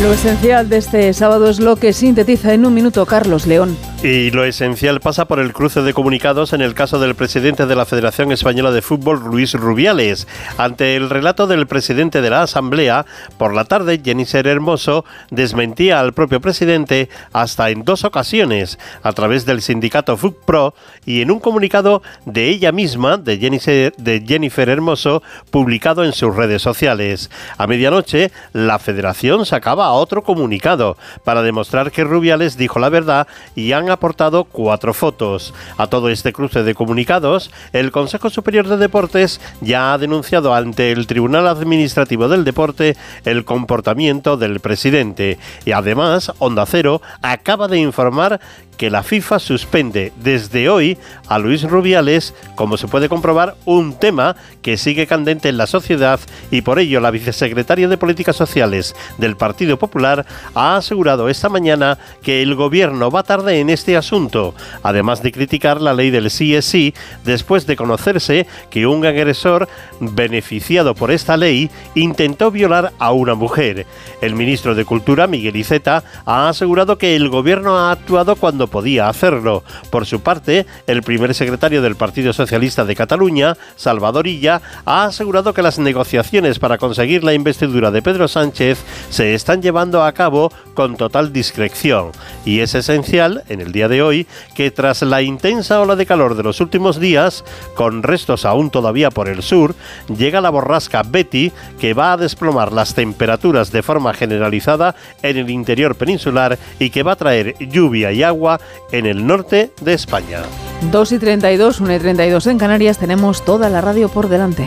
Lo 0.00 0.14
esencial 0.14 0.70
de 0.70 0.78
este 0.78 1.12
sábado 1.12 1.50
es 1.50 1.60
lo 1.60 1.76
que 1.76 1.92
sintetiza 1.92 2.54
en 2.54 2.64
un 2.64 2.72
minuto 2.72 3.04
Carlos 3.04 3.46
León. 3.46 3.76
Y 4.02 4.30
lo 4.30 4.44
esencial 4.44 4.98
pasa 5.00 5.26
por 5.26 5.40
el 5.40 5.52
cruce 5.52 5.82
de 5.82 5.92
comunicados 5.92 6.54
en 6.54 6.62
el 6.62 6.72
caso 6.72 6.98
del 6.98 7.14
presidente 7.14 7.66
de 7.66 7.76
la 7.76 7.84
Federación 7.84 8.32
Española 8.32 8.70
de 8.70 8.80
Fútbol, 8.80 9.20
Luis 9.22 9.52
Rubiales. 9.52 10.26
Ante 10.56 10.96
el 10.96 11.10
relato 11.10 11.46
del 11.46 11.66
presidente 11.66 12.22
de 12.22 12.30
la 12.30 12.40
Asamblea, 12.40 13.04
por 13.36 13.52
la 13.52 13.66
tarde 13.66 14.00
Jennifer 14.02 14.46
Hermoso 14.46 15.04
desmentía 15.30 16.00
al 16.00 16.14
propio 16.14 16.40
presidente 16.40 17.10
hasta 17.34 17.68
en 17.68 17.84
dos 17.84 18.04
ocasiones, 18.04 18.78
a 19.02 19.12
través 19.12 19.44
del 19.44 19.60
sindicato 19.60 20.16
FUCPRO 20.16 20.72
y 21.04 21.20
en 21.20 21.30
un 21.30 21.38
comunicado 21.38 22.02
de 22.24 22.48
ella 22.48 22.72
misma, 22.72 23.18
de 23.18 23.36
Jennifer, 23.36 23.92
de 23.98 24.24
Jennifer 24.26 24.70
Hermoso, 24.70 25.22
publicado 25.50 26.04
en 26.06 26.14
sus 26.14 26.34
redes 26.34 26.62
sociales. 26.62 27.30
A 27.58 27.66
medianoche, 27.66 28.32
la 28.54 28.78
Federación 28.78 29.44
sacaba 29.44 29.92
otro 29.92 30.22
comunicado 30.22 30.96
para 31.22 31.42
demostrar 31.42 31.92
que 31.92 32.02
Rubiales 32.02 32.56
dijo 32.56 32.78
la 32.78 32.88
verdad 32.88 33.28
y 33.54 33.72
han 33.72 33.89
aportado 33.90 34.44
cuatro 34.44 34.94
fotos. 34.94 35.54
A 35.76 35.88
todo 35.88 36.08
este 36.08 36.32
cruce 36.32 36.62
de 36.62 36.74
comunicados, 36.74 37.50
el 37.72 37.90
Consejo 37.92 38.30
Superior 38.30 38.68
de 38.68 38.76
Deportes 38.76 39.40
ya 39.60 39.92
ha 39.92 39.98
denunciado 39.98 40.54
ante 40.54 40.92
el 40.92 41.06
Tribunal 41.06 41.46
Administrativo 41.46 42.28
del 42.28 42.44
Deporte 42.44 42.96
el 43.24 43.44
comportamiento 43.44 44.36
del 44.36 44.60
presidente. 44.60 45.38
Y 45.64 45.72
además, 45.72 46.32
Onda 46.38 46.66
Cero 46.66 47.02
acaba 47.22 47.68
de 47.68 47.78
informar 47.78 48.40
que 48.80 48.88
la 48.88 49.02
FIFA 49.02 49.40
suspende 49.40 50.10
desde 50.22 50.70
hoy 50.70 50.96
a 51.28 51.38
Luis 51.38 51.64
Rubiales, 51.64 52.34
como 52.54 52.78
se 52.78 52.88
puede 52.88 53.10
comprobar, 53.10 53.54
un 53.66 53.92
tema 53.98 54.36
que 54.62 54.78
sigue 54.78 55.06
candente 55.06 55.50
en 55.50 55.58
la 55.58 55.66
sociedad 55.66 56.18
y 56.50 56.62
por 56.62 56.78
ello 56.78 56.98
la 57.00 57.10
vicesecretaria 57.10 57.88
de 57.88 57.98
Políticas 57.98 58.36
Sociales 58.36 58.96
del 59.18 59.36
Partido 59.36 59.78
Popular 59.78 60.24
ha 60.54 60.76
asegurado 60.76 61.28
esta 61.28 61.50
mañana 61.50 61.98
que 62.22 62.40
el 62.40 62.54
gobierno 62.54 63.10
va 63.10 63.22
tarde 63.22 63.60
en 63.60 63.68
este 63.68 63.79
asunto, 63.96 64.54
además 64.82 65.22
de 65.22 65.32
criticar 65.32 65.80
la 65.80 65.94
ley 65.94 66.10
del 66.10 66.30
sí 66.30 66.54
es 66.54 66.64
sí, 66.64 66.94
después 67.24 67.66
de 67.66 67.76
conocerse 67.76 68.46
que 68.70 68.86
un 68.86 69.04
agresor 69.04 69.68
beneficiado 70.00 70.94
por 70.94 71.10
esta 71.10 71.36
ley 71.36 71.70
intentó 71.94 72.50
violar 72.50 72.92
a 72.98 73.12
una 73.12 73.34
mujer. 73.34 73.86
El 74.20 74.34
ministro 74.34 74.74
de 74.74 74.84
Cultura, 74.84 75.26
Miguel 75.26 75.56
Iceta, 75.56 76.04
ha 76.26 76.48
asegurado 76.48 76.98
que 76.98 77.16
el 77.16 77.28
gobierno 77.28 77.78
ha 77.78 77.92
actuado 77.92 78.36
cuando 78.36 78.68
podía 78.68 79.08
hacerlo. 79.08 79.64
Por 79.90 80.06
su 80.06 80.20
parte, 80.20 80.66
el 80.86 81.02
primer 81.02 81.34
secretario 81.34 81.82
del 81.82 81.96
Partido 81.96 82.32
Socialista 82.32 82.84
de 82.84 82.94
Cataluña, 82.94 83.56
Salvador 83.76 84.26
Illa, 84.26 84.60
ha 84.84 85.04
asegurado 85.04 85.54
que 85.54 85.62
las 85.62 85.78
negociaciones 85.78 86.58
para 86.58 86.78
conseguir 86.78 87.24
la 87.24 87.34
investidura 87.34 87.90
de 87.90 88.02
Pedro 88.02 88.28
Sánchez 88.28 88.78
se 89.08 89.34
están 89.34 89.62
llevando 89.62 90.04
a 90.04 90.12
cabo 90.12 90.52
con 90.74 90.96
total 90.96 91.32
discreción. 91.32 92.12
Y 92.44 92.60
es 92.60 92.74
esencial, 92.74 93.42
en 93.48 93.60
el 93.60 93.69
día 93.72 93.88
de 93.88 94.02
hoy, 94.02 94.26
que 94.54 94.70
tras 94.70 95.02
la 95.02 95.22
intensa 95.22 95.80
ola 95.80 95.96
de 95.96 96.06
calor 96.06 96.36
de 96.36 96.42
los 96.42 96.60
últimos 96.60 97.00
días, 97.00 97.44
con 97.74 98.02
restos 98.02 98.44
aún 98.44 98.70
todavía 98.70 99.10
por 99.10 99.28
el 99.28 99.42
sur, 99.42 99.74
llega 100.16 100.40
la 100.40 100.50
borrasca 100.50 101.02
Betty, 101.02 101.52
que 101.78 101.94
va 101.94 102.12
a 102.12 102.16
desplomar 102.16 102.72
las 102.72 102.94
temperaturas 102.94 103.72
de 103.72 103.82
forma 103.82 104.14
generalizada 104.14 104.94
en 105.22 105.36
el 105.36 105.50
interior 105.50 105.94
peninsular 105.94 106.58
y 106.78 106.90
que 106.90 107.02
va 107.02 107.12
a 107.12 107.16
traer 107.16 107.56
lluvia 107.58 108.12
y 108.12 108.22
agua 108.22 108.60
en 108.92 109.06
el 109.06 109.26
norte 109.26 109.72
de 109.80 109.94
España. 109.94 110.42
2 110.90 111.12
y 111.12 111.18
32, 111.18 111.80
1 111.80 111.94
y 111.94 111.98
32 111.98 112.46
en 112.46 112.58
Canarias, 112.58 112.98
tenemos 112.98 113.44
toda 113.44 113.68
la 113.68 113.80
radio 113.80 114.08
por 114.08 114.28
delante. 114.28 114.66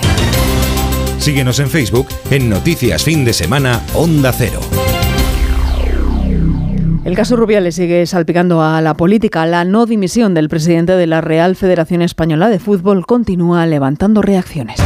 Síguenos 1.19 1.59
en 1.59 1.69
Facebook 1.69 2.07
en 2.31 2.49
Noticias 2.49 3.03
Fin 3.03 3.23
de 3.23 3.33
Semana 3.33 3.81
Onda 3.93 4.33
Cero. 4.33 4.59
El 7.05 7.17
caso 7.17 7.35
Rubiales 7.35 7.75
sigue 7.75 8.05
salpicando 8.05 8.61
a 8.61 8.79
la 8.79 8.93
política. 8.93 9.45
La 9.45 9.65
no 9.65 9.85
dimisión 9.85 10.33
del 10.33 10.47
presidente 10.47 10.93
de 10.93 11.05
la 11.05 11.19
Real 11.19 11.57
Federación 11.57 12.01
Española 12.01 12.47
de 12.47 12.59
Fútbol 12.59 13.05
continúa 13.05 13.65
levantando 13.65 14.21
reacciones. 14.21 14.77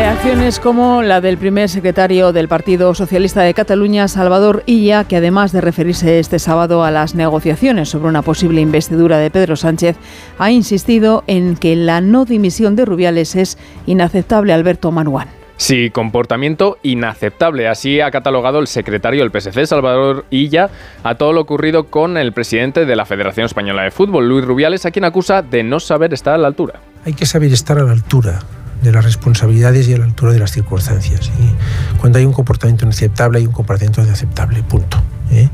Reacciones 0.00 0.60
como 0.60 1.02
la 1.02 1.20
del 1.20 1.36
primer 1.36 1.68
secretario 1.68 2.32
del 2.32 2.48
Partido 2.48 2.94
Socialista 2.94 3.42
de 3.42 3.52
Cataluña, 3.52 4.08
Salvador 4.08 4.62
Illa, 4.64 5.04
que 5.04 5.16
además 5.16 5.52
de 5.52 5.60
referirse 5.60 6.18
este 6.18 6.38
sábado 6.38 6.84
a 6.84 6.90
las 6.90 7.14
negociaciones 7.14 7.90
sobre 7.90 8.08
una 8.08 8.22
posible 8.22 8.62
investidura 8.62 9.18
de 9.18 9.30
Pedro 9.30 9.56
Sánchez, 9.56 9.98
ha 10.38 10.50
insistido 10.50 11.22
en 11.26 11.54
que 11.54 11.76
la 11.76 12.00
no 12.00 12.24
dimisión 12.24 12.76
de 12.76 12.86
Rubiales 12.86 13.36
es 13.36 13.58
inaceptable, 13.84 14.54
Alberto 14.54 14.90
Manuán. 14.90 15.28
Sí, 15.58 15.90
comportamiento 15.90 16.78
inaceptable. 16.82 17.68
Así 17.68 18.00
ha 18.00 18.10
catalogado 18.10 18.58
el 18.58 18.68
secretario 18.68 19.22
del 19.22 19.38
PSC, 19.38 19.66
Salvador 19.66 20.24
Illa, 20.30 20.70
a 21.04 21.16
todo 21.16 21.34
lo 21.34 21.42
ocurrido 21.42 21.84
con 21.84 22.16
el 22.16 22.32
presidente 22.32 22.86
de 22.86 22.96
la 22.96 23.04
Federación 23.04 23.44
Española 23.44 23.82
de 23.82 23.90
Fútbol, 23.90 24.26
Luis 24.26 24.46
Rubiales, 24.46 24.86
a 24.86 24.92
quien 24.92 25.04
acusa 25.04 25.42
de 25.42 25.62
no 25.62 25.78
saber 25.78 26.14
estar 26.14 26.32
a 26.32 26.38
la 26.38 26.46
altura. 26.46 26.80
Hay 27.04 27.12
que 27.12 27.26
saber 27.26 27.52
estar 27.52 27.78
a 27.78 27.84
la 27.84 27.92
altura 27.92 28.40
de 28.82 28.92
las 28.92 29.04
responsabilidades 29.04 29.88
y 29.88 29.94
a 29.94 29.98
la 29.98 30.04
altura 30.04 30.32
de 30.32 30.38
las 30.38 30.52
circunstancias. 30.52 31.30
Y 31.38 31.98
cuando 31.98 32.18
hay 32.18 32.24
un 32.24 32.32
comportamiento 32.32 32.84
inaceptable, 32.84 33.38
hay 33.38 33.46
un 33.46 33.52
comportamiento 33.52 34.02
inaceptable, 34.02 34.62
punto. 34.62 35.02
¿eh? 35.30 35.48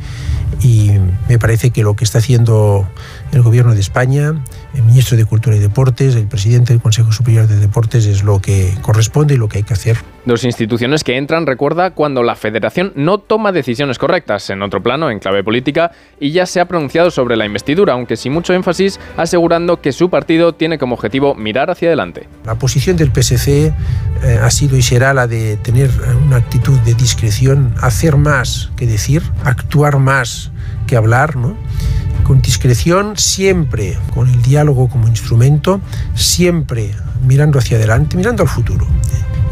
Y 0.60 0.92
me 1.28 1.38
parece 1.38 1.70
que 1.70 1.82
lo 1.82 1.96
que 1.96 2.04
está 2.04 2.18
haciendo 2.18 2.88
el 3.32 3.42
Gobierno 3.42 3.74
de 3.74 3.80
España, 3.80 4.34
el 4.74 4.82
ministro 4.82 5.16
de 5.16 5.24
Cultura 5.24 5.56
y 5.56 5.58
Deportes, 5.58 6.14
el 6.14 6.26
presidente 6.26 6.72
del 6.72 6.82
Consejo 6.82 7.12
Superior 7.12 7.46
de 7.46 7.56
Deportes 7.56 8.06
es 8.06 8.22
lo 8.22 8.40
que 8.40 8.72
corresponde 8.82 9.34
y 9.34 9.36
lo 9.36 9.48
que 9.48 9.58
hay 9.58 9.64
que 9.64 9.74
hacer. 9.74 9.98
Dos 10.24 10.44
instituciones 10.44 11.04
que 11.04 11.16
entran, 11.16 11.46
recuerda, 11.46 11.90
cuando 11.90 12.22
la 12.22 12.34
federación 12.34 12.92
no 12.96 13.18
toma 13.18 13.52
decisiones 13.52 13.98
correctas. 13.98 14.50
En 14.50 14.62
otro 14.62 14.82
plano, 14.82 15.10
en 15.10 15.18
clave 15.18 15.44
política, 15.44 15.92
y 16.18 16.32
ya 16.32 16.46
se 16.46 16.60
ha 16.60 16.66
pronunciado 16.66 17.10
sobre 17.10 17.36
la 17.36 17.46
investidura, 17.46 17.92
aunque 17.92 18.16
sin 18.16 18.32
mucho 18.32 18.52
énfasis, 18.52 18.98
asegurando 19.16 19.80
que 19.80 19.92
su 19.92 20.10
partido 20.10 20.52
tiene 20.52 20.78
como 20.78 20.94
objetivo 20.94 21.34
mirar 21.34 21.70
hacia 21.70 21.88
adelante. 21.88 22.28
La 22.44 22.56
posición 22.56 22.96
del 22.96 23.12
PSC 23.12 23.48
eh, 23.58 23.72
ha 24.42 24.50
sido 24.50 24.76
y 24.76 24.82
será 24.82 25.14
la 25.14 25.26
de 25.26 25.56
tener 25.58 25.90
una 26.26 26.36
actitud 26.36 26.78
de 26.80 26.94
discreción, 26.94 27.74
hacer 27.80 28.16
más 28.16 28.70
que 28.76 28.86
decir, 28.86 29.22
actuar 29.44 29.98
más 29.98 30.50
que 30.86 30.96
hablar, 30.96 31.36
¿no? 31.36 31.56
Con 32.26 32.42
discreción, 32.42 33.16
siempre 33.16 33.96
con 34.12 34.28
el 34.28 34.42
diálogo 34.42 34.88
como 34.88 35.06
instrumento, 35.06 35.80
siempre 36.14 36.90
mirando 37.24 37.58
hacia 37.60 37.76
adelante, 37.76 38.16
mirando 38.16 38.42
al 38.42 38.48
futuro, 38.48 38.84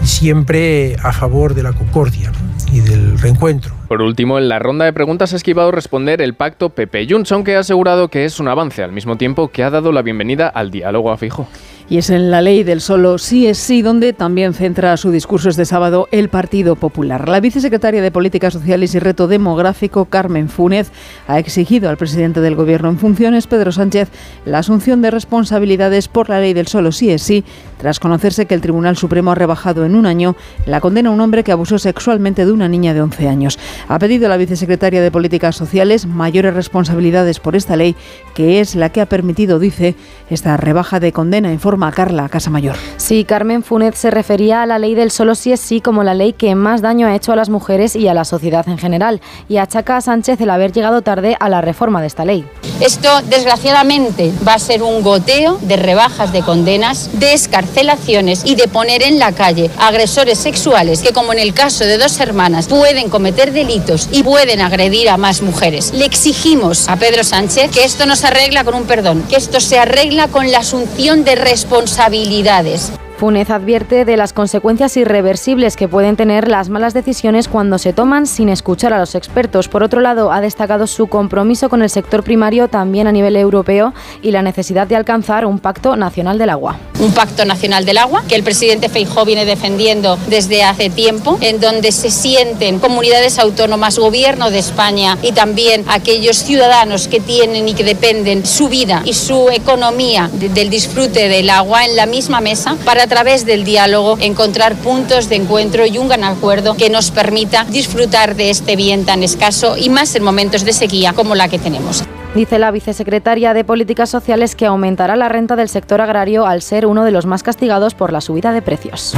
y 0.02 0.06
siempre 0.06 0.96
a 1.02 1.12
favor 1.12 1.54
de 1.54 1.62
la 1.62 1.72
concordia 1.72 2.32
y 2.72 2.80
del 2.80 3.18
reencuentro. 3.18 3.74
Por 3.86 4.02
último, 4.02 4.38
en 4.38 4.48
la 4.48 4.58
ronda 4.58 4.84
de 4.84 4.92
preguntas 4.92 5.32
ha 5.32 5.36
esquivado 5.36 5.70
responder 5.70 6.20
el 6.20 6.34
pacto 6.34 6.70
Pepe 6.70 7.06
Johnson, 7.08 7.44
que 7.44 7.54
ha 7.54 7.60
asegurado 7.60 8.08
que 8.08 8.24
es 8.24 8.40
un 8.40 8.48
avance, 8.48 8.82
al 8.82 8.90
mismo 8.90 9.16
tiempo 9.16 9.48
que 9.48 9.62
ha 9.62 9.70
dado 9.70 9.92
la 9.92 10.02
bienvenida 10.02 10.48
al 10.48 10.72
diálogo 10.72 11.12
a 11.12 11.16
Fijo. 11.16 11.46
Y 11.86 11.98
es 11.98 12.08
en 12.08 12.30
la 12.30 12.40
ley 12.40 12.62
del 12.62 12.80
solo 12.80 13.18
sí 13.18 13.46
es 13.46 13.58
sí 13.58 13.82
donde 13.82 14.14
también 14.14 14.54
centra 14.54 14.96
su 14.96 15.10
discurso 15.10 15.50
este 15.50 15.66
sábado 15.66 16.08
el 16.12 16.30
Partido 16.30 16.76
Popular. 16.76 17.28
La 17.28 17.40
vicesecretaria 17.40 18.00
de 18.00 18.10
Políticas 18.10 18.54
Sociales 18.54 18.94
y 18.94 18.98
Reto 19.00 19.28
Demográfico, 19.28 20.06
Carmen 20.06 20.48
Fúnez, 20.48 20.90
ha 21.28 21.38
exigido 21.38 21.90
al 21.90 21.98
presidente 21.98 22.40
del 22.40 22.54
Gobierno 22.54 22.88
en 22.88 22.98
funciones, 22.98 23.46
Pedro 23.46 23.70
Sánchez, 23.70 24.08
la 24.46 24.60
asunción 24.60 25.02
de 25.02 25.10
responsabilidades 25.10 26.08
por 26.08 26.30
la 26.30 26.40
ley 26.40 26.54
del 26.54 26.68
solo 26.68 26.90
sí 26.90 27.10
es 27.10 27.22
sí, 27.22 27.44
tras 27.76 28.00
conocerse 28.00 28.46
que 28.46 28.54
el 28.54 28.62
Tribunal 28.62 28.96
Supremo 28.96 29.32
ha 29.32 29.34
rebajado 29.34 29.84
en 29.84 29.94
un 29.94 30.06
año 30.06 30.36
la 30.64 30.80
condena 30.80 31.10
a 31.10 31.12
un 31.12 31.20
hombre 31.20 31.44
que 31.44 31.52
abusó 31.52 31.78
sexualmente 31.78 32.46
de 32.46 32.52
una 32.52 32.68
niña 32.68 32.94
de 32.94 33.02
11 33.02 33.28
años. 33.28 33.58
Ha 33.88 33.98
pedido 33.98 34.24
a 34.24 34.30
la 34.30 34.38
vicesecretaria 34.38 35.02
de 35.02 35.10
Políticas 35.10 35.54
Sociales 35.54 36.06
mayores 36.06 36.54
responsabilidades 36.54 37.40
por 37.40 37.56
esta 37.56 37.76
ley, 37.76 37.94
que 38.34 38.60
es 38.60 38.74
la 38.74 38.88
que 38.88 39.02
ha 39.02 39.06
permitido, 39.06 39.58
dice, 39.58 39.96
esta 40.30 40.56
rebaja 40.56 40.98
de 40.98 41.12
condena, 41.12 41.52
informa 41.74 41.90
Carla 41.90 42.28
Casamayor. 42.28 42.76
Sí, 42.98 43.24
Carmen 43.24 43.64
Funet 43.64 43.96
se 43.96 44.12
refería 44.12 44.62
a 44.62 44.66
la 44.66 44.78
ley 44.78 44.94
del 44.94 45.10
solo 45.10 45.34
sí 45.34 45.50
es 45.50 45.58
sí 45.58 45.80
como 45.80 46.04
la 46.04 46.14
ley 46.14 46.32
que 46.32 46.54
más 46.54 46.82
daño 46.82 47.08
ha 47.08 47.16
hecho 47.16 47.32
a 47.32 47.36
las 47.36 47.48
mujeres 47.48 47.96
y 47.96 48.06
a 48.06 48.14
la 48.14 48.24
sociedad 48.24 48.68
en 48.68 48.78
general, 48.78 49.20
y 49.48 49.56
achaca 49.56 49.96
a 49.96 50.00
Sánchez 50.00 50.40
el 50.40 50.50
haber 50.50 50.70
llegado 50.70 51.02
tarde 51.02 51.36
a 51.40 51.48
la 51.48 51.62
reforma 51.62 52.00
de 52.00 52.06
esta 52.06 52.24
ley. 52.24 52.46
Esto, 52.80 53.08
desgraciadamente, 53.28 54.32
va 54.46 54.54
a 54.54 54.58
ser 54.60 54.84
un 54.84 55.02
goteo 55.02 55.58
de 55.62 55.76
rebajas 55.76 56.32
de 56.32 56.42
condenas, 56.42 57.10
de 57.18 57.34
escarcelaciones 57.34 58.42
y 58.44 58.54
de 58.54 58.68
poner 58.68 59.02
en 59.02 59.18
la 59.18 59.32
calle 59.32 59.70
agresores 59.78 60.38
sexuales 60.38 61.02
que, 61.02 61.12
como 61.12 61.32
en 61.32 61.40
el 61.40 61.54
caso 61.54 61.84
de 61.84 61.98
dos 61.98 62.20
hermanas, 62.20 62.68
pueden 62.68 63.08
cometer 63.08 63.52
delitos 63.52 64.08
y 64.12 64.22
pueden 64.22 64.60
agredir 64.60 65.08
a 65.08 65.16
más 65.16 65.42
mujeres. 65.42 65.92
Le 65.92 66.04
exigimos 66.04 66.88
a 66.88 66.94
Pedro 66.94 67.24
Sánchez 67.24 67.72
que 67.72 67.84
esto 67.84 68.06
no 68.06 68.14
se 68.14 68.28
arregla 68.28 68.62
con 68.62 68.74
un 68.74 68.84
perdón, 68.84 69.24
que 69.28 69.36
esto 69.36 69.58
se 69.58 69.80
arregla 69.80 70.28
con 70.28 70.52
la 70.52 70.58
asunción 70.58 71.24
de 71.24 71.34
responsabilidades. 71.64 72.92
Funes 73.16 73.48
advierte 73.50 74.04
de 74.04 74.16
las 74.16 74.32
consecuencias 74.32 74.96
irreversibles 74.96 75.76
que 75.76 75.86
pueden 75.86 76.16
tener 76.16 76.48
las 76.48 76.68
malas 76.68 76.94
decisiones 76.94 77.46
cuando 77.46 77.78
se 77.78 77.92
toman 77.92 78.26
sin 78.26 78.48
escuchar 78.48 78.92
a 78.92 78.98
los 78.98 79.14
expertos. 79.14 79.68
Por 79.68 79.84
otro 79.84 80.00
lado, 80.00 80.32
ha 80.32 80.40
destacado 80.40 80.88
su 80.88 81.06
compromiso 81.06 81.68
con 81.68 81.82
el 81.82 81.90
sector 81.90 82.24
primario 82.24 82.66
también 82.66 83.06
a 83.06 83.12
nivel 83.12 83.36
europeo 83.36 83.94
y 84.20 84.32
la 84.32 84.42
necesidad 84.42 84.88
de 84.88 84.96
alcanzar 84.96 85.46
un 85.46 85.60
pacto 85.60 85.94
nacional 85.94 86.38
del 86.38 86.50
agua. 86.50 86.76
Un 86.98 87.12
pacto 87.12 87.44
nacional 87.44 87.84
del 87.84 87.98
agua 87.98 88.24
que 88.28 88.34
el 88.34 88.42
presidente 88.42 88.88
Feijóo 88.88 89.24
viene 89.24 89.44
defendiendo 89.44 90.18
desde 90.28 90.64
hace 90.64 90.90
tiempo, 90.90 91.38
en 91.40 91.60
donde 91.60 91.92
se 91.92 92.10
sienten 92.10 92.80
comunidades 92.80 93.38
autónomas, 93.38 93.96
gobierno 93.96 94.50
de 94.50 94.58
España 94.58 95.18
y 95.22 95.32
también 95.32 95.84
aquellos 95.88 96.38
ciudadanos 96.38 97.06
que 97.06 97.20
tienen 97.20 97.68
y 97.68 97.74
que 97.74 97.84
dependen 97.84 98.44
su 98.44 98.68
vida 98.68 99.02
y 99.04 99.14
su 99.14 99.50
economía 99.50 100.28
del 100.32 100.68
disfrute 100.68 101.28
del 101.28 101.48
agua 101.50 101.84
en 101.84 101.94
la 101.94 102.06
misma 102.06 102.40
mesa 102.40 102.76
para 102.84 103.03
a 103.04 103.06
través 103.06 103.44
del 103.44 103.64
diálogo 103.64 104.16
encontrar 104.18 104.74
puntos 104.76 105.28
de 105.28 105.36
encuentro 105.36 105.84
y 105.84 105.98
un 105.98 106.08
gran 106.08 106.24
acuerdo 106.24 106.74
que 106.74 106.88
nos 106.88 107.10
permita 107.10 107.64
disfrutar 107.64 108.34
de 108.34 108.48
este 108.48 108.76
bien 108.76 109.04
tan 109.04 109.22
escaso 109.22 109.76
y 109.76 109.90
más 109.90 110.14
en 110.14 110.22
momentos 110.22 110.64
de 110.64 110.72
sequía 110.72 111.12
como 111.12 111.34
la 111.34 111.48
que 111.48 111.58
tenemos. 111.58 112.02
Dice 112.34 112.58
la 112.58 112.70
vicesecretaria 112.70 113.52
de 113.52 113.62
Políticas 113.62 114.08
Sociales 114.08 114.56
que 114.56 114.64
aumentará 114.64 115.16
la 115.16 115.28
renta 115.28 115.54
del 115.54 115.68
sector 115.68 116.00
agrario 116.00 116.46
al 116.46 116.62
ser 116.62 116.86
uno 116.86 117.04
de 117.04 117.10
los 117.10 117.26
más 117.26 117.42
castigados 117.42 117.94
por 117.94 118.10
la 118.10 118.22
subida 118.22 118.52
de 118.54 118.62
precios. 118.62 119.14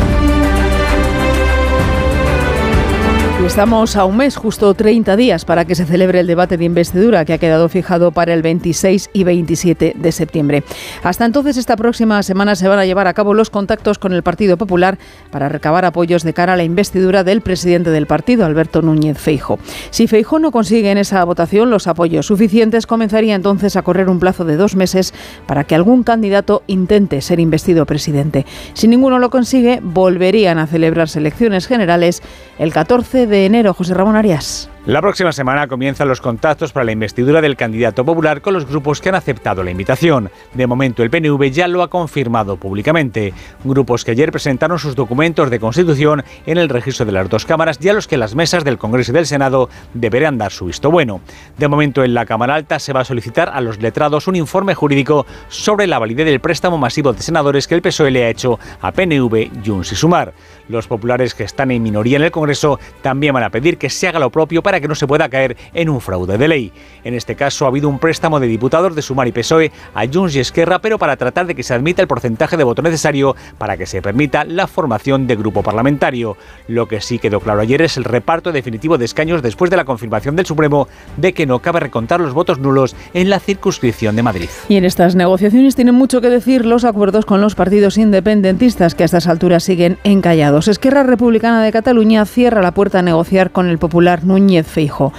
Estamos 3.46 3.96
a 3.96 4.04
un 4.04 4.16
mes, 4.16 4.36
justo 4.36 4.74
30 4.74 5.16
días, 5.16 5.44
para 5.44 5.64
que 5.64 5.76
se 5.76 5.86
celebre 5.86 6.18
el 6.18 6.26
debate 6.26 6.58
de 6.58 6.64
investidura 6.64 7.24
que 7.24 7.32
ha 7.32 7.38
quedado 7.38 7.68
fijado 7.68 8.10
para 8.10 8.34
el 8.34 8.42
26 8.42 9.08
y 9.12 9.22
27 9.22 9.94
de 9.96 10.12
septiembre. 10.12 10.64
Hasta 11.04 11.24
entonces, 11.24 11.56
esta 11.56 11.76
próxima 11.76 12.22
semana 12.24 12.56
se 12.56 12.66
van 12.66 12.80
a 12.80 12.84
llevar 12.84 13.06
a 13.06 13.14
cabo 13.14 13.34
los 13.34 13.48
contactos 13.48 13.98
con 13.98 14.12
el 14.12 14.24
Partido 14.24 14.58
Popular 14.58 14.98
para 15.30 15.48
recabar 15.48 15.84
apoyos 15.84 16.24
de 16.24 16.34
cara 16.34 16.54
a 16.54 16.56
la 16.56 16.64
investidura 16.64 17.22
del 17.22 17.40
presidente 17.40 17.90
del 17.90 18.06
partido, 18.06 18.44
Alberto 18.44 18.82
Núñez 18.82 19.16
Feijo. 19.16 19.58
Si 19.90 20.08
Feijo 20.08 20.40
no 20.40 20.50
consigue 20.50 20.90
en 20.90 20.98
esa 20.98 21.24
votación 21.24 21.70
los 21.70 21.86
apoyos 21.86 22.26
suficientes, 22.26 22.86
comenzaría 22.86 23.36
entonces 23.36 23.76
a 23.76 23.82
correr 23.82 24.10
un 24.10 24.18
plazo 24.18 24.44
de 24.44 24.56
dos 24.56 24.74
meses 24.74 25.14
para 25.46 25.64
que 25.64 25.76
algún 25.76 26.02
candidato 26.02 26.62
intente 26.66 27.22
ser 27.22 27.38
investido 27.38 27.86
presidente. 27.86 28.44
Si 28.74 28.88
ninguno 28.88 29.20
lo 29.20 29.30
consigue, 29.30 29.78
volverían 29.82 30.58
a 30.58 30.66
celebrarse 30.66 31.20
elecciones 31.20 31.68
generales 31.68 32.22
el 32.58 32.72
14 32.72 33.26
de 33.28 33.35
enero. 33.44 33.74
José 33.74 33.92
Ramón 33.92 34.16
Arias. 34.16 34.70
La 34.86 35.00
próxima 35.00 35.32
semana 35.32 35.66
comienzan 35.66 36.06
los 36.06 36.20
contactos 36.20 36.70
para 36.70 36.84
la 36.84 36.92
investidura 36.92 37.40
del 37.40 37.56
candidato 37.56 38.04
popular 38.04 38.40
con 38.40 38.54
los 38.54 38.68
grupos 38.68 39.00
que 39.00 39.08
han 39.08 39.16
aceptado 39.16 39.64
la 39.64 39.72
invitación. 39.72 40.30
De 40.54 40.68
momento 40.68 41.02
el 41.02 41.10
PNV 41.10 41.50
ya 41.50 41.66
lo 41.66 41.82
ha 41.82 41.90
confirmado 41.90 42.56
públicamente. 42.56 43.34
Grupos 43.64 44.04
que 44.04 44.12
ayer 44.12 44.30
presentaron 44.30 44.78
sus 44.78 44.94
documentos 44.94 45.50
de 45.50 45.58
constitución 45.58 46.22
en 46.46 46.56
el 46.56 46.68
registro 46.68 47.04
de 47.04 47.10
las 47.10 47.28
dos 47.28 47.44
cámaras 47.44 47.80
y 47.80 47.88
a 47.88 47.94
los 47.94 48.06
que 48.06 48.16
las 48.16 48.36
mesas 48.36 48.62
del 48.62 48.78
Congreso 48.78 49.10
y 49.10 49.14
del 49.14 49.26
Senado 49.26 49.68
deberán 49.92 50.38
dar 50.38 50.52
su 50.52 50.66
visto 50.66 50.88
bueno. 50.88 51.20
De 51.58 51.66
momento 51.66 52.04
en 52.04 52.14
la 52.14 52.24
Cámara 52.24 52.54
Alta 52.54 52.78
se 52.78 52.92
va 52.92 53.00
a 53.00 53.04
solicitar 53.04 53.48
a 53.48 53.60
los 53.60 53.82
letrados 53.82 54.28
un 54.28 54.36
informe 54.36 54.76
jurídico 54.76 55.26
sobre 55.48 55.88
la 55.88 55.98
validez 55.98 56.26
del 56.26 56.38
préstamo 56.38 56.78
masivo 56.78 57.12
de 57.12 57.22
senadores 57.22 57.66
que 57.66 57.74
el 57.74 57.82
PSOE 57.82 58.12
le 58.12 58.24
ha 58.24 58.30
hecho 58.30 58.60
a 58.80 58.92
PNV, 58.92 59.64
Junts 59.66 59.90
y 59.90 59.96
Sumar. 59.96 60.32
Los 60.68 60.86
populares 60.86 61.34
que 61.34 61.42
están 61.42 61.72
en 61.72 61.82
minoría 61.82 62.18
en 62.18 62.22
el 62.22 62.30
Congreso 62.30 62.78
también 63.02 63.34
van 63.34 63.42
a 63.42 63.50
pedir 63.50 63.78
que 63.78 63.90
se 63.90 64.06
haga 64.06 64.20
lo 64.20 64.30
propio 64.30 64.62
para 64.62 64.75
que 64.80 64.88
no 64.88 64.94
se 64.94 65.06
pueda 65.06 65.28
caer 65.28 65.56
en 65.74 65.88
un 65.88 66.00
fraude 66.00 66.38
de 66.38 66.48
ley. 66.48 66.72
En 67.04 67.14
este 67.14 67.34
caso 67.34 67.64
ha 67.64 67.68
habido 67.68 67.88
un 67.88 67.98
préstamo 67.98 68.40
de 68.40 68.46
diputados 68.46 68.94
de 68.94 69.02
Sumar 69.02 69.28
y 69.28 69.32
PSOE 69.32 69.72
a 69.94 70.06
Junts 70.06 70.36
y 70.36 70.40
Esquerra, 70.40 70.80
pero 70.80 70.98
para 70.98 71.16
tratar 71.16 71.46
de 71.46 71.54
que 71.54 71.62
se 71.62 71.74
admita 71.74 72.02
el 72.02 72.08
porcentaje 72.08 72.56
de 72.56 72.64
voto 72.64 72.82
necesario 72.82 73.36
para 73.58 73.76
que 73.76 73.86
se 73.86 74.02
permita 74.02 74.44
la 74.44 74.66
formación 74.66 75.26
de 75.26 75.36
grupo 75.36 75.62
parlamentario. 75.62 76.36
Lo 76.68 76.88
que 76.88 77.00
sí 77.00 77.18
quedó 77.18 77.40
claro 77.40 77.60
ayer 77.60 77.82
es 77.82 77.96
el 77.96 78.04
reparto 78.04 78.52
definitivo 78.52 78.98
de 78.98 79.04
escaños 79.04 79.42
después 79.42 79.70
de 79.70 79.76
la 79.76 79.84
confirmación 79.84 80.36
del 80.36 80.46
Supremo 80.46 80.88
de 81.16 81.32
que 81.32 81.46
no 81.46 81.60
cabe 81.60 81.80
recontar 81.80 82.20
los 82.20 82.34
votos 82.34 82.58
nulos 82.58 82.94
en 83.14 83.30
la 83.30 83.40
circunscripción 83.40 84.16
de 84.16 84.22
Madrid. 84.22 84.48
Y 84.68 84.76
en 84.76 84.84
estas 84.84 85.14
negociaciones 85.14 85.76
tienen 85.76 85.94
mucho 85.94 86.20
que 86.20 86.28
decir 86.28 86.66
los 86.66 86.84
acuerdos 86.84 87.24
con 87.24 87.40
los 87.40 87.54
partidos 87.54 87.98
independentistas 87.98 88.94
que 88.94 89.04
a 89.04 89.06
estas 89.06 89.26
alturas 89.26 89.64
siguen 89.64 89.98
encallados. 90.04 90.68
Esquerra 90.68 91.02
Republicana 91.02 91.62
de 91.62 91.72
Cataluña 91.72 92.24
cierra 92.24 92.62
la 92.62 92.72
puerta 92.72 93.00
a 93.00 93.02
negociar 93.02 93.50
con 93.50 93.68
el 93.68 93.78
popular 93.78 94.24
Núñez 94.24 94.65
Feijo. 94.66 95.12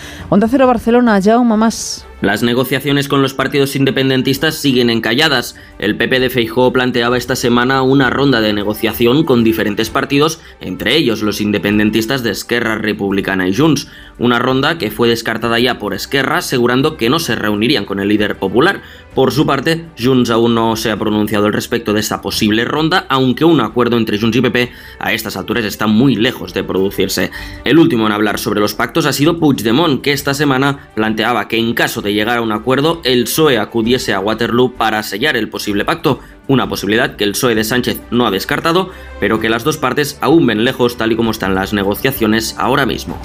Las 2.21 2.41
negociaciones 2.41 3.07
con 3.07 3.21
los 3.21 3.35
partidos 3.35 3.75
independentistas 3.75 4.55
siguen 4.55 4.89
encalladas. 4.89 5.55
El 5.77 5.97
PP 5.97 6.19
de 6.19 6.29
Feijóo 6.31 6.73
planteaba 6.73 7.15
esta 7.15 7.35
semana 7.35 7.83
una 7.83 8.09
ronda 8.09 8.41
de 8.41 8.53
negociación 8.53 9.23
con 9.23 9.43
diferentes 9.43 9.91
partidos, 9.91 10.41
entre 10.59 10.95
ellos 10.95 11.21
los 11.21 11.41
independentistas 11.41 12.23
de 12.23 12.31
Esquerra 12.31 12.77
Republicana 12.77 13.47
y 13.47 13.55
Junts. 13.55 13.87
Una 14.19 14.39
ronda 14.39 14.79
que 14.79 14.89
fue 14.89 15.07
descartada 15.07 15.59
ya 15.59 15.77
por 15.77 15.93
Esquerra, 15.93 16.37
asegurando 16.37 16.97
que 16.97 17.09
no 17.09 17.19
se 17.19 17.35
reunirían 17.35 17.85
con 17.85 17.99
el 17.99 18.07
líder 18.07 18.37
popular. 18.37 18.81
Por 19.13 19.31
su 19.31 19.45
parte, 19.45 19.85
Junts 19.97 20.31
aún 20.31 20.55
no 20.55 20.75
se 20.75 20.89
ha 20.89 20.97
pronunciado 20.97 21.45
al 21.45 21.53
respecto 21.53 21.93
de 21.93 21.99
esta 21.99 22.19
posible 22.21 22.65
ronda, 22.65 23.05
aunque 23.09 23.45
un 23.45 23.61
acuerdo 23.61 23.95
entre 23.97 24.19
Junts 24.19 24.37
y 24.37 24.41
PP 24.41 24.71
a 24.99 25.13
estas 25.13 25.37
alturas 25.37 25.65
está 25.65 25.85
muy 25.85 26.15
lejos 26.15 26.53
de 26.55 26.63
producirse. 26.63 27.29
El 27.63 27.77
último 27.77 28.07
en 28.07 28.11
hablar 28.11 28.39
sobre 28.39 28.59
los 28.59 28.73
pactos 28.73 29.05
ha 29.05 29.13
sido 29.13 29.39
Puigdemont, 29.39 30.01
que 30.01 30.13
esta 30.13 30.33
semana 30.33 30.89
planteaba 30.95 31.47
que 31.47 31.57
en 31.57 31.75
caso 31.75 32.01
de 32.01 32.13
llegar 32.13 32.37
a 32.37 32.41
un 32.41 32.51
acuerdo, 32.51 33.01
el 33.03 33.25
PSOE 33.25 33.59
acudiese 33.59 34.13
a 34.13 34.19
Waterloo 34.19 34.73
para 34.73 35.03
sellar 35.03 35.37
el 35.37 35.49
posible 35.49 35.85
pacto, 35.85 36.21
una 36.47 36.67
posibilidad 36.67 37.15
que 37.15 37.23
el 37.23 37.33
PSOE 37.33 37.53
de 37.53 37.63
Sánchez 37.63 38.01
no 38.09 38.25
ha 38.25 38.31
descartado, 38.31 38.89
pero 39.19 39.39
que 39.39 39.49
las 39.49 39.63
dos 39.63 39.77
partes 39.77 40.17
aún 40.21 40.47
ven 40.47 40.63
lejos 40.63 40.97
tal 40.97 41.11
y 41.11 41.15
como 41.15 41.31
están 41.31 41.53
las 41.53 41.73
negociaciones 41.73 42.55
ahora 42.57 42.87
mismo. 42.87 43.19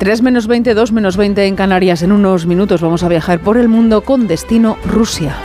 3 0.00 0.22
menos 0.22 0.46
20, 0.46 0.72
2 0.72 0.92
menos 0.92 1.18
20 1.18 1.44
en 1.44 1.56
Canarias. 1.56 2.02
En 2.02 2.10
unos 2.10 2.46
minutos 2.46 2.80
vamos 2.80 3.02
a 3.02 3.08
viajar 3.08 3.38
por 3.38 3.58
el 3.58 3.68
mundo 3.68 4.00
con 4.00 4.26
destino 4.26 4.78
Rusia. 4.86 5.36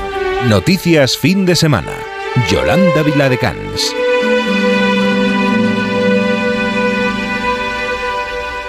Noticias 0.47 1.17
fin 1.17 1.45
de 1.45 1.57
semana. 1.57 1.91
Yolanda 2.49 3.03
Viladecans. 3.03 3.93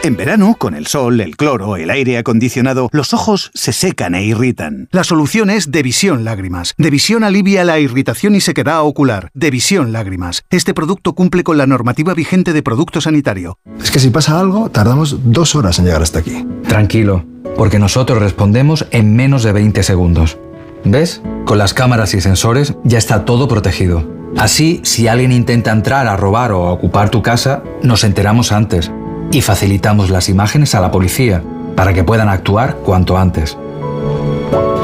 En 0.02 0.16
verano, 0.16 0.54
con 0.56 0.74
el 0.74 0.86
sol, 0.86 1.20
el 1.20 1.36
cloro, 1.36 1.76
el 1.76 1.90
aire 1.90 2.18
acondicionado, 2.18 2.88
los 2.92 3.12
ojos 3.12 3.50
se 3.54 3.72
secan 3.72 4.14
e 4.14 4.24
irritan. 4.24 4.88
La 4.92 5.02
solución 5.02 5.50
es 5.50 5.72
Devisión 5.72 6.22
Lágrimas. 6.24 6.74
Devisión 6.78 7.24
alivia 7.24 7.64
la 7.64 7.80
irritación 7.80 8.36
y 8.36 8.40
sequedad 8.40 8.82
ocular. 8.82 9.30
Devisión 9.34 9.92
Lágrimas. 9.92 10.44
Este 10.50 10.74
producto 10.74 11.14
cumple 11.14 11.42
con 11.42 11.58
la 11.58 11.66
normativa 11.66 12.14
vigente 12.14 12.52
de 12.52 12.62
producto 12.62 13.00
sanitario. 13.00 13.58
Es 13.82 13.90
que 13.90 13.98
si 13.98 14.10
pasa 14.10 14.38
algo, 14.38 14.70
tardamos 14.70 15.32
dos 15.32 15.56
horas 15.56 15.78
en 15.78 15.86
llegar 15.86 16.02
hasta 16.02 16.20
aquí. 16.20 16.46
Tranquilo, 16.68 17.24
porque 17.56 17.80
nosotros 17.80 18.20
respondemos 18.20 18.86
en 18.92 19.16
menos 19.16 19.42
de 19.42 19.52
20 19.52 19.82
segundos. 19.82 20.38
¿Ves? 20.84 21.20
Con 21.46 21.58
las 21.58 21.74
cámaras 21.74 22.14
y 22.14 22.20
sensores 22.20 22.74
ya 22.84 22.98
está 22.98 23.24
todo 23.24 23.48
protegido. 23.48 24.08
Así, 24.36 24.80
si 24.84 25.08
alguien 25.08 25.32
intenta 25.32 25.72
entrar 25.72 26.06
a 26.06 26.16
robar 26.16 26.52
o 26.52 26.66
a 26.66 26.72
ocupar 26.72 27.10
tu 27.10 27.22
casa, 27.22 27.64
nos 27.82 28.04
enteramos 28.04 28.52
antes 28.52 28.92
y 29.32 29.40
facilitamos 29.40 30.10
las 30.10 30.28
imágenes 30.28 30.74
a 30.74 30.80
la 30.80 30.90
policía 30.90 31.42
para 31.74 31.92
que 31.92 32.04
puedan 32.04 32.28
actuar 32.28 32.76
cuanto 32.76 33.16
antes. 33.16 33.56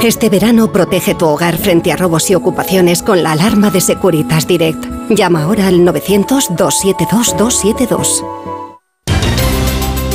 Este 0.03 0.29
verano 0.29 0.73
protege 0.73 1.15
tu 1.15 1.27
hogar 1.27 1.57
frente 1.57 1.93
a 1.93 1.97
robos 1.97 2.29
y 2.31 2.35
ocupaciones 2.35 3.03
con 3.03 3.23
la 3.23 3.31
alarma 3.33 3.71
de 3.71 3.81
Securitas 3.81 4.49
Direct. 4.49 4.85
Llama 5.11 5.45
ahora 5.45 5.69
al 5.69 5.87
900-272-272. 5.87 8.27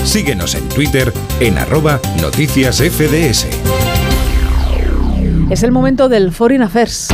Síguenos 0.03 0.55
en 0.55 0.67
Twitter 0.69 1.13
en 1.39 1.57
arroba 1.57 1.99
noticias 2.21 2.78
FDS. 2.78 3.47
Es 5.49 5.63
el 5.63 5.71
momento 5.71 6.09
del 6.09 6.34
Foreign 6.34 6.63
Affairs. 6.63 7.07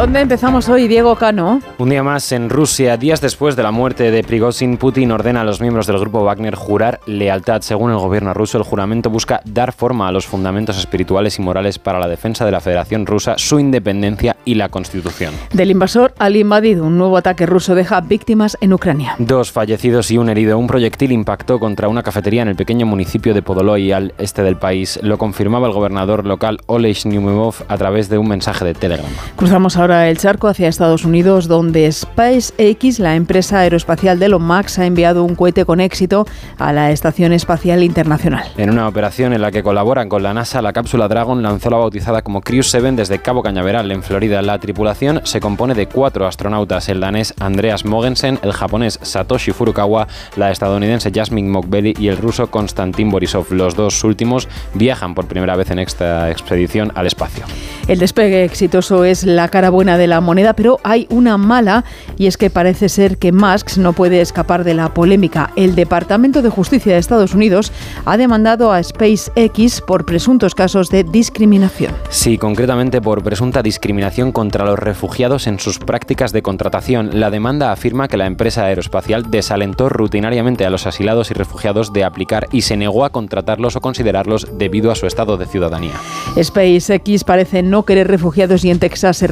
¿Dónde 0.00 0.20
empezamos 0.20 0.66
hoy, 0.70 0.88
Diego 0.88 1.14
Cano? 1.16 1.60
Un 1.76 1.90
día 1.90 2.02
más 2.02 2.32
en 2.32 2.48
Rusia, 2.48 2.96
días 2.96 3.20
después 3.20 3.54
de 3.54 3.62
la 3.62 3.70
muerte 3.70 4.10
de 4.10 4.24
Prigozhin, 4.24 4.78
Putin 4.78 5.12
ordena 5.12 5.42
a 5.42 5.44
los 5.44 5.60
miembros 5.60 5.86
del 5.86 5.98
grupo 5.98 6.24
Wagner 6.24 6.54
jurar 6.54 7.00
lealtad. 7.04 7.60
Según 7.60 7.90
el 7.90 7.98
gobierno 7.98 8.32
ruso, 8.32 8.56
el 8.56 8.64
juramento 8.64 9.10
busca 9.10 9.42
dar 9.44 9.72
forma 9.72 10.08
a 10.08 10.12
los 10.12 10.26
fundamentos 10.26 10.78
espirituales 10.78 11.38
y 11.38 11.42
morales 11.42 11.78
para 11.78 11.98
la 11.98 12.08
defensa 12.08 12.46
de 12.46 12.50
la 12.50 12.60
Federación 12.60 13.04
Rusa, 13.04 13.34
su 13.36 13.60
independencia 13.60 14.38
y 14.46 14.54
la 14.54 14.70
Constitución. 14.70 15.34
Del 15.52 15.70
invasor 15.70 16.14
al 16.18 16.34
invadido, 16.34 16.86
un 16.86 16.96
nuevo 16.96 17.18
ataque 17.18 17.44
ruso 17.44 17.74
deja 17.74 18.00
víctimas 18.00 18.56
en 18.62 18.72
Ucrania. 18.72 19.16
Dos 19.18 19.52
fallecidos 19.52 20.10
y 20.10 20.16
un 20.16 20.30
herido. 20.30 20.56
Un 20.56 20.66
proyectil 20.66 21.12
impactó 21.12 21.60
contra 21.60 21.88
una 21.88 22.02
cafetería 22.02 22.40
en 22.40 22.48
el 22.48 22.56
pequeño 22.56 22.86
municipio 22.86 23.34
de 23.34 23.42
Podoloy, 23.42 23.92
al 23.92 24.14
este 24.16 24.42
del 24.42 24.56
país. 24.56 24.98
Lo 25.02 25.18
confirmaba 25.18 25.66
el 25.66 25.74
gobernador 25.74 26.24
local 26.24 26.58
Olej 26.64 27.04
Shnyumov 27.04 27.56
a 27.68 27.76
través 27.76 28.08
de 28.08 28.16
un 28.16 28.28
mensaje 28.28 28.64
de 28.64 28.72
Telegram. 28.72 29.10
Cruzamos 29.36 29.76
ahora 29.76 29.89
el 29.90 30.18
charco 30.18 30.48
hacia 30.48 30.68
Estados 30.68 31.04
Unidos, 31.04 31.48
donde 31.48 31.90
SpaceX, 31.90 32.98
la 32.98 33.16
empresa 33.16 33.60
aeroespacial 33.60 34.18
de 34.18 34.26
Elon 34.26 34.42
Musk, 34.42 34.78
ha 34.78 34.86
enviado 34.86 35.24
un 35.24 35.34
cohete 35.34 35.64
con 35.64 35.80
éxito 35.80 36.26
a 36.58 36.72
la 36.72 36.90
Estación 36.92 37.32
Espacial 37.32 37.82
Internacional. 37.82 38.44
En 38.56 38.70
una 38.70 38.86
operación 38.86 39.32
en 39.32 39.40
la 39.40 39.50
que 39.50 39.62
colaboran 39.62 40.08
con 40.08 40.22
la 40.22 40.34
NASA, 40.34 40.62
la 40.62 40.72
cápsula 40.72 41.08
Dragon 41.08 41.42
lanzó 41.42 41.70
la 41.70 41.78
bautizada 41.78 42.22
como 42.22 42.40
Crew 42.40 42.62
7 42.62 42.92
desde 42.92 43.18
Cabo 43.20 43.42
Cañaveral, 43.42 43.90
en 43.90 44.02
Florida. 44.02 44.42
La 44.42 44.58
tripulación 44.58 45.20
se 45.24 45.40
compone 45.40 45.74
de 45.74 45.86
cuatro 45.86 46.26
astronautas, 46.26 46.88
el 46.88 47.00
danés 47.00 47.34
Andreas 47.40 47.84
Mogensen, 47.84 48.38
el 48.42 48.52
japonés 48.52 48.98
Satoshi 49.02 49.52
Furukawa, 49.52 50.06
la 50.36 50.50
estadounidense 50.50 51.10
Jasmine 51.14 51.48
Mokbeli 51.48 51.94
y 51.98 52.08
el 52.08 52.16
ruso 52.16 52.50
Konstantin 52.50 53.10
Borisov. 53.10 53.52
Los 53.52 53.74
dos 53.74 54.04
últimos 54.04 54.48
viajan 54.74 55.14
por 55.14 55.26
primera 55.26 55.56
vez 55.56 55.70
en 55.70 55.78
esta 55.80 56.30
expedición 56.30 56.92
al 56.94 57.06
espacio. 57.06 57.44
El 57.88 57.98
despegue 57.98 58.44
exitoso 58.44 59.04
es 59.04 59.24
la 59.24 59.48
cara 59.48 59.70
buena 59.70 59.79
de 59.80 60.06
la 60.06 60.20
moneda, 60.20 60.52
pero 60.52 60.78
hay 60.84 61.06
una 61.10 61.36
mala 61.38 61.84
y 62.18 62.26
es 62.26 62.36
que 62.36 62.50
parece 62.50 62.88
ser 62.88 63.18
que 63.18 63.32
Musk 63.32 63.78
no 63.78 63.92
puede 63.92 64.20
escapar 64.20 64.64
de 64.64 64.74
la 64.74 64.92
polémica. 64.92 65.50
El 65.56 65.74
Departamento 65.74 66.42
de 66.42 66.50
Justicia 66.50 66.92
de 66.92 66.98
Estados 66.98 67.34
Unidos 67.34 67.72
ha 68.04 68.16
demandado 68.16 68.72
a 68.72 68.82
SpaceX 68.82 69.80
por 69.80 70.04
presuntos 70.04 70.54
casos 70.54 70.90
de 70.90 71.04
discriminación. 71.04 71.92
Sí, 72.10 72.36
concretamente 72.38 73.00
por 73.00 73.22
presunta 73.22 73.62
discriminación 73.62 74.32
contra 74.32 74.64
los 74.64 74.78
refugiados 74.78 75.46
en 75.46 75.58
sus 75.58 75.78
prácticas 75.78 76.32
de 76.32 76.42
contratación. 76.42 77.18
La 77.18 77.30
demanda 77.30 77.72
afirma 77.72 78.08
que 78.08 78.16
la 78.16 78.26
empresa 78.26 78.64
aeroespacial 78.64 79.30
desalentó 79.30 79.88
rutinariamente 79.88 80.66
a 80.66 80.70
los 80.70 80.86
asilados 80.86 81.30
y 81.30 81.34
refugiados 81.34 81.92
de 81.92 82.04
aplicar 82.04 82.48
y 82.52 82.62
se 82.62 82.76
negó 82.76 83.04
a 83.04 83.10
contratarlos 83.10 83.76
o 83.76 83.80
considerarlos 83.80 84.46
debido 84.58 84.90
a 84.90 84.94
su 84.94 85.06
estado 85.06 85.36
de 85.36 85.46
ciudadanía. 85.46 85.94
SpaceX 86.40 87.24
parece 87.24 87.62
no 87.62 87.84
querer 87.84 88.08
refugiados 88.08 88.64
y 88.64 88.70
en 88.70 88.78
Texas 88.78 89.16
se 89.16 89.26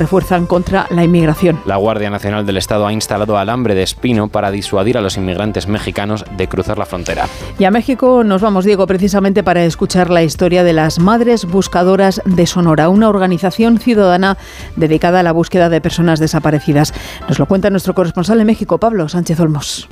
contra 0.47 0.87
la 0.91 1.05
inmigración. 1.05 1.61
La 1.65 1.77
Guardia 1.77 2.11
Nacional 2.11 2.47
del 2.47 2.57
Estado 2.57 2.87
ha 2.87 2.93
instalado 2.93 3.39
alambre 3.39 3.75
de 3.75 3.83
espino 3.83 4.29
para 4.29 4.51
disuadir 4.51 4.99
a 4.99 5.01
los 5.01 5.17
inmigrantes 5.17 5.69
mexicanos 5.69 6.25
de 6.37 6.49
cruzar 6.49 6.79
la 6.79 6.87
frontera. 6.87 7.27
Y 7.59 7.65
a 7.65 7.71
México 7.71 8.25
nos 8.25 8.43
vamos, 8.43 8.65
Diego, 8.65 8.87
precisamente 8.87 9.43
para 9.43 9.65
escuchar 9.65 10.11
la 10.11 10.23
historia 10.23 10.65
de 10.65 10.73
las 10.73 10.99
Madres 10.99 11.45
Buscadoras 11.45 12.23
de 12.25 12.47
Sonora, 12.47 12.89
una 12.89 13.09
organización 13.09 13.79
ciudadana 13.79 14.37
dedicada 14.77 15.21
a 15.21 15.23
la 15.23 15.33
búsqueda 15.33 15.69
de 15.69 15.81
personas 15.81 16.21
desaparecidas. 16.21 16.93
Nos 17.29 17.39
lo 17.39 17.47
cuenta 17.47 17.71
nuestro 17.71 17.95
corresponsal 17.95 18.41
en 18.41 18.47
México, 18.47 18.79
Pablo 18.79 19.09
Sánchez 19.09 19.41
Olmos. 19.41 19.89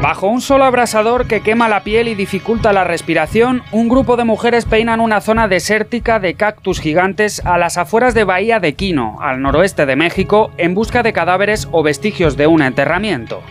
Bajo 0.00 0.28
un 0.28 0.40
solo 0.40 0.64
abrasador 0.64 1.26
que 1.26 1.42
quema 1.42 1.68
la 1.68 1.84
piel 1.84 2.08
y 2.08 2.14
dificulta 2.14 2.72
la 2.72 2.84
respiración, 2.84 3.62
un 3.70 3.90
grupo 3.90 4.16
de 4.16 4.24
mujeres 4.24 4.64
peinan 4.64 4.98
una 4.98 5.20
zona 5.20 5.46
desértica 5.46 6.18
de 6.18 6.32
cactus 6.32 6.80
gigantes 6.80 7.44
a 7.44 7.58
las 7.58 7.76
afueras 7.76 8.14
de 8.14 8.24
Bahía 8.24 8.60
de 8.60 8.72
Quino, 8.72 9.18
al 9.20 9.42
noroeste 9.42 9.84
de 9.84 9.96
México, 9.96 10.52
en 10.56 10.74
busca 10.74 11.02
de 11.02 11.12
cadáveres 11.12 11.68
o 11.70 11.82
vestigios 11.82 12.38
de 12.38 12.46
un 12.46 12.62
enterramiento. 12.62 13.42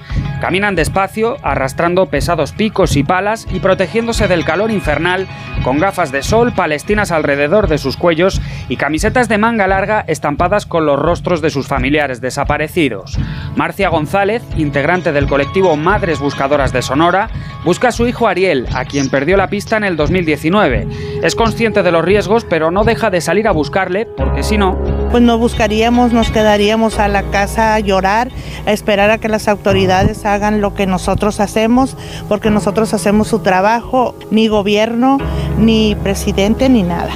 Caminan 0.41 0.73
despacio, 0.73 1.37
arrastrando 1.43 2.05
pesados 2.05 2.53
picos 2.53 2.95
y 2.95 3.03
palas 3.03 3.45
y 3.51 3.59
protegiéndose 3.59 4.27
del 4.27 4.45
calor 4.45 4.71
infernal, 4.71 5.27
con 5.63 5.79
gafas 5.79 6.13
de 6.13 6.23
sol 6.23 6.53
palestinas 6.53 7.11
alrededor 7.11 7.67
de 7.67 7.77
sus 7.77 7.97
cuellos 7.97 8.41
y 8.69 8.77
camisetas 8.77 9.27
de 9.27 9.37
manga 9.37 9.67
larga 9.67 10.05
estampadas 10.07 10.65
con 10.65 10.85
los 10.85 10.97
rostros 10.97 11.41
de 11.41 11.49
sus 11.49 11.67
familiares 11.67 12.21
desaparecidos. 12.21 13.19
Marcia 13.57 13.89
González, 13.89 14.41
integrante 14.55 15.11
del 15.11 15.27
colectivo 15.27 15.75
Madres 15.75 16.19
Buscadoras 16.19 16.38
de 16.39 16.81
Sonora, 16.81 17.29
busca 17.65 17.89
a 17.89 17.91
su 17.91 18.07
hijo 18.07 18.25
Ariel, 18.25 18.65
a 18.73 18.85
quien 18.85 19.09
perdió 19.09 19.35
la 19.35 19.49
pista 19.49 19.75
en 19.75 19.83
el 19.83 19.97
2019. 19.97 20.87
Es 21.21 21.35
consciente 21.35 21.83
de 21.83 21.91
los 21.91 22.05
riesgos, 22.05 22.45
pero 22.45 22.71
no 22.71 22.85
deja 22.85 23.09
de 23.09 23.19
salir 23.19 23.45
a 23.45 23.51
buscarle, 23.51 24.05
porque 24.05 24.41
si 24.41 24.57
no... 24.57 24.77
Pues 25.11 25.21
no 25.21 25.37
buscaríamos, 25.37 26.13
nos 26.13 26.31
quedaríamos 26.31 26.97
a 26.97 27.09
la 27.09 27.23
casa 27.23 27.75
a 27.75 27.79
llorar, 27.81 28.29
a 28.65 28.71
esperar 28.71 29.11
a 29.11 29.17
que 29.17 29.27
las 29.27 29.49
autoridades 29.49 30.25
hagan 30.25 30.61
lo 30.61 30.73
que 30.73 30.87
nosotros 30.87 31.41
hacemos, 31.41 31.97
porque 32.29 32.49
nosotros 32.51 32.93
hacemos 32.93 33.27
su 33.27 33.39
trabajo, 33.39 34.15
ni 34.31 34.47
gobierno, 34.47 35.17
ni 35.57 35.95
presidente, 36.01 36.69
ni 36.69 36.83
nada. 36.83 37.11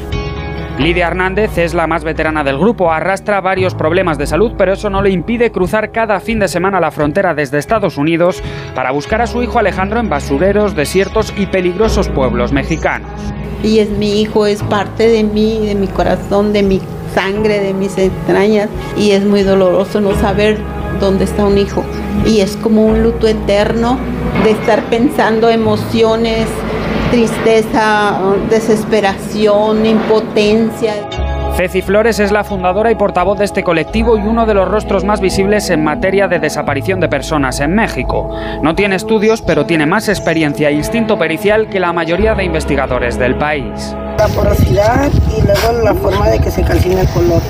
Lidia 0.80 1.06
Hernández 1.06 1.56
es 1.60 1.76
la 1.76 1.86
más 1.86 2.04
veterana 2.04 2.44
del 2.44 2.58
grupo, 2.58 2.92
arrastra 2.92 3.42
varios 3.42 3.76
problemas 3.76 4.18
de 4.18 4.26
salud, 4.26 4.54
pero 4.58 4.74
eso 4.74 4.90
no 4.90 5.04
le 5.04 5.12
impide 5.12 5.52
cruzar 5.52 5.92
cada 5.92 6.20
fin 6.20 6.40
de 6.40 6.48
semana 6.48 6.80
la 6.80 6.90
frontera 6.90 7.36
desde 7.36 7.60
Estados 7.60 7.98
Unidos 7.98 8.42
para 8.74 8.90
buscar 8.90 9.22
a 9.22 9.28
su 9.28 9.44
hijo 9.44 9.60
Alejandro 9.60 10.00
en 10.00 10.10
basureros, 10.10 10.76
desiertos 10.76 11.32
y 11.38 11.46
peligrosos 11.46 12.10
pueblos 12.10 12.52
mexicanos. 12.52 13.12
Y 13.62 13.80
es 13.80 13.90
mi 13.92 14.20
hijo, 14.20 14.48
es 14.48 14.64
parte 14.64 15.08
de 15.08 15.24
mí, 15.24 15.64
de 15.64 15.76
mi 15.76 15.88
corazón, 15.88 16.54
de 16.54 16.64
mi 16.64 16.82
sangre, 17.14 17.60
de 17.60 17.74
mis 17.76 17.96
entrañas, 18.00 18.68
y 18.98 19.12
es 19.12 19.24
muy 19.24 19.44
doloroso 19.44 20.02
no 20.02 20.16
saber 20.16 20.58
dónde 21.00 21.26
está 21.26 21.46
un 21.46 21.60
hijo. 21.60 21.84
Y 22.26 22.42
es 22.42 22.58
como 22.58 22.84
un 22.84 23.04
luto 23.04 23.28
eterno 23.28 24.00
de 24.44 24.52
estar 24.52 24.82
pensando 24.86 25.50
emociones, 25.50 26.48
tristeza, 27.14 28.20
desesperación, 28.50 29.86
impotencia. 29.86 30.96
Ceci 31.56 31.84
Flores 31.84 32.18
es 32.20 32.32
la 32.32 32.44
fundadora 32.44 32.90
y 32.90 32.96
portavoz 32.96 33.38
de 33.38 33.46
este 33.46 33.64
colectivo 33.64 34.18
y 34.18 34.22
uno 34.22 34.48
de 34.48 34.56
los 34.56 34.68
rostros 34.68 35.04
más 35.04 35.22
visibles 35.22 35.70
en 35.70 35.84
materia 35.84 36.28
de 36.28 36.40
desaparición 36.40 37.00
de 37.00 37.10
personas 37.10 37.60
en 37.60 37.76
México. 37.76 38.36
No 38.64 38.74
tiene 38.74 38.96
estudios, 38.96 39.44
pero 39.44 39.68
tiene 39.68 39.86
más 39.86 40.10
experiencia 40.10 40.70
e 40.70 40.74
instinto 40.74 41.20
pericial 41.20 41.70
que 41.70 41.80
la 41.80 41.94
mayoría 41.94 42.34
de 42.34 42.46
investigadores 42.46 43.20
del 43.20 43.38
país. 43.38 43.96
La 44.18 44.28
porosidad 44.30 45.12
y 45.38 45.42
luego 45.44 45.84
la 45.84 45.94
forma 45.94 46.30
de 46.30 46.40
que 46.40 46.50
se 46.50 46.64
calcine 46.64 47.02
el 47.02 47.10
color. 47.10 47.44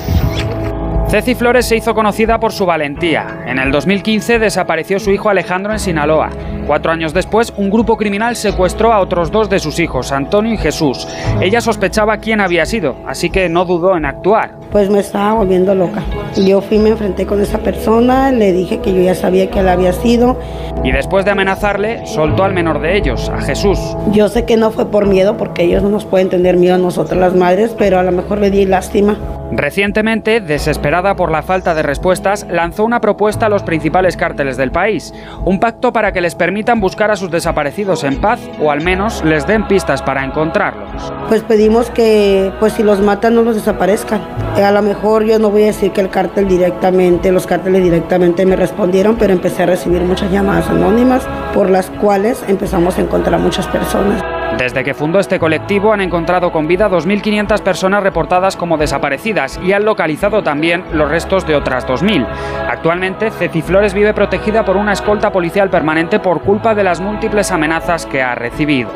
Ceci 1.14 1.36
Flores 1.36 1.66
se 1.66 1.76
hizo 1.76 1.94
conocida 1.94 2.40
por 2.40 2.50
su 2.50 2.66
valentía. 2.66 3.44
En 3.46 3.60
el 3.60 3.70
2015 3.70 4.40
desapareció 4.40 4.98
su 4.98 5.12
hijo 5.12 5.28
Alejandro 5.28 5.72
en 5.72 5.78
Sinaloa. 5.78 6.30
Cuatro 6.66 6.90
años 6.90 7.14
después, 7.14 7.54
un 7.56 7.70
grupo 7.70 7.96
criminal 7.96 8.34
secuestró 8.34 8.92
a 8.92 8.98
otros 8.98 9.30
dos 9.30 9.48
de 9.48 9.60
sus 9.60 9.78
hijos, 9.78 10.10
Antonio 10.10 10.54
y 10.54 10.56
Jesús. 10.56 11.06
Ella 11.40 11.60
sospechaba 11.60 12.16
quién 12.16 12.40
había 12.40 12.66
sido, 12.66 12.96
así 13.06 13.30
que 13.30 13.48
no 13.48 13.64
dudó 13.64 13.96
en 13.96 14.06
actuar. 14.06 14.56
Pues 14.72 14.90
me 14.90 14.98
estaba 14.98 15.34
volviendo 15.34 15.72
loca. 15.76 16.02
Yo 16.34 16.60
fui, 16.60 16.80
me 16.80 16.88
enfrenté 16.88 17.26
con 17.26 17.40
esa 17.40 17.58
persona, 17.58 18.32
le 18.32 18.52
dije 18.52 18.80
que 18.80 18.92
yo 18.92 19.00
ya 19.00 19.14
sabía 19.14 19.48
que 19.50 19.60
él 19.60 19.68
había 19.68 19.92
sido. 19.92 20.40
Y 20.82 20.90
después 20.90 21.24
de 21.24 21.30
amenazarle, 21.30 22.04
soltó 22.06 22.42
al 22.42 22.54
menor 22.54 22.80
de 22.80 22.96
ellos, 22.96 23.28
a 23.28 23.40
Jesús. 23.40 23.78
Yo 24.10 24.28
sé 24.28 24.46
que 24.46 24.56
no 24.56 24.72
fue 24.72 24.90
por 24.90 25.06
miedo, 25.06 25.36
porque 25.36 25.62
ellos 25.62 25.84
no 25.84 25.90
nos 25.90 26.06
pueden 26.06 26.28
tener 26.28 26.56
miedo 26.56 26.74
a 26.74 26.78
nosotras 26.78 27.20
las 27.20 27.36
madres, 27.36 27.72
pero 27.78 28.00
a 28.00 28.02
lo 28.02 28.10
mejor 28.10 28.38
le 28.38 28.50
di 28.50 28.64
lástima. 28.64 29.16
Recientemente, 29.56 30.40
desesperada 30.40 31.14
por 31.14 31.30
la 31.30 31.42
falta 31.42 31.74
de 31.74 31.84
respuestas, 31.84 32.44
lanzó 32.50 32.84
una 32.84 33.00
propuesta 33.00 33.46
a 33.46 33.48
los 33.48 33.62
principales 33.62 34.16
cárteles 34.16 34.56
del 34.56 34.72
país, 34.72 35.14
un 35.44 35.60
pacto 35.60 35.92
para 35.92 36.12
que 36.12 36.20
les 36.20 36.34
permitan 36.34 36.80
buscar 36.80 37.12
a 37.12 37.16
sus 37.16 37.30
desaparecidos 37.30 38.02
en 38.02 38.20
paz 38.20 38.40
o 38.60 38.72
al 38.72 38.82
menos 38.82 39.24
les 39.24 39.46
den 39.46 39.68
pistas 39.68 40.02
para 40.02 40.24
encontrarlos. 40.24 41.12
Pues 41.28 41.42
pedimos 41.42 41.88
que, 41.90 42.52
pues 42.58 42.72
si 42.72 42.82
los 42.82 43.00
matan 43.00 43.36
no 43.36 43.42
los 43.42 43.54
desaparezcan. 43.54 44.20
A 44.56 44.72
lo 44.72 44.82
mejor 44.82 45.24
yo 45.24 45.38
no 45.38 45.50
voy 45.50 45.62
a 45.62 45.66
decir 45.66 45.92
que 45.92 46.00
el 46.00 46.10
cártel 46.10 46.48
directamente, 46.48 47.30
los 47.30 47.46
cárteles 47.46 47.82
directamente 47.82 48.44
me 48.44 48.56
respondieron, 48.56 49.16
pero 49.16 49.32
empecé 49.32 49.62
a 49.62 49.66
recibir 49.66 50.02
muchas 50.02 50.32
llamadas 50.32 50.68
anónimas 50.68 51.22
por 51.54 51.70
las 51.70 51.90
cuales 51.90 52.44
empezamos 52.48 52.98
a 52.98 53.02
encontrar 53.02 53.38
muchas 53.38 53.68
personas. 53.68 54.43
Desde 54.58 54.84
que 54.84 54.94
fundó 54.94 55.18
este 55.18 55.40
colectivo 55.40 55.92
han 55.92 56.00
encontrado 56.00 56.52
con 56.52 56.68
vida 56.68 56.88
2.500 56.88 57.60
personas 57.62 58.04
reportadas 58.04 58.56
como 58.56 58.78
desaparecidas 58.78 59.58
y 59.64 59.72
han 59.72 59.84
localizado 59.84 60.44
también 60.44 60.84
los 60.92 61.10
restos 61.10 61.44
de 61.44 61.56
otras 61.56 61.86
2.000. 61.86 62.24
Actualmente, 62.68 63.32
Ceciflores 63.32 63.94
vive 63.94 64.14
protegida 64.14 64.64
por 64.64 64.76
una 64.76 64.92
escolta 64.92 65.32
policial 65.32 65.70
permanente 65.70 66.20
por 66.20 66.42
culpa 66.42 66.74
de 66.74 66.84
las 66.84 67.00
múltiples 67.00 67.50
amenazas 67.50 68.06
que 68.06 68.22
ha 68.22 68.36
recibido. 68.36 68.90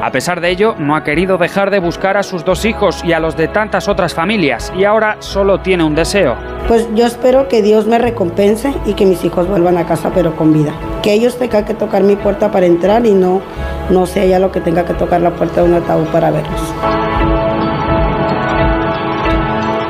A 0.00 0.10
pesar 0.10 0.40
de 0.40 0.48
ello, 0.48 0.74
no 0.78 0.96
ha 0.96 1.04
querido 1.04 1.36
dejar 1.36 1.70
de 1.70 1.78
buscar 1.78 2.16
a 2.16 2.22
sus 2.22 2.44
dos 2.44 2.64
hijos 2.64 3.04
y 3.04 3.12
a 3.12 3.20
los 3.20 3.36
de 3.36 3.48
tantas 3.48 3.88
otras 3.88 4.14
familias 4.14 4.72
y 4.76 4.84
ahora 4.84 5.16
solo 5.20 5.60
tiene 5.60 5.84
un 5.84 5.94
deseo. 5.94 6.36
Pues 6.68 6.88
yo 6.94 7.06
espero 7.06 7.48
que 7.48 7.60
Dios 7.60 7.86
me 7.86 7.98
recompense 7.98 8.72
y 8.86 8.94
que 8.94 9.04
mis 9.04 9.24
hijos 9.24 9.48
vuelvan 9.48 9.76
a 9.76 9.84
casa 9.84 10.10
pero 10.14 10.34
con 10.36 10.52
vida. 10.52 10.72
Que 11.02 11.12
ellos 11.12 11.36
tengan 11.36 11.64
que 11.64 11.74
tocar 11.74 12.02
mi 12.02 12.16
puerta 12.16 12.50
para 12.50 12.66
entrar 12.66 13.04
y 13.04 13.12
no, 13.12 13.42
no 13.90 14.06
sea 14.06 14.24
ella 14.24 14.38
lo 14.38 14.52
que 14.52 14.60
tenga 14.60 14.84
que 14.84 14.94
tocar 14.94 15.01
la 15.10 15.34
puerta 15.34 15.62
de 15.62 15.68
un 15.68 15.74
ataúd 15.74 16.06
para 16.06 16.30
verlos. 16.30 16.60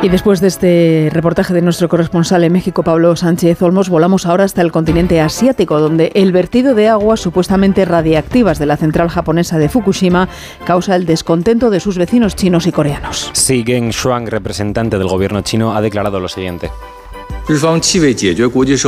Y 0.02 0.08
después 0.08 0.40
de 0.40 0.48
este 0.48 1.10
reportaje 1.12 1.54
de 1.54 1.62
nuestro 1.62 1.88
corresponsal 1.88 2.42
en 2.42 2.52
México, 2.52 2.82
Pablo 2.82 3.14
Sánchez 3.14 3.62
Olmos, 3.62 3.88
volamos 3.88 4.26
ahora 4.26 4.42
hasta 4.42 4.60
el 4.60 4.72
continente 4.72 5.20
asiático, 5.20 5.78
donde 5.78 6.10
el 6.16 6.32
vertido 6.32 6.74
de 6.74 6.88
aguas 6.88 7.20
supuestamente 7.20 7.84
radiactivas 7.84 8.58
de 8.58 8.66
la 8.66 8.76
central 8.76 9.10
japonesa 9.10 9.58
de 9.58 9.68
Fukushima 9.68 10.28
causa 10.64 10.96
el 10.96 11.06
descontento 11.06 11.70
de 11.70 11.78
sus 11.78 11.98
vecinos 11.98 12.34
chinos 12.34 12.66
y 12.66 12.72
coreanos. 12.72 13.30
Si 13.32 13.62
Geng 13.62 13.90
Shuang, 13.90 14.26
representante 14.26 14.98
del 14.98 15.06
gobierno 15.06 15.42
chino, 15.42 15.72
ha 15.72 15.80
declarado 15.80 16.18
lo 16.18 16.28
siguiente. 16.28 16.70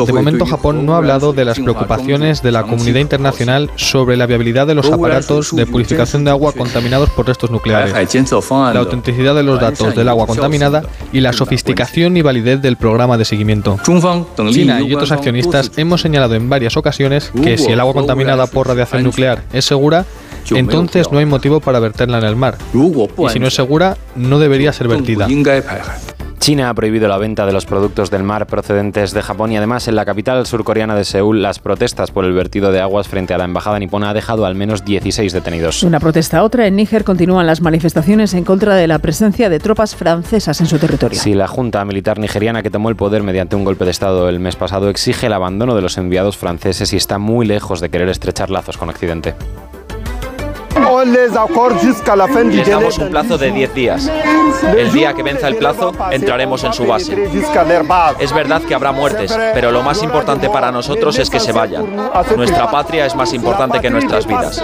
De 0.06 0.12
momento, 0.12 0.46
Japón 0.46 0.86
no 0.86 0.94
ha 0.94 0.98
hablado 0.98 1.32
de 1.32 1.44
las 1.44 1.58
preocupaciones 1.58 2.42
de 2.42 2.52
la 2.52 2.62
comunidad 2.62 3.00
internacional 3.00 3.70
sobre 3.76 4.16
la 4.16 4.26
viabilidad 4.26 4.66
de 4.66 4.74
los 4.74 4.86
aparatos 4.90 5.54
de 5.54 5.66
purificación 5.66 6.24
de 6.24 6.30
agua 6.30 6.52
contaminados 6.52 7.10
por 7.10 7.26
restos 7.26 7.50
nucleares, 7.50 7.92
la 8.74 8.80
autenticidad 8.80 9.34
de 9.34 9.42
los 9.42 9.60
datos 9.60 9.94
del 9.94 10.08
agua 10.08 10.26
contaminada 10.26 10.82
y 11.12 11.20
la 11.20 11.32
sofisticación 11.32 12.16
y 12.16 12.22
validez 12.22 12.62
del 12.62 12.76
programa 12.76 13.18
de 13.18 13.24
seguimiento. 13.24 13.78
China 14.50 14.80
y 14.80 14.94
otros 14.94 15.10
accionistas 15.12 15.72
hemos 15.76 16.00
señalado 16.00 16.34
en 16.34 16.48
varias 16.48 16.76
ocasiones 16.76 17.30
que 17.42 17.58
si 17.58 17.72
el 17.72 17.80
agua 17.80 17.92
contaminada 17.94 18.46
por 18.46 18.68
radiación 18.68 19.02
nuclear 19.02 19.42
es 19.52 19.64
segura, 19.64 20.04
entonces 20.50 21.10
no 21.10 21.18
hay 21.18 21.26
motivo 21.26 21.60
para 21.60 21.80
verterla 21.80 22.18
en 22.18 22.24
el 22.24 22.36
mar. 22.36 22.56
Y 23.18 23.32
si 23.32 23.38
no 23.40 23.46
es 23.48 23.54
segura, 23.54 23.96
no 24.16 24.38
debería 24.38 24.72
ser 24.72 24.88
vertida. 24.88 25.26
China 26.44 26.68
ha 26.68 26.74
prohibido 26.74 27.08
la 27.08 27.16
venta 27.16 27.46
de 27.46 27.52
los 27.54 27.64
productos 27.64 28.10
del 28.10 28.22
mar 28.22 28.46
procedentes 28.46 29.14
de 29.14 29.22
Japón 29.22 29.50
y 29.52 29.56
además 29.56 29.88
en 29.88 29.96
la 29.96 30.04
capital 30.04 30.44
surcoreana 30.44 30.94
de 30.94 31.04
Seúl 31.04 31.40
las 31.40 31.58
protestas 31.58 32.10
por 32.10 32.26
el 32.26 32.34
vertido 32.34 32.70
de 32.70 32.82
aguas 32.82 33.08
frente 33.08 33.32
a 33.32 33.38
la 33.38 33.44
embajada 33.44 33.78
nipona 33.78 34.10
ha 34.10 34.12
dejado 34.12 34.44
al 34.44 34.54
menos 34.54 34.84
16 34.84 35.32
detenidos. 35.32 35.82
Una 35.84 36.00
protesta 36.00 36.40
a 36.40 36.42
otra 36.42 36.66
en 36.66 36.76
Níger 36.76 37.02
continúan 37.02 37.46
las 37.46 37.62
manifestaciones 37.62 38.34
en 38.34 38.44
contra 38.44 38.74
de 38.74 38.86
la 38.86 38.98
presencia 38.98 39.48
de 39.48 39.58
tropas 39.58 39.96
francesas 39.96 40.60
en 40.60 40.66
su 40.66 40.78
territorio. 40.78 41.18
Sí, 41.18 41.32
la 41.32 41.48
junta 41.48 41.82
militar 41.86 42.18
nigeriana 42.18 42.62
que 42.62 42.68
tomó 42.68 42.90
el 42.90 42.96
poder 42.96 43.22
mediante 43.22 43.56
un 43.56 43.64
golpe 43.64 43.86
de 43.86 43.92
estado 43.92 44.28
el 44.28 44.38
mes 44.38 44.56
pasado 44.56 44.90
exige 44.90 45.28
el 45.28 45.32
abandono 45.32 45.74
de 45.74 45.80
los 45.80 45.96
enviados 45.96 46.36
franceses 46.36 46.92
y 46.92 46.98
está 46.98 47.16
muy 47.16 47.46
lejos 47.46 47.80
de 47.80 47.88
querer 47.88 48.10
estrechar 48.10 48.50
lazos 48.50 48.76
con 48.76 48.90
Occidente. 48.90 49.34
Les 52.54 52.68
damos 52.68 52.98
un 52.98 53.10
plazo 53.10 53.38
de 53.38 53.50
10 53.50 53.74
días. 53.74 54.10
El 54.76 54.92
día 54.92 55.12
que 55.12 55.22
venza 55.22 55.48
el 55.48 55.56
plazo, 55.56 55.92
entraremos 56.10 56.64
en 56.64 56.72
su 56.72 56.86
base. 56.86 57.28
Es 58.18 58.32
verdad 58.32 58.62
que 58.62 58.74
habrá 58.74 58.92
muertes, 58.92 59.36
pero 59.52 59.70
lo 59.70 59.82
más 59.82 60.02
importante 60.02 60.48
para 60.48 60.70
nosotros 60.70 61.18
es 61.18 61.30
que 61.30 61.40
se 61.40 61.52
vayan. 61.52 61.84
Nuestra 62.36 62.70
patria 62.70 63.06
es 63.06 63.14
más 63.14 63.32
importante 63.32 63.80
que 63.80 63.90
nuestras 63.90 64.26
vidas. 64.26 64.62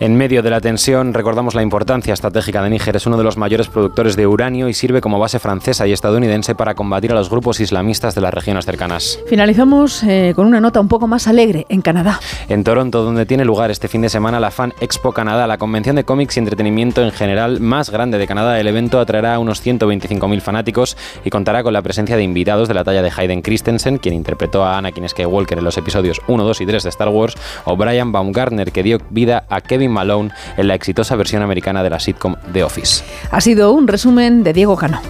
En 0.00 0.16
medio 0.16 0.42
de 0.42 0.48
la 0.48 0.60
tensión, 0.60 1.12
recordamos 1.12 1.54
la 1.54 1.62
importancia 1.62 2.14
estratégica 2.14 2.62
de 2.62 2.70
Níger. 2.70 2.96
Es 2.96 3.06
uno 3.06 3.18
de 3.18 3.24
los 3.24 3.36
mayores 3.36 3.68
productores 3.68 4.16
de 4.16 4.26
uranio 4.26 4.68
y 4.68 4.74
sirve 4.74 5.02
como 5.02 5.18
base 5.18 5.38
francesa 5.38 5.86
y 5.86 5.92
estadounidense 5.92 6.54
para 6.54 6.74
combatir 6.74 7.12
a 7.12 7.14
los 7.14 7.28
grupos 7.28 7.60
islamistas 7.60 8.14
de 8.14 8.22
las 8.22 8.32
regiones 8.32 8.64
cercanas. 8.64 9.18
Finalizamos 9.28 10.02
eh, 10.04 10.32
con 10.34 10.46
una 10.46 10.60
nota 10.60 10.80
un 10.80 10.88
poco 10.88 11.06
más 11.06 11.28
alegre 11.28 11.66
en 11.68 11.82
Canadá. 11.82 12.18
En 12.48 12.64
Toronto, 12.64 13.02
donde 13.02 13.26
tiene 13.26 13.44
lugar 13.44 13.70
este 13.70 13.88
fin 13.88 14.00
de 14.00 14.08
semana 14.08 14.40
la 14.40 14.50
Fan 14.50 14.72
Expo 14.80 15.12
Canadá, 15.12 15.46
la 15.46 15.58
convención 15.58 15.96
de 15.96 16.04
cómics 16.04 16.36
y 16.36 16.40
entretenimiento 16.40 17.02
en 17.02 17.12
general 17.12 17.60
más 17.60 17.90
grande 17.90 18.18
de 18.18 18.26
Canadá. 18.26 18.58
El 18.58 18.66
evento 18.66 18.98
atraerá 18.98 19.34
a 19.34 19.38
unos 19.38 19.64
125.000 19.64 20.40
fanáticos 20.40 20.96
y 21.24 21.30
contará 21.30 21.62
con 21.62 21.72
la 21.72 21.82
presencia 21.82 22.16
de 22.16 22.22
invitados 22.22 22.68
de 22.68 22.74
la 22.74 22.84
talla 22.84 23.02
de 23.02 23.12
Hayden 23.14 23.42
Christensen, 23.42 23.98
quien 23.98 24.14
interpretó 24.14 24.64
a 24.64 24.78
Anakin 24.78 25.08
Skywalker 25.08 25.58
en 25.58 25.64
los 25.64 25.76
episodios 25.78 26.20
1, 26.26 26.44
2 26.44 26.60
y 26.60 26.66
3 26.66 26.82
de 26.82 26.88
Star 26.88 27.08
Wars, 27.08 27.34
o 27.64 27.76
Brian 27.76 28.12
Baumgartner, 28.12 28.72
que 28.72 28.82
dio 28.82 28.98
vida 29.10 29.44
a 29.48 29.60
Kevin 29.60 29.92
Malone 29.92 30.30
en 30.56 30.68
la 30.68 30.74
exitosa 30.74 31.16
versión 31.16 31.42
americana 31.42 31.82
de 31.82 31.90
la 31.90 32.00
sitcom 32.00 32.36
The 32.52 32.64
Office. 32.64 33.04
Ha 33.30 33.40
sido 33.40 33.72
un 33.72 33.86
resumen 33.88 34.42
de 34.42 34.52
Diego 34.52 34.76
Cano. 34.76 35.00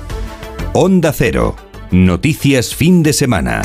Onda 0.72 1.12
Cero. 1.12 1.56
Noticias 1.90 2.74
fin 2.74 3.02
de 3.02 3.12
semana. 3.12 3.62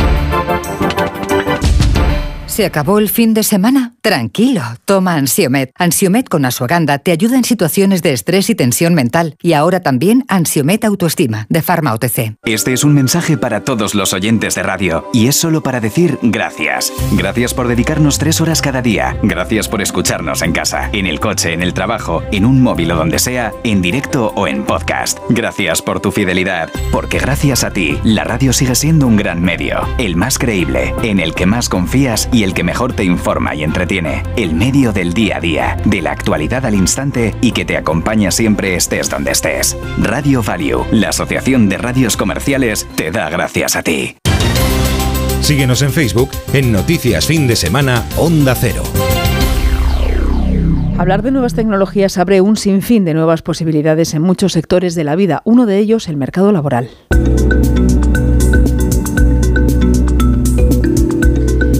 ¿Se 2.55 2.65
acabó 2.65 2.99
el 2.99 3.09
fin 3.09 3.33
de 3.33 3.43
semana? 3.43 3.95
Tranquilo, 3.99 4.61
toma 4.85 5.15
Ansiomet. 5.15 5.73
Ansiomet 5.75 6.29
con 6.29 6.45
Asuaganda 6.45 6.99
te 6.99 7.11
ayuda 7.11 7.35
en 7.35 7.43
situaciones 7.43 8.01
de 8.01 8.13
estrés 8.13 8.49
y 8.49 8.55
tensión 8.55 8.93
mental. 8.93 9.35
Y 9.41 9.51
ahora 9.51 9.81
también 9.81 10.23
Ansiomet 10.29 10.85
Autoestima, 10.85 11.47
de 11.49 11.61
Pharma 11.61 11.93
OTC. 11.93 12.37
Este 12.45 12.71
es 12.71 12.85
un 12.85 12.93
mensaje 12.93 13.37
para 13.37 13.65
todos 13.65 13.93
los 13.93 14.13
oyentes 14.13 14.55
de 14.55 14.63
radio. 14.63 15.05
Y 15.11 15.27
es 15.27 15.35
solo 15.35 15.63
para 15.63 15.81
decir 15.81 16.17
gracias. 16.21 16.93
Gracias 17.11 17.53
por 17.53 17.67
dedicarnos 17.67 18.19
tres 18.19 18.39
horas 18.39 18.61
cada 18.61 18.81
día. 18.81 19.17
Gracias 19.21 19.67
por 19.67 19.81
escucharnos 19.81 20.41
en 20.41 20.53
casa, 20.53 20.89
en 20.93 21.07
el 21.07 21.19
coche, 21.19 21.51
en 21.51 21.61
el 21.61 21.73
trabajo, 21.73 22.23
en 22.31 22.45
un 22.45 22.61
móvil 22.61 22.89
o 22.93 22.95
donde 22.95 23.19
sea, 23.19 23.51
en 23.65 23.81
directo 23.81 24.31
o 24.33 24.47
en 24.47 24.63
podcast. 24.63 25.19
Gracias 25.27 25.81
por 25.81 25.99
tu 25.99 26.13
fidelidad. 26.13 26.69
Porque 26.93 27.19
gracias 27.19 27.65
a 27.65 27.71
ti, 27.71 27.99
la 28.05 28.23
radio 28.23 28.53
sigue 28.53 28.75
siendo 28.75 29.07
un 29.07 29.17
gran 29.17 29.41
medio. 29.41 29.81
El 29.97 30.15
más 30.15 30.37
creíble, 30.37 30.93
en 31.03 31.19
el 31.19 31.35
que 31.35 31.47
más 31.47 31.67
confías 31.67 32.29
y 32.31 32.44
el 32.45 32.53
que 32.53 32.63
mejor 32.63 32.93
te 32.93 33.03
informa 33.03 33.55
y 33.55 33.63
entretiene. 33.63 34.21
El 34.37 34.53
medio 34.53 34.93
del 34.93 35.13
día 35.13 35.37
a 35.37 35.39
día, 35.39 35.77
de 35.83 36.03
la 36.03 36.11
actualidad 36.11 36.63
al 36.63 36.75
instante 36.75 37.33
y 37.41 37.51
que 37.53 37.65
te 37.65 37.75
acompaña 37.75 38.29
siempre 38.29 38.75
estés 38.75 39.09
donde 39.09 39.31
estés. 39.31 39.75
Radio 39.97 40.43
Value, 40.43 40.85
la 40.91 41.09
Asociación 41.09 41.69
de 41.69 41.79
Radios 41.79 42.15
Comerciales, 42.15 42.87
te 42.95 43.09
da 43.09 43.29
gracias 43.29 43.75
a 43.75 43.81
ti. 43.81 44.17
Síguenos 45.41 45.81
en 45.81 45.91
Facebook 45.91 46.29
en 46.53 46.71
Noticias 46.71 47.25
Fin 47.25 47.47
de 47.47 47.55
Semana 47.55 48.03
Onda 48.15 48.53
Cero. 48.53 48.83
Hablar 50.99 51.23
de 51.23 51.31
nuevas 51.31 51.55
tecnologías 51.55 52.19
abre 52.19 52.41
un 52.41 52.57
sinfín 52.57 53.05
de 53.05 53.15
nuevas 53.15 53.41
posibilidades 53.41 54.13
en 54.13 54.21
muchos 54.21 54.53
sectores 54.53 54.93
de 54.93 55.03
la 55.03 55.15
vida, 55.15 55.41
uno 55.45 55.65
de 55.65 55.79
ellos 55.79 56.07
el 56.07 56.15
mercado 56.15 56.51
laboral. 56.51 56.89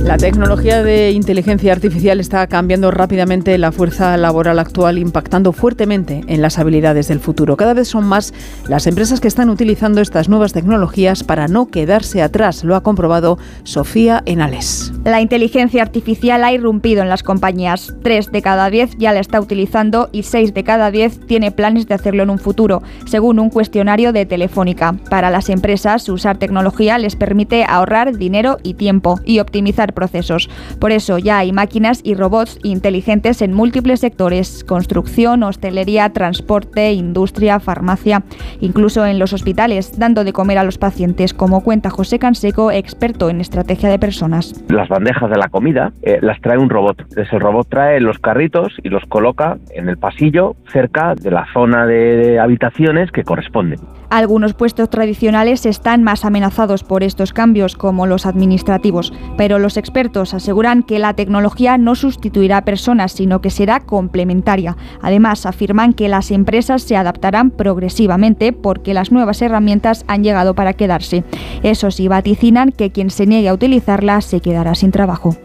La 0.05 0.17
tecnología 0.17 0.83
de 0.83 1.09
inteligencia 1.13 1.73
artificial 1.73 2.19
está 2.19 2.45
cambiando 2.45 2.91
rápidamente 2.91 3.57
la 3.57 3.71
fuerza 3.71 4.15
laboral 4.17 4.59
actual, 4.59 4.99
impactando 4.99 5.51
fuertemente 5.51 6.21
en 6.27 6.43
las 6.43 6.59
habilidades 6.59 7.07
del 7.07 7.19
futuro. 7.19 7.57
Cada 7.57 7.73
vez 7.73 7.87
son 7.87 8.05
más 8.05 8.31
las 8.67 8.85
empresas 8.85 9.19
que 9.19 9.27
están 9.27 9.49
utilizando 9.49 10.01
estas 10.01 10.29
nuevas 10.29 10.53
tecnologías 10.53 11.23
para 11.23 11.47
no 11.47 11.71
quedarse 11.71 12.21
atrás, 12.21 12.63
lo 12.63 12.75
ha 12.75 12.83
comprobado 12.83 13.39
Sofía 13.63 14.21
Enales. 14.27 14.93
La 15.05 15.21
inteligencia 15.21 15.81
artificial 15.81 16.43
ha 16.43 16.53
irrumpido 16.53 17.01
en 17.01 17.09
las 17.09 17.23
compañías. 17.23 17.95
Tres 18.03 18.31
de 18.31 18.43
cada 18.43 18.69
diez 18.69 18.91
ya 18.99 19.11
la 19.11 19.21
está 19.21 19.41
utilizando 19.41 20.09
y 20.11 20.21
seis 20.21 20.53
de 20.53 20.63
cada 20.63 20.91
diez 20.91 21.19
tiene 21.25 21.49
planes 21.49 21.87
de 21.87 21.95
hacerlo 21.95 22.21
en 22.21 22.29
un 22.29 22.37
futuro, 22.37 22.83
según 23.07 23.39
un 23.39 23.49
cuestionario 23.49 24.13
de 24.13 24.27
Telefónica. 24.27 24.93
Para 25.09 25.31
las 25.31 25.49
empresas, 25.49 26.07
usar 26.09 26.37
tecnología 26.37 26.99
les 26.99 27.15
permite 27.15 27.63
ahorrar 27.63 28.15
dinero 28.15 28.59
y 28.61 28.75
tiempo 28.75 29.19
y 29.25 29.39
optimizar 29.39 29.94
procesos. 29.95 30.49
Por 30.79 30.91
eso 30.91 31.17
ya 31.17 31.39
hay 31.39 31.51
máquinas 31.51 32.01
y 32.03 32.13
robots 32.13 32.59
inteligentes 32.61 33.41
en 33.41 33.53
múltiples 33.53 34.01
sectores, 34.01 34.63
construcción, 34.63 35.41
hostelería, 35.41 36.11
transporte, 36.11 36.93
industria, 36.93 37.59
farmacia, 37.59 38.23
incluso 38.59 39.05
en 39.05 39.17
los 39.17 39.33
hospitales, 39.33 39.97
dando 39.97 40.23
de 40.23 40.33
comer 40.33 40.59
a 40.59 40.63
los 40.63 40.77
pacientes, 40.77 41.33
como 41.33 41.63
cuenta 41.63 41.89
José 41.89 42.19
Canseco, 42.19 42.71
experto 42.71 43.29
en 43.29 43.41
estrategia 43.41 43.89
de 43.89 43.97
personas. 43.97 44.53
Las 44.69 44.89
bandejas 44.89 45.29
de 45.29 45.37
la 45.37 45.49
comida 45.49 45.91
eh, 46.03 46.19
las 46.21 46.39
trae 46.41 46.57
un 46.57 46.69
robot. 46.69 47.05
Ese 47.17 47.39
robot 47.39 47.67
trae 47.69 47.99
los 47.99 48.19
carritos 48.19 48.73
y 48.83 48.89
los 48.89 49.03
coloca 49.05 49.57
en 49.71 49.89
el 49.89 49.97
pasillo 49.97 50.55
cerca 50.71 51.15
de 51.15 51.31
la 51.31 51.45
zona 51.53 51.85
de 51.85 52.39
habitaciones 52.39 53.11
que 53.11 53.23
corresponden. 53.23 53.79
Algunos 54.09 54.53
puestos 54.53 54.89
tradicionales 54.89 55.65
están 55.65 56.03
más 56.03 56.25
amenazados 56.25 56.83
por 56.83 57.03
estos 57.03 57.33
cambios, 57.33 57.75
como 57.75 58.05
los 58.05 58.25
administrativos, 58.25 59.11
pero 59.37 59.59
los 59.59 59.77
expertos 59.85 60.33
aseguran 60.33 60.81
que 60.81 60.97
la 60.97 61.13
tecnología 61.13 61.77
no 61.77 61.93
sustituirá 61.93 62.57
a 62.57 62.65
personas, 62.65 63.11
sino 63.11 63.39
que 63.39 63.51
será 63.51 63.81
complementaria. 63.81 64.75
Además, 65.01 65.45
afirman 65.45 65.93
que 65.93 66.09
las 66.09 66.31
empresas 66.31 66.81
se 66.81 66.97
adaptarán 66.97 67.51
progresivamente 67.51 68.51
porque 68.51 68.95
las 68.95 69.11
nuevas 69.11 69.43
herramientas 69.43 70.03
han 70.07 70.23
llegado 70.23 70.55
para 70.55 70.73
quedarse. 70.73 71.23
Eso 71.61 71.91
sí, 71.91 72.07
vaticinan 72.07 72.71
que 72.71 72.91
quien 72.91 73.11
se 73.11 73.27
niegue 73.27 73.49
a 73.49 73.53
utilizarlas 73.53 74.25
se 74.25 74.41
quedará 74.41 74.73
sin 74.73 74.89
trabajo. 74.89 75.37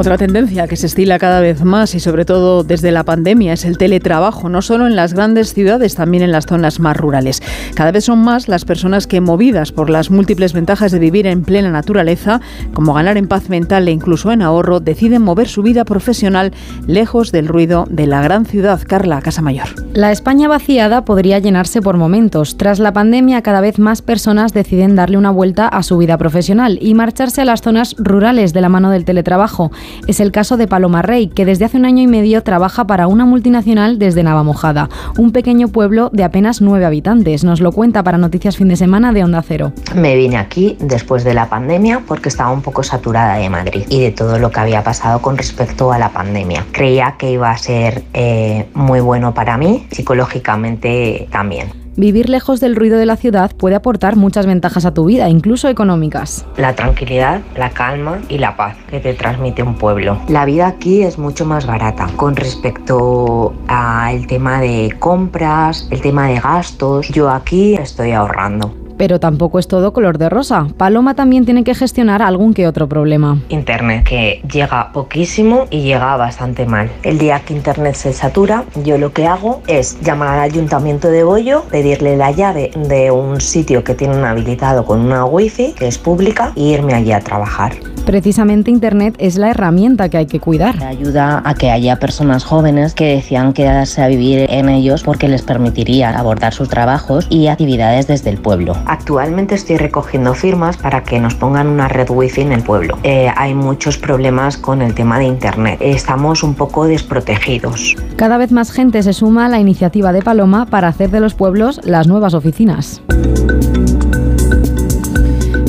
Otra 0.00 0.16
tendencia 0.16 0.66
que 0.66 0.76
se 0.76 0.86
estila 0.86 1.18
cada 1.18 1.40
vez 1.40 1.62
más 1.62 1.94
y 1.94 2.00
sobre 2.00 2.24
todo 2.24 2.64
desde 2.64 2.90
la 2.90 3.04
pandemia 3.04 3.52
es 3.52 3.66
el 3.66 3.76
teletrabajo, 3.76 4.48
no 4.48 4.62
solo 4.62 4.86
en 4.86 4.96
las 4.96 5.12
grandes 5.12 5.52
ciudades, 5.52 5.94
también 5.94 6.22
en 6.22 6.32
las 6.32 6.46
zonas 6.46 6.80
más 6.80 6.96
rurales. 6.96 7.42
Cada 7.74 7.92
vez 7.92 8.06
son 8.06 8.20
más 8.20 8.48
las 8.48 8.64
personas 8.64 9.06
que, 9.06 9.20
movidas 9.20 9.72
por 9.72 9.90
las 9.90 10.10
múltiples 10.10 10.54
ventajas 10.54 10.90
de 10.90 11.00
vivir 11.00 11.26
en 11.26 11.42
plena 11.42 11.70
naturaleza, 11.70 12.40
como 12.72 12.94
ganar 12.94 13.18
en 13.18 13.28
paz 13.28 13.50
mental 13.50 13.88
e 13.88 13.90
incluso 13.90 14.32
en 14.32 14.40
ahorro, 14.40 14.80
deciden 14.80 15.20
mover 15.20 15.48
su 15.48 15.60
vida 15.60 15.84
profesional 15.84 16.54
lejos 16.86 17.30
del 17.30 17.46
ruido 17.46 17.86
de 17.90 18.06
la 18.06 18.22
gran 18.22 18.46
ciudad. 18.46 18.80
Carla 18.86 19.20
Casamayor. 19.20 19.68
La 19.92 20.12
España 20.12 20.48
vaciada 20.48 21.04
podría 21.04 21.40
llenarse 21.40 21.82
por 21.82 21.98
momentos. 21.98 22.56
Tras 22.56 22.78
la 22.78 22.94
pandemia, 22.94 23.42
cada 23.42 23.60
vez 23.60 23.78
más 23.78 24.00
personas 24.00 24.54
deciden 24.54 24.96
darle 24.96 25.18
una 25.18 25.30
vuelta 25.30 25.68
a 25.68 25.82
su 25.82 25.98
vida 25.98 26.16
profesional 26.16 26.78
y 26.80 26.94
marcharse 26.94 27.42
a 27.42 27.44
las 27.44 27.60
zonas 27.60 27.96
rurales 27.98 28.54
de 28.54 28.62
la 28.62 28.70
mano 28.70 28.90
del 28.90 29.04
teletrabajo. 29.04 29.70
Es 30.06 30.20
el 30.20 30.32
caso 30.32 30.56
de 30.56 30.66
Paloma 30.66 31.02
Rey, 31.02 31.28
que 31.28 31.44
desde 31.44 31.64
hace 31.64 31.76
un 31.76 31.84
año 31.84 32.02
y 32.02 32.06
medio 32.06 32.42
trabaja 32.42 32.86
para 32.86 33.06
una 33.06 33.24
multinacional 33.24 33.98
desde 33.98 34.22
Navamojada, 34.22 34.88
un 35.18 35.32
pequeño 35.32 35.68
pueblo 35.68 36.10
de 36.12 36.24
apenas 36.24 36.60
nueve 36.60 36.84
habitantes. 36.84 37.44
Nos 37.44 37.60
lo 37.60 37.72
cuenta 37.72 38.02
para 38.02 38.18
Noticias 38.18 38.56
Fin 38.56 38.68
de 38.68 38.76
Semana 38.76 39.12
de 39.12 39.24
Onda 39.24 39.42
Cero. 39.42 39.72
Me 39.94 40.16
vine 40.16 40.36
aquí 40.36 40.76
después 40.80 41.24
de 41.24 41.34
la 41.34 41.48
pandemia 41.48 42.02
porque 42.06 42.28
estaba 42.28 42.50
un 42.50 42.62
poco 42.62 42.82
saturada 42.82 43.36
de 43.36 43.48
Madrid 43.48 43.84
y 43.88 44.00
de 44.00 44.10
todo 44.10 44.38
lo 44.38 44.50
que 44.50 44.60
había 44.60 44.82
pasado 44.82 45.20
con 45.20 45.36
respecto 45.36 45.92
a 45.92 45.98
la 45.98 46.10
pandemia. 46.10 46.64
Creía 46.72 47.16
que 47.18 47.32
iba 47.32 47.50
a 47.50 47.58
ser 47.58 48.04
eh, 48.14 48.68
muy 48.74 49.00
bueno 49.00 49.34
para 49.34 49.56
mí, 49.56 49.86
psicológicamente 49.90 51.28
también. 51.30 51.80
Vivir 52.00 52.30
lejos 52.30 52.60
del 52.60 52.76
ruido 52.76 52.96
de 52.96 53.04
la 53.04 53.16
ciudad 53.16 53.50
puede 53.54 53.74
aportar 53.74 54.16
muchas 54.16 54.46
ventajas 54.46 54.86
a 54.86 54.94
tu 54.94 55.04
vida, 55.04 55.28
incluso 55.28 55.68
económicas. 55.68 56.46
La 56.56 56.74
tranquilidad, 56.74 57.42
la 57.58 57.68
calma 57.68 58.20
y 58.30 58.38
la 58.38 58.56
paz 58.56 58.74
que 58.88 59.00
te 59.00 59.12
transmite 59.12 59.62
un 59.62 59.74
pueblo. 59.74 60.18
La 60.26 60.46
vida 60.46 60.66
aquí 60.66 61.02
es 61.02 61.18
mucho 61.18 61.44
más 61.44 61.66
barata 61.66 62.08
con 62.16 62.36
respecto 62.36 63.52
al 63.68 64.26
tema 64.26 64.62
de 64.62 64.96
compras, 64.98 65.88
el 65.90 66.00
tema 66.00 66.28
de 66.28 66.40
gastos. 66.40 67.08
Yo 67.10 67.28
aquí 67.28 67.74
estoy 67.74 68.12
ahorrando. 68.12 68.74
Pero 69.00 69.18
tampoco 69.18 69.58
es 69.58 69.66
todo 69.66 69.94
color 69.94 70.18
de 70.18 70.28
rosa. 70.28 70.66
Paloma 70.76 71.14
también 71.14 71.46
tiene 71.46 71.64
que 71.64 71.74
gestionar 71.74 72.20
algún 72.20 72.52
que 72.52 72.66
otro 72.66 72.86
problema. 72.86 73.38
Internet, 73.48 74.04
que 74.04 74.42
llega 74.52 74.92
poquísimo 74.92 75.66
y 75.70 75.80
llega 75.80 76.18
bastante 76.18 76.66
mal. 76.66 76.90
El 77.02 77.16
día 77.16 77.40
que 77.40 77.54
Internet 77.54 77.94
se 77.94 78.12
satura, 78.12 78.64
yo 78.84 78.98
lo 78.98 79.14
que 79.14 79.26
hago 79.26 79.62
es 79.66 79.98
llamar 80.02 80.28
al 80.28 80.40
ayuntamiento 80.40 81.08
de 81.08 81.24
Bollo, 81.24 81.62
pedirle 81.70 82.18
la 82.18 82.30
llave 82.30 82.72
de 82.76 83.10
un 83.10 83.40
sitio 83.40 83.84
que 83.84 83.94
tienen 83.94 84.22
habilitado 84.22 84.84
con 84.84 85.00
una 85.00 85.24
wifi, 85.24 85.72
que 85.72 85.88
es 85.88 85.96
pública, 85.96 86.52
e 86.54 86.60
irme 86.60 86.92
allí 86.92 87.12
a 87.12 87.20
trabajar. 87.20 87.72
Precisamente 88.04 88.70
Internet 88.70 89.14
es 89.18 89.36
la 89.36 89.50
herramienta 89.50 90.08
que 90.08 90.18
hay 90.18 90.26
que 90.26 90.40
cuidar. 90.40 90.82
Ayuda 90.82 91.42
a 91.44 91.54
que 91.54 91.70
haya 91.70 91.96
personas 91.96 92.44
jóvenes 92.44 92.92
que 92.92 93.14
decían 93.14 93.52
quedarse 93.52 94.02
a 94.02 94.08
vivir 94.08 94.46
en 94.50 94.68
ellos 94.68 95.04
porque 95.04 95.28
les 95.28 95.42
permitiría 95.42 96.10
abordar 96.10 96.52
sus 96.52 96.68
trabajos 96.68 97.26
y 97.30 97.46
actividades 97.46 98.06
desde 98.06 98.30
el 98.30 98.38
pueblo. 98.38 98.74
Actualmente 98.90 99.54
estoy 99.54 99.76
recogiendo 99.76 100.34
firmas 100.34 100.76
para 100.76 101.04
que 101.04 101.20
nos 101.20 101.36
pongan 101.36 101.68
una 101.68 101.86
red 101.86 102.10
wifi 102.10 102.40
en 102.40 102.50
el 102.50 102.64
pueblo. 102.64 102.98
Eh, 103.04 103.32
hay 103.36 103.54
muchos 103.54 103.96
problemas 103.98 104.56
con 104.56 104.82
el 104.82 104.94
tema 104.94 105.20
de 105.20 105.26
Internet. 105.26 105.78
Estamos 105.80 106.42
un 106.42 106.56
poco 106.56 106.86
desprotegidos. 106.86 107.94
Cada 108.16 108.36
vez 108.36 108.50
más 108.50 108.72
gente 108.72 109.04
se 109.04 109.12
suma 109.12 109.46
a 109.46 109.48
la 109.48 109.60
iniciativa 109.60 110.12
de 110.12 110.22
Paloma 110.22 110.66
para 110.66 110.88
hacer 110.88 111.12
de 111.12 111.20
los 111.20 111.34
pueblos 111.34 111.80
las 111.84 112.08
nuevas 112.08 112.34
oficinas. 112.34 113.00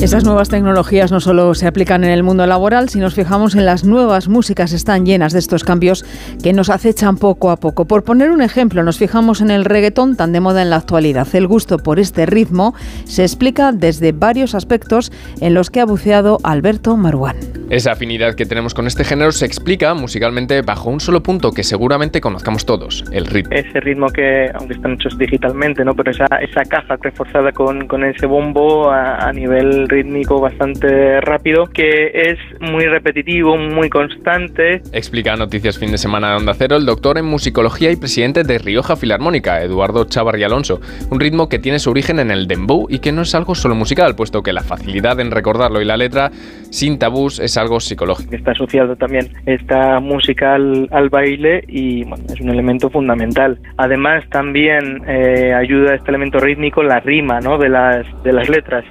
Esas 0.02 0.24
nuevas 0.24 0.48
tecnologías 0.48 1.12
no 1.12 1.20
solo 1.20 1.54
se 1.54 1.68
aplican 1.68 2.02
en 2.02 2.10
el 2.10 2.24
mundo 2.24 2.44
laboral, 2.44 2.88
si 2.88 2.98
nos 2.98 3.14
fijamos 3.14 3.54
en 3.54 3.64
las 3.64 3.84
nuevas 3.84 4.26
músicas 4.26 4.72
están 4.72 5.06
llenas 5.06 5.32
de 5.32 5.38
estos 5.38 5.62
cambios 5.62 6.04
que 6.42 6.52
nos 6.52 6.70
acechan 6.70 7.16
poco 7.16 7.52
a 7.52 7.56
poco. 7.56 7.84
Por 7.84 8.02
poner 8.02 8.32
un 8.32 8.42
ejemplo, 8.42 8.82
nos 8.82 8.98
fijamos 8.98 9.40
en 9.40 9.52
el 9.52 9.64
reggaetón 9.64 10.16
tan 10.16 10.32
de 10.32 10.40
moda 10.40 10.62
en 10.62 10.70
la 10.70 10.76
actualidad. 10.76 11.28
El 11.34 11.46
gusto 11.46 11.78
por 11.78 12.00
este 12.00 12.26
ritmo 12.26 12.74
se 13.04 13.22
explica 13.22 13.70
desde 13.70 14.10
varios 14.10 14.56
aspectos 14.56 15.12
en 15.40 15.54
los 15.54 15.70
que 15.70 15.78
ha 15.78 15.84
buceado 15.84 16.38
Alberto 16.42 16.96
Maruán. 16.96 17.36
Esa 17.70 17.92
afinidad 17.92 18.34
que 18.34 18.44
tenemos 18.44 18.74
con 18.74 18.88
este 18.88 19.04
género 19.04 19.30
se 19.30 19.46
explica 19.46 19.94
musicalmente 19.94 20.62
bajo 20.62 20.90
un 20.90 20.98
solo 20.98 21.22
punto 21.22 21.52
que 21.52 21.62
seguramente 21.62 22.20
conozcamos 22.20 22.66
todos, 22.66 23.04
el 23.12 23.26
ritmo. 23.26 23.54
Ese 23.54 23.78
ritmo 23.78 24.08
que, 24.08 24.50
aunque 24.52 24.74
están 24.74 24.94
hechos 24.94 25.16
digitalmente, 25.16 25.84
¿no? 25.84 25.94
pero 25.94 26.10
esa, 26.10 26.26
esa 26.42 26.64
caja 26.64 26.96
reforzada 27.00 27.52
con, 27.52 27.86
con 27.86 28.02
ese 28.02 28.26
bombo 28.26 28.90
a, 28.90 29.28
a 29.28 29.32
nivel 29.32 29.86
rítmico 29.92 30.40
bastante 30.40 31.20
rápido, 31.20 31.66
que 31.66 32.10
es 32.14 32.38
muy 32.60 32.86
repetitivo, 32.86 33.56
muy 33.56 33.90
constante. 33.90 34.82
Explica 34.92 35.36
Noticias 35.36 35.78
Fin 35.78 35.92
de 35.92 35.98
Semana 35.98 36.30
de 36.30 36.36
Onda 36.36 36.54
Cero 36.54 36.76
el 36.76 36.86
doctor 36.86 37.18
en 37.18 37.26
musicología 37.26 37.90
y 37.90 37.96
presidente 37.96 38.42
de 38.42 38.58
Rioja 38.58 38.96
Filarmónica, 38.96 39.62
Eduardo 39.62 40.04
Chavarri 40.06 40.42
Alonso. 40.42 40.80
Un 41.10 41.20
ritmo 41.20 41.48
que 41.48 41.58
tiene 41.58 41.78
su 41.78 41.90
origen 41.90 42.18
en 42.18 42.30
el 42.30 42.48
dembow 42.48 42.86
y 42.88 43.00
que 43.00 43.12
no 43.12 43.22
es 43.22 43.34
algo 43.34 43.54
solo 43.54 43.74
musical, 43.74 44.16
puesto 44.16 44.42
que 44.42 44.52
la 44.52 44.62
facilidad 44.62 45.20
en 45.20 45.30
recordarlo 45.30 45.80
y 45.80 45.84
la 45.84 45.96
letra, 45.96 46.30
sin 46.70 46.98
tabús, 46.98 47.38
es 47.38 47.56
algo 47.58 47.78
psicológico. 47.80 48.34
Está 48.34 48.52
asociado 48.52 48.96
también 48.96 49.28
esta 49.46 50.00
música 50.00 50.54
al, 50.54 50.88
al 50.90 51.10
baile 51.10 51.64
y 51.68 52.04
bueno, 52.04 52.24
es 52.32 52.40
un 52.40 52.48
elemento 52.48 52.88
fundamental. 52.88 53.58
Además, 53.76 54.24
también 54.30 55.02
eh, 55.06 55.52
ayuda 55.54 55.94
este 55.94 56.10
elemento 56.10 56.38
rítmico 56.38 56.82
la 56.82 57.00
rima 57.00 57.40
¿no? 57.40 57.58
de, 57.58 57.68
las, 57.68 58.06
de 58.22 58.32
las 58.32 58.48
letras 58.48 58.84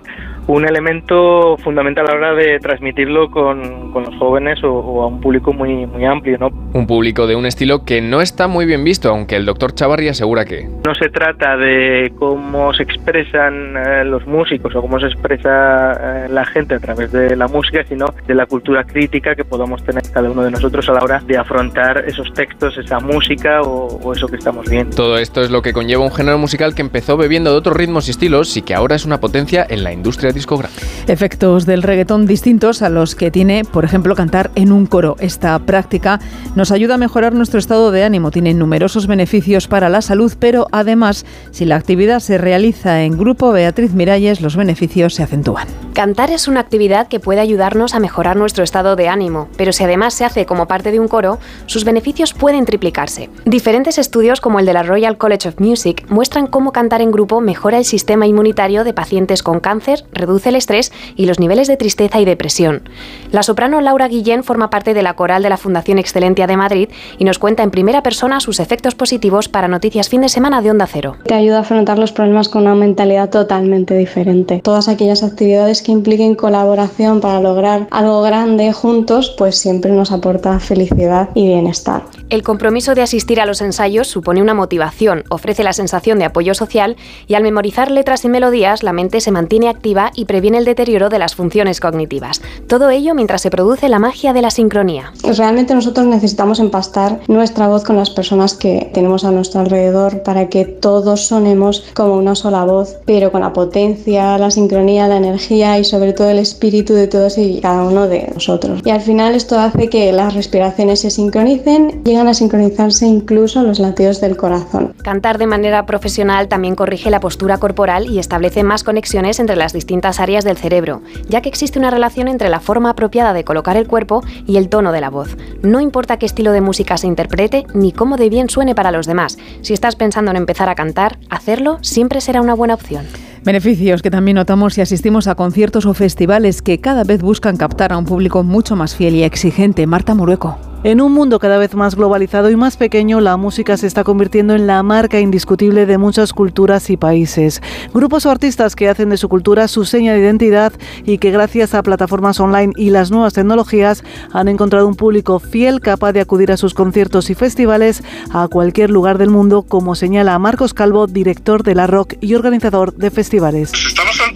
un 0.47 0.67
elemento 0.67 1.57
fundamental 1.57 2.05
a 2.07 2.11
la 2.11 2.17
hora 2.17 2.33
de 2.33 2.59
transmitirlo 2.59 3.29
con, 3.29 3.91
con 3.91 4.03
los 4.03 4.15
jóvenes 4.15 4.63
o, 4.63 4.73
o, 4.73 5.03
a 5.03 5.07
un 5.07 5.21
público 5.21 5.53
muy, 5.53 5.85
muy 5.85 6.05
amplio. 6.05 6.37
¿no? 6.37 6.49
Un 6.73 6.87
público 6.87 7.27
de 7.27 7.35
un 7.35 7.45
estilo 7.45 7.85
que 7.85 8.01
no 8.01 8.21
está 8.21 8.47
muy 8.47 8.65
bien 8.65 8.83
visto, 8.83 9.09
aunque 9.09 9.35
el 9.35 9.45
doctor 9.45 9.73
Chavarri 9.73 10.07
asegura 10.07 10.45
que... 10.45 10.67
No 10.85 10.95
se 10.95 11.09
trata 11.09 11.57
de 11.57 12.11
cómo 12.17 12.73
se 12.73 12.83
expresan 12.83 13.75
eh, 13.77 14.05
los 14.05 14.25
músicos 14.25 14.75
o 14.75 14.81
cómo 14.81 14.99
se 14.99 15.07
expresa 15.07 16.25
eh, 16.25 16.29
la 16.29 16.45
gente 16.45 16.75
a 16.75 16.79
través 16.79 17.11
de 17.11 17.35
la 17.35 17.47
música, 17.47 17.83
sino 17.87 18.07
de 18.27 18.35
la 18.35 18.45
cultura 18.45 18.83
crítica 18.83 19.35
que 19.35 19.45
podamos 19.45 19.83
tener 19.83 20.03
cada 20.11 20.29
uno 20.29 20.43
de 20.43 20.51
nosotros 20.51 20.87
a 20.89 20.93
la 20.93 21.03
hora 21.03 21.21
de 21.25 21.37
afrontar 21.37 22.03
esos 22.07 22.33
textos, 22.33 22.77
esa 22.77 22.99
música 22.99 23.61
o, 23.61 23.99
o 24.01 24.13
eso 24.13 24.27
que 24.27 24.37
estamos 24.37 24.69
viendo. 24.69 24.95
Todo 24.95 25.17
esto 25.17 25.41
es 25.41 25.51
lo 25.51 25.61
que 25.61 25.73
conlleva 25.73 26.03
un 26.03 26.11
género 26.11 26.37
musical 26.37 26.75
que 26.75 26.81
empezó 26.81 27.15
bebiendo 27.17 27.51
de 27.51 27.57
otros 27.57 27.77
ritmos 27.77 28.07
y 28.07 28.11
estilos 28.11 28.57
y 28.57 28.61
que 28.61 28.73
ahora 28.73 28.95
es 28.95 29.05
una 29.05 29.19
potencia 29.19 29.65
en 29.69 29.83
la 29.83 29.93
industria 29.93 30.30
discográfica. 30.33 30.85
Efectos 31.07 31.65
del 31.65 31.83
reggaetón 31.83 32.25
distintos 32.25 32.81
a 32.81 32.89
los 32.89 33.15
que 33.15 33.31
tiene, 33.31 33.63
por 33.65 33.85
ejemplo, 33.85 34.15
cantar 34.15 34.51
en 34.55 34.71
un 34.71 34.85
coro. 34.85 35.15
Esta 35.19 35.57
práctica 35.59 36.19
nos 36.55 36.71
ayuda 36.71 36.95
a 36.95 36.97
mejorar 36.97 37.33
nuestro 37.33 37.59
estado 37.59 37.91
de 37.91 38.03
ánimo, 38.03 38.31
tiene 38.31 38.53
numerosos 38.53 39.07
beneficios 39.07 39.67
para 39.67 39.89
la 39.89 40.01
salud, 40.01 40.33
pero 40.39 40.67
además, 40.71 41.25
si 41.51 41.65
la 41.65 41.75
actividad 41.75 42.19
se 42.19 42.37
realiza 42.37 43.03
en 43.03 43.17
grupo, 43.17 43.51
Beatriz 43.51 43.93
Miralles, 43.93 44.41
los 44.41 44.55
beneficios 44.55 45.15
se 45.15 45.23
acentúan. 45.23 45.67
Cantar 45.93 46.31
es 46.31 46.47
una 46.47 46.61
actividad 46.61 47.07
que 47.07 47.19
puede 47.19 47.41
ayudarnos 47.41 47.93
a 47.93 47.99
mejorar 47.99 48.37
nuestro 48.37 48.63
estado 48.63 48.95
de 48.95 49.09
ánimo, 49.09 49.49
pero 49.57 49.73
si 49.73 49.83
además 49.83 50.13
se 50.13 50.25
hace 50.25 50.45
como 50.45 50.67
parte 50.67 50.91
de 50.91 50.99
un 50.99 51.07
coro, 51.07 51.39
sus 51.65 51.83
beneficios 51.83 52.33
pueden 52.33 52.65
triplicarse. 52.65 53.29
Diferentes 53.45 53.97
estudios, 53.97 54.41
como 54.41 54.59
el 54.59 54.65
de 54.65 54.73
la 54.73 54.83
Royal 54.83 55.17
College 55.17 55.49
of 55.49 55.59
Music, 55.59 56.05
muestran 56.09 56.47
cómo 56.47 56.71
cantar 56.71 57.01
en 57.01 57.11
grupo 57.11 57.41
mejora 57.41 57.77
el 57.77 57.85
sistema 57.85 58.27
inmunitario 58.27 58.83
de 58.83 58.93
pacientes 58.93 59.43
con 59.43 59.59
cáncer, 59.59 60.05
reduce 60.21 60.49
el 60.49 60.55
estrés 60.55 60.91
y 61.15 61.25
los 61.25 61.39
niveles 61.39 61.67
de 61.67 61.77
tristeza 61.77 62.19
y 62.19 62.25
depresión. 62.25 62.83
La 63.31 63.43
soprano 63.43 63.81
Laura 63.81 64.07
Guillén 64.07 64.43
forma 64.43 64.69
parte 64.69 64.93
de 64.93 65.01
la 65.01 65.15
coral 65.15 65.43
de 65.43 65.49
la 65.49 65.57
Fundación 65.57 65.99
Excelentia 65.99 66.47
de 66.47 66.57
Madrid 66.57 66.89
y 67.17 67.25
nos 67.25 67.39
cuenta 67.39 67.63
en 67.63 67.71
primera 67.71 68.03
persona 68.03 68.39
sus 68.39 68.59
efectos 68.59 68.95
positivos 68.95 69.49
para 69.49 69.67
Noticias 69.67 70.09
Fin 70.09 70.21
de 70.21 70.29
Semana 70.29 70.61
de 70.61 70.71
Onda 70.71 70.87
Cero. 70.87 71.17
Te 71.25 71.33
ayuda 71.33 71.57
a 71.57 71.61
afrontar 71.61 71.99
los 71.99 72.11
problemas 72.11 72.49
con 72.49 72.63
una 72.63 72.75
mentalidad 72.75 73.29
totalmente 73.29 73.95
diferente. 73.95 74.61
Todas 74.63 74.87
aquellas 74.87 75.23
actividades 75.23 75.81
que 75.81 75.91
impliquen 75.91 76.35
colaboración 76.35 77.21
para 77.21 77.41
lograr 77.41 77.87
algo 77.91 78.21
grande 78.21 78.71
juntos, 78.73 79.33
pues 79.37 79.57
siempre 79.57 79.91
nos 79.91 80.11
aporta 80.11 80.59
felicidad 80.59 81.29
y 81.33 81.47
bienestar. 81.47 82.03
El 82.29 82.43
compromiso 82.43 82.95
de 82.95 83.01
asistir 83.01 83.41
a 83.41 83.45
los 83.45 83.61
ensayos 83.61 84.07
supone 84.07 84.41
una 84.41 84.53
motivación, 84.53 85.23
ofrece 85.29 85.63
la 85.63 85.73
sensación 85.73 86.19
de 86.19 86.25
apoyo 86.25 86.53
social 86.53 86.95
y 87.27 87.35
al 87.35 87.43
memorizar 87.43 87.91
letras 87.91 88.23
y 88.23 88.29
melodías 88.29 88.83
la 88.83 88.93
mente 88.93 89.21
se 89.21 89.31
mantiene 89.31 89.67
activa 89.67 90.10
y 90.15 90.25
previene 90.25 90.57
el 90.57 90.65
deterioro 90.65 91.09
de 91.09 91.19
las 91.19 91.35
funciones 91.35 91.79
cognitivas. 91.79 92.41
Todo 92.67 92.89
ello 92.89 93.13
mientras 93.13 93.41
se 93.41 93.49
produce 93.49 93.89
la 93.89 93.99
magia 93.99 94.33
de 94.33 94.41
la 94.41 94.51
sincronía. 94.51 95.13
Realmente 95.23 95.73
nosotros 95.73 96.05
necesitamos 96.05 96.59
empastar 96.59 97.19
nuestra 97.27 97.67
voz 97.67 97.83
con 97.83 97.95
las 97.95 98.09
personas 98.09 98.53
que 98.53 98.89
tenemos 98.93 99.23
a 99.23 99.31
nuestro 99.31 99.61
alrededor 99.61 100.23
para 100.23 100.49
que 100.49 100.65
todos 100.65 101.25
sonemos 101.27 101.85
como 101.93 102.17
una 102.17 102.35
sola 102.35 102.65
voz, 102.65 102.97
pero 103.05 103.31
con 103.31 103.41
la 103.41 103.53
potencia, 103.53 104.37
la 104.37 104.51
sincronía, 104.51 105.07
la 105.07 105.17
energía 105.17 105.77
y 105.79 105.83
sobre 105.83 106.13
todo 106.13 106.29
el 106.29 106.39
espíritu 106.39 106.93
de 106.93 107.07
todos 107.07 107.37
y 107.37 107.59
cada 107.61 107.83
uno 107.83 108.07
de 108.07 108.29
nosotros. 108.33 108.81
Y 108.83 108.89
al 108.89 109.01
final 109.01 109.35
esto 109.35 109.59
hace 109.59 109.89
que 109.89 110.11
las 110.11 110.33
respiraciones 110.33 111.01
se 111.01 111.11
sincronicen, 111.11 112.03
llegan 112.03 112.27
a 112.27 112.33
sincronizarse 112.33 113.05
incluso 113.05 113.63
los 113.63 113.79
latidos 113.79 114.21
del 114.21 114.37
corazón. 114.37 114.93
Cantar 115.03 115.37
de 115.37 115.47
manera 115.47 115.85
profesional 115.85 116.47
también 116.47 116.75
corrige 116.75 117.09
la 117.09 117.19
postura 117.19 117.57
corporal 117.57 118.07
y 118.07 118.19
establece 118.19 118.63
más 118.63 118.83
conexiones 118.83 119.39
entre 119.39 119.55
las 119.55 119.73
distintas 119.73 120.00
distintas 120.01 120.19
áreas 120.19 120.43
del 120.43 120.57
cerebro, 120.57 121.03
ya 121.29 121.41
que 121.41 121.49
existe 121.49 121.77
una 121.77 121.91
relación 121.91 122.27
entre 122.27 122.49
la 122.49 122.59
forma 122.59 122.89
apropiada 122.89 123.33
de 123.33 123.43
colocar 123.43 123.77
el 123.77 123.85
cuerpo 123.85 124.23
y 124.47 124.57
el 124.57 124.67
tono 124.67 124.91
de 124.91 124.99
la 124.99 125.11
voz. 125.11 125.37
No 125.61 125.79
importa 125.79 126.17
qué 126.17 126.25
estilo 126.25 126.51
de 126.53 126.59
música 126.59 126.97
se 126.97 127.05
interprete 127.05 127.67
ni 127.75 127.91
cómo 127.91 128.17
de 128.17 128.29
bien 128.29 128.49
suene 128.49 128.73
para 128.73 128.91
los 128.91 129.05
demás, 129.05 129.37
si 129.61 129.73
estás 129.73 129.95
pensando 129.95 130.31
en 130.31 130.37
empezar 130.37 130.69
a 130.69 130.75
cantar, 130.75 131.19
hacerlo 131.29 131.77
siempre 131.83 132.19
será 132.19 132.41
una 132.41 132.55
buena 132.55 132.73
opción. 132.73 133.05
Beneficios 133.43 134.01
que 134.01 134.09
también 134.09 134.35
notamos 134.35 134.73
si 134.73 134.81
asistimos 134.81 135.27
a 135.27 135.35
conciertos 135.35 135.85
o 135.85 135.93
festivales 135.93 136.63
que 136.63 136.79
cada 136.79 137.03
vez 137.03 137.21
buscan 137.21 137.57
captar 137.57 137.93
a 137.93 137.97
un 137.99 138.05
público 138.05 138.41
mucho 138.41 138.75
más 138.75 138.95
fiel 138.95 139.13
y 139.13 139.23
exigente. 139.23 139.85
Marta 139.85 140.15
Morueco. 140.15 140.70
En 140.83 140.99
un 140.99 141.11
mundo 141.11 141.37
cada 141.37 141.59
vez 141.59 141.75
más 141.75 141.93
globalizado 141.93 142.49
y 142.49 142.55
más 142.55 142.75
pequeño, 142.75 143.21
la 143.21 143.37
música 143.37 143.77
se 143.77 143.85
está 143.85 144.03
convirtiendo 144.03 144.55
en 144.55 144.65
la 144.65 144.81
marca 144.81 145.19
indiscutible 145.19 145.85
de 145.85 145.99
muchas 145.99 146.33
culturas 146.33 146.89
y 146.89 146.97
países. 146.97 147.61
Grupos 147.93 148.25
o 148.25 148.31
artistas 148.31 148.75
que 148.75 148.89
hacen 148.89 149.09
de 149.09 149.17
su 149.17 149.29
cultura 149.29 149.67
su 149.67 149.85
seña 149.85 150.13
de 150.13 150.21
identidad 150.21 150.73
y 151.05 151.19
que 151.19 151.29
gracias 151.29 151.75
a 151.75 151.83
plataformas 151.83 152.39
online 152.39 152.73
y 152.77 152.89
las 152.89 153.11
nuevas 153.11 153.33
tecnologías 153.33 154.03
han 154.33 154.47
encontrado 154.47 154.87
un 154.87 154.95
público 154.95 155.37
fiel 155.37 155.81
capaz 155.81 156.13
de 156.13 156.21
acudir 156.21 156.51
a 156.51 156.57
sus 156.57 156.73
conciertos 156.73 157.29
y 157.29 157.35
festivales 157.35 158.03
a 158.31 158.47
cualquier 158.47 158.89
lugar 158.89 159.19
del 159.19 159.29
mundo, 159.29 159.61
como 159.61 159.93
señala 159.93 160.39
Marcos 160.39 160.73
Calvo, 160.73 161.05
director 161.05 161.61
de 161.61 161.75
la 161.75 161.85
Rock 161.85 162.15
y 162.21 162.33
organizador 162.33 162.95
de 162.95 163.11
festivales. 163.11 163.69
Pues 163.69 163.83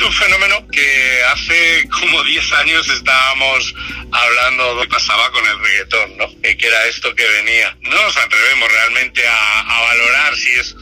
un 0.05 0.13
fenómeno 0.13 0.67
que 0.71 1.23
hace 1.33 1.89
como 1.89 2.23
10 2.23 2.53
años 2.53 2.87
estábamos 2.89 3.73
hablando 4.11 4.75
de 4.75 4.81
que 4.83 4.87
pasaba 4.87 5.31
con 5.31 5.45
el 5.47 5.59
reggaetón, 5.59 6.17
¿no? 6.17 6.27
que 6.41 6.67
era 6.67 6.85
esto 6.85 7.15
que 7.15 7.27
venía. 7.27 7.75
No 7.81 8.01
nos 8.01 8.15
atrevemos 8.17 8.71
realmente 8.71 9.27
a, 9.27 9.81
valorar 9.81 10.35
si 10.35 10.51
es 10.51 10.75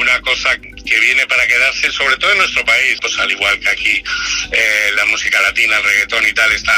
una 0.00 0.20
cosa 0.22 0.48
que 0.58 0.98
viene 0.98 1.26
para 1.26 1.46
quedarse, 1.46 1.92
sobre 1.92 2.16
todo 2.16 2.32
en 2.32 2.38
nuestro 2.38 2.64
país, 2.64 2.98
pues 3.00 3.18
al 3.18 3.30
igual 3.30 3.60
que 3.60 3.68
aquí 3.68 4.02
eh, 4.50 4.90
la 4.96 5.04
música 5.06 5.40
latina, 5.42 5.76
el 5.76 5.84
reggaetón 5.84 6.24
y 6.28 6.32
tal 6.32 6.50
está, 6.52 6.72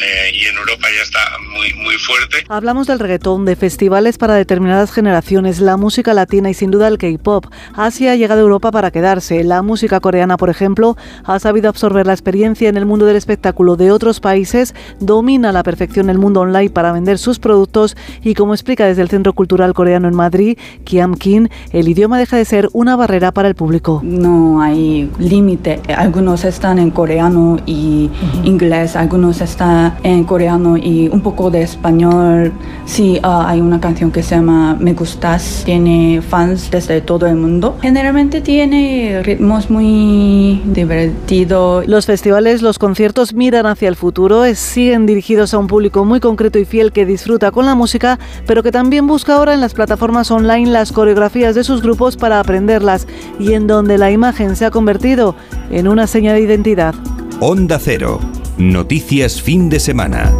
eh, 0.00 0.30
y 0.32 0.46
en 0.46 0.56
Europa 0.56 0.86
ya 0.94 1.02
está 1.02 1.38
muy, 1.50 1.72
muy 1.74 1.96
fuerte. 1.96 2.44
Hablamos 2.48 2.86
del 2.86 3.00
reggaetón, 3.00 3.44
de 3.44 3.56
festivales 3.56 4.16
para 4.16 4.34
determinadas 4.34 4.92
generaciones, 4.92 5.58
la 5.58 5.76
música 5.76 6.14
latina 6.14 6.50
y 6.50 6.54
sin 6.54 6.70
duda 6.70 6.88
el 6.88 6.98
K-pop. 6.98 7.46
Asia 7.74 8.12
ha 8.12 8.16
llegado 8.16 8.40
a 8.40 8.44
Europa 8.44 8.70
para 8.70 8.90
quedarse. 8.90 9.42
La 9.42 9.62
música 9.62 10.00
coreana, 10.00 10.36
por 10.36 10.48
ejemplo, 10.48 10.96
ha 11.24 11.38
sabido 11.40 11.68
absorber 11.68 12.06
la 12.06 12.12
experiencia 12.12 12.68
en 12.68 12.76
el 12.76 12.86
mundo 12.86 13.06
del 13.06 13.16
espectáculo 13.16 13.76
de 13.76 13.90
otros 13.90 14.20
países, 14.20 14.74
domina 15.00 15.50
a 15.50 15.52
la 15.52 15.62
perfección 15.62 16.10
el 16.10 16.18
mundo 16.18 16.40
online 16.40 16.70
para 16.70 16.92
vender 16.92 17.18
sus 17.18 17.38
productos 17.38 17.96
y 18.22 18.34
como 18.34 18.54
explica 18.54 18.86
desde 18.86 19.02
el 19.02 19.10
Centro 19.10 19.32
Cultural 19.32 19.74
Coreano 19.74 20.08
en 20.08 20.14
Madrid, 20.14 20.58
Kiam 20.84 21.16
Kim, 21.16 21.48
el 21.72 21.88
idioma 21.88 22.18
deja 22.18 22.36
de 22.36 22.44
ser 22.44 22.51
una 22.72 22.96
barrera 22.96 23.32
para 23.32 23.48
el 23.48 23.54
público. 23.54 24.00
No 24.02 24.60
hay 24.60 25.10
límite. 25.18 25.80
Algunos 25.96 26.44
están 26.44 26.78
en 26.78 26.90
coreano 26.90 27.58
y 27.66 28.10
inglés, 28.44 28.96
algunos 28.96 29.40
están 29.40 29.94
en 30.02 30.24
coreano 30.24 30.76
y 30.76 31.08
un 31.08 31.20
poco 31.20 31.50
de 31.50 31.62
español. 31.62 32.52
Sí, 32.84 33.18
ah, 33.22 33.46
hay 33.48 33.60
una 33.60 33.80
canción 33.80 34.10
que 34.10 34.22
se 34.22 34.34
llama 34.34 34.76
Me 34.78 34.92
Gustas, 34.92 35.62
tiene 35.64 36.20
fans 36.22 36.70
desde 36.70 37.00
todo 37.00 37.26
el 37.26 37.36
mundo. 37.36 37.76
Generalmente 37.80 38.40
tiene 38.40 39.22
ritmos 39.22 39.70
muy 39.70 40.60
divertidos. 40.66 41.86
Los 41.86 42.06
festivales, 42.06 42.62
los 42.62 42.78
conciertos 42.78 43.34
miran 43.34 43.66
hacia 43.66 43.88
el 43.88 43.96
futuro, 43.96 44.44
siguen 44.54 45.06
dirigidos 45.06 45.54
a 45.54 45.58
un 45.58 45.66
público 45.66 46.04
muy 46.04 46.20
concreto 46.20 46.58
y 46.58 46.64
fiel 46.64 46.92
que 46.92 47.06
disfruta 47.06 47.50
con 47.50 47.66
la 47.66 47.74
música, 47.74 48.18
pero 48.46 48.62
que 48.62 48.72
también 48.72 49.06
busca 49.06 49.36
ahora 49.36 49.54
en 49.54 49.60
las 49.60 49.74
plataformas 49.74 50.30
online 50.30 50.70
las 50.70 50.92
coreografías 50.92 51.54
de 51.54 51.64
sus 51.64 51.82
grupos 51.82 52.16
para 52.16 52.41
aprenderlas 52.42 53.06
y 53.38 53.54
en 53.54 53.66
donde 53.66 53.98
la 53.98 54.10
imagen 54.10 54.54
se 54.54 54.66
ha 54.66 54.70
convertido 54.70 55.34
en 55.70 55.88
una 55.88 56.06
seña 56.06 56.34
de 56.34 56.40
identidad. 56.40 56.94
Onda 57.40 57.78
Cero. 57.78 58.20
Noticias 58.58 59.40
fin 59.40 59.68
de 59.70 59.80
semana. 59.80 60.30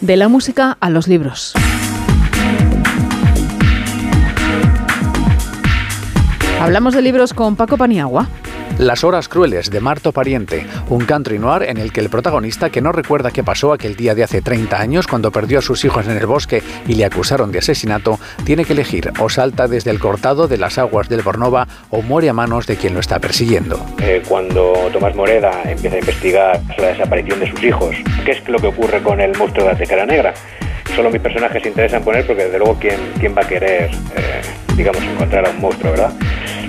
De 0.00 0.16
la 0.16 0.28
música 0.28 0.76
a 0.80 0.88
los 0.88 1.06
libros. 1.06 1.52
Hablamos 6.60 6.94
de 6.94 7.02
libros 7.02 7.32
con 7.32 7.56
Paco 7.56 7.76
Paniagua. 7.76 8.28
Las 8.80 9.04
horas 9.04 9.28
crueles 9.28 9.70
de 9.70 9.78
Marto 9.78 10.10
Pariente, 10.10 10.64
un 10.88 11.04
country 11.04 11.38
noir 11.38 11.64
en 11.64 11.76
el 11.76 11.92
que 11.92 12.00
el 12.00 12.08
protagonista, 12.08 12.70
que 12.70 12.80
no 12.80 12.92
recuerda 12.92 13.30
qué 13.30 13.44
pasó 13.44 13.74
aquel 13.74 13.94
día 13.94 14.14
de 14.14 14.24
hace 14.24 14.40
30 14.40 14.80
años 14.80 15.06
cuando 15.06 15.30
perdió 15.30 15.58
a 15.58 15.62
sus 15.62 15.84
hijos 15.84 16.06
en 16.06 16.16
el 16.16 16.24
bosque 16.24 16.62
y 16.88 16.94
le 16.94 17.04
acusaron 17.04 17.52
de 17.52 17.58
asesinato, 17.58 18.18
tiene 18.46 18.64
que 18.64 18.72
elegir 18.72 19.12
o 19.20 19.28
salta 19.28 19.68
desde 19.68 19.90
el 19.90 19.98
cortado 19.98 20.48
de 20.48 20.56
las 20.56 20.78
aguas 20.78 21.10
del 21.10 21.20
Bornova 21.20 21.68
o 21.90 22.00
muere 22.00 22.30
a 22.30 22.32
manos 22.32 22.66
de 22.66 22.76
quien 22.76 22.94
lo 22.94 23.00
está 23.00 23.18
persiguiendo. 23.18 23.84
Eh, 24.00 24.22
cuando 24.26 24.72
Tomás 24.90 25.14
Moreda 25.14 25.60
empieza 25.66 25.96
a 25.96 25.98
investigar 25.98 26.60
la 26.78 26.86
desaparición 26.86 27.38
de 27.38 27.50
sus 27.50 27.62
hijos, 27.62 27.94
¿qué 28.24 28.30
es 28.30 28.48
lo 28.48 28.58
que 28.60 28.68
ocurre 28.68 29.02
con 29.02 29.20
el 29.20 29.36
monstruo 29.36 29.66
de 29.66 29.72
la 29.72 29.78
tecara 29.78 30.06
negra? 30.06 30.32
Solo 30.96 31.10
mis 31.10 31.20
personajes 31.20 31.62
se 31.62 31.68
interesan 31.68 32.02
poner 32.02 32.26
porque 32.26 32.44
desde 32.44 32.56
luego 32.56 32.78
quién, 32.80 32.98
quién 33.18 33.36
va 33.36 33.42
a 33.42 33.46
querer, 33.46 33.90
eh, 34.16 34.40
digamos, 34.74 35.02
encontrar 35.02 35.46
a 35.46 35.50
un 35.50 35.60
monstruo, 35.60 35.92
¿verdad? 35.92 36.12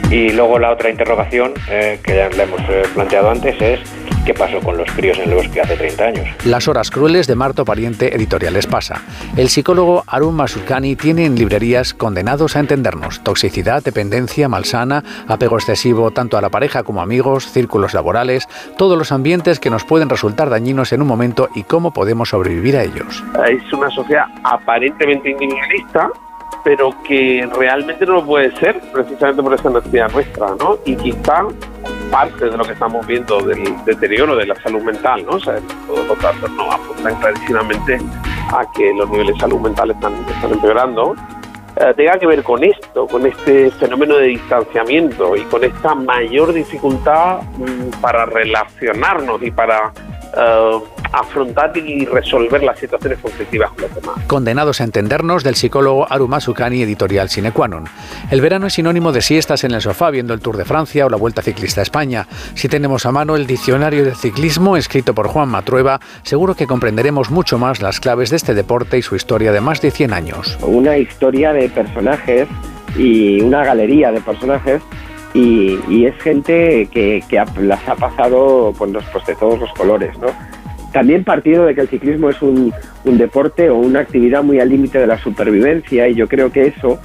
Y 0.10 0.30
luego 0.32 0.60
la 0.60 0.72
otra 0.72 0.90
interrogación, 0.90 1.54
eh, 1.70 2.00
que 2.04 2.16
ya 2.16 2.30
le 2.30 2.44
hemos 2.44 2.62
eh, 2.62 2.84
planteado 2.94 3.30
antes, 3.30 3.62
es 3.62 3.80
qué 4.26 4.34
pasó 4.34 4.60
con 4.60 4.78
los 4.78 4.92
críos 4.92 5.18
en 5.20 5.30
el 5.30 5.36
bosque 5.36 5.62
hace 5.62 5.76
30 5.76 6.04
años. 6.04 6.28
Las 6.46 6.68
horas 6.68 6.92
crueles 6.92 7.28
de 7.28 7.36
Marto 7.36 7.66
Pariente 7.66 8.16
Editoriales 8.16 8.68
Pasa. 8.68 9.02
El 9.36 9.50
psicólogo 9.50 10.04
Arun 10.08 10.36
Masurkani 10.36 10.96
tiene 10.96 11.26
en 11.26 11.36
librerías 11.36 11.94
condenados 11.94 12.56
a 12.56 12.60
entendernos. 12.60 13.24
Toxicidad, 13.24 13.84
dependencia, 13.84 14.48
malsana, 14.48 15.04
apego 15.28 15.56
excesivo 15.58 16.12
tanto 16.12 16.38
a 16.38 16.42
la 16.42 16.50
pareja 16.50 16.84
como 16.84 17.02
amigos, 17.02 17.52
círculos 17.52 17.94
laborales, 17.94 18.48
todos 18.78 18.98
los 18.98 19.12
ambientes 19.12 19.60
que 19.60 19.70
nos 19.70 19.84
pueden 19.86 20.10
resultar 20.10 20.50
dañinos 20.50 20.94
en 20.94 21.02
un 21.02 21.08
momento 21.08 21.50
y 21.56 21.64
cómo 21.64 21.92
podemos 21.92 22.30
sobrevivir 22.30 22.78
a 22.78 22.84
ellos. 22.84 23.24
Es 23.48 23.74
una 23.74 23.90
sociedad 23.90 24.26
aparentemente 24.44 25.32
individualista 25.32 26.10
pero 26.64 26.92
que 27.08 27.48
realmente 27.58 28.06
no 28.06 28.14
lo 28.14 28.26
puede 28.26 28.56
ser 28.58 28.80
precisamente 28.92 29.42
por 29.42 29.54
esa 29.54 29.70
necesidad 29.70 30.12
nuestra, 30.12 30.56
¿no? 30.60 30.78
Y 30.86 30.96
quizá 30.96 31.46
parte 32.12 32.46
de 32.46 32.58
lo 32.58 32.64
que 32.64 32.74
estamos 32.74 33.08
viendo 33.08 33.42
del 33.42 33.64
deterioro 33.86 34.36
de 34.36 34.46
la 34.46 34.56
salud 34.56 34.82
mental, 34.82 35.26
¿no? 35.26 35.38
O 35.38 35.40
sea, 35.40 35.56
todos 35.88 36.08
los 36.08 36.20
datos 36.20 36.52
no 36.52 36.72
apuntan 36.72 37.16
clarísimamente 37.16 37.98
a 38.50 38.66
que 38.76 38.94
los 38.94 39.10
niveles 39.10 39.36
de 39.36 39.42
salud 39.42 39.62
mental 39.62 39.92
están, 39.92 40.14
están 40.30 40.52
empeorando, 40.52 41.16
eh, 41.78 41.94
tenga 41.96 42.20
que 42.20 42.28
ver 42.28 42.44
con 42.44 42.64
esto, 42.64 43.08
con 43.08 43.26
este 43.26 43.72
fenómeno 43.72 44.18
de 44.18 44.28
distanciamiento 44.28 45.38
y 45.38 45.42
con 45.44 45.64
esta 45.64 45.96
mayor 45.96 46.52
dificultad 46.54 47.42
mm, 47.58 48.02
para 48.02 48.26
relacionarnos 48.26 49.42
y 49.42 49.52
para 49.52 49.88
uh, 49.88 50.82
afrontar 51.12 51.76
y 51.78 52.06
resolver 52.06 52.64
las 52.64 52.80
situaciones 52.80 53.20
conflictivas 53.20 53.72
con 53.72 53.82
los 53.82 53.96
demás. 53.96 54.26
Condenados 54.28 54.82
a 54.82 54.84
entendernos 54.84 55.44
del 55.44 55.56
psicólogo 55.56 56.08
Aruma 56.10 56.40
Sukani, 56.40 56.84
editorial 56.84 57.30
Sine 57.30 57.52
Qua 57.52 57.68
non. 57.68 57.86
El 58.30 58.42
verano 58.42 58.68
es 58.68 58.74
sinónimo 58.74 59.12
de 59.12 59.22
siestas 59.22 59.64
en 59.64 59.72
el 59.72 59.82
sofá 59.82 60.10
viendo 60.10 60.34
el 60.34 60.42
Tour 60.42 60.58
de 60.58 60.66
Francia 60.66 61.06
o 61.06 61.10
la 61.10 61.18
Vuelta 61.18 61.42
Ciclista 61.42 61.82
a 61.82 61.84
España. 61.84 62.28
Si 62.56 62.68
tenemos 62.68 63.06
a 63.06 63.12
mano 63.12 63.36
el 63.36 63.48
diccionario 63.48 64.04
del 64.04 64.16
ciclismo 64.16 64.78
escrito 64.78 65.14
por 65.14 65.28
Juan 65.28 65.50
Matrueva, 65.50 66.00
seguro 66.24 66.56
que 66.56 66.68
comprenderemos 66.68 67.32
mucho 67.32 67.58
más 67.58 67.82
las 67.82 68.00
claves 68.00 68.30
de 68.30 68.38
este 68.38 68.54
deporte 68.54 68.98
y 68.98 69.02
su 69.02 69.16
historia 69.16 69.52
de 69.52 69.62
más 69.62 69.82
de 69.82 69.92
100 69.92 70.14
años. 70.14 70.58
Una 70.62 70.98
historia 70.98 71.54
de 71.54 71.70
personajes 71.70 72.48
y 72.98 73.42
una 73.42 73.64
galería 73.64 74.12
de 74.12 74.22
personajes 74.22 74.82
y, 75.34 76.06
es 76.06 76.16
gente 76.22 76.90
que, 76.92 77.24
las 77.62 77.88
ha 77.88 77.96
pasado 77.96 78.74
pues, 78.78 78.92
pues, 79.12 79.26
de 79.26 79.36
todos 79.36 79.60
los 79.60 79.72
colores, 79.74 80.18
¿no? 80.20 80.28
También 80.92 81.24
partido 81.24 81.66
de 81.66 81.76
que 81.76 81.82
el 81.82 81.88
ciclismo 81.88 82.30
es 82.30 82.42
un, 82.42 82.74
deporte 83.06 83.70
o 83.70 83.78
una 83.78 84.00
actividad 84.00 84.44
muy 84.44 84.60
al 84.60 84.70
límite 84.70 85.00
de 85.00 85.08
la 85.08 85.18
supervivencia 85.18 86.08
y 86.08 86.16
yo 86.16 86.28
creo 86.28 86.52
que 86.52 86.68
eso 86.68 87.00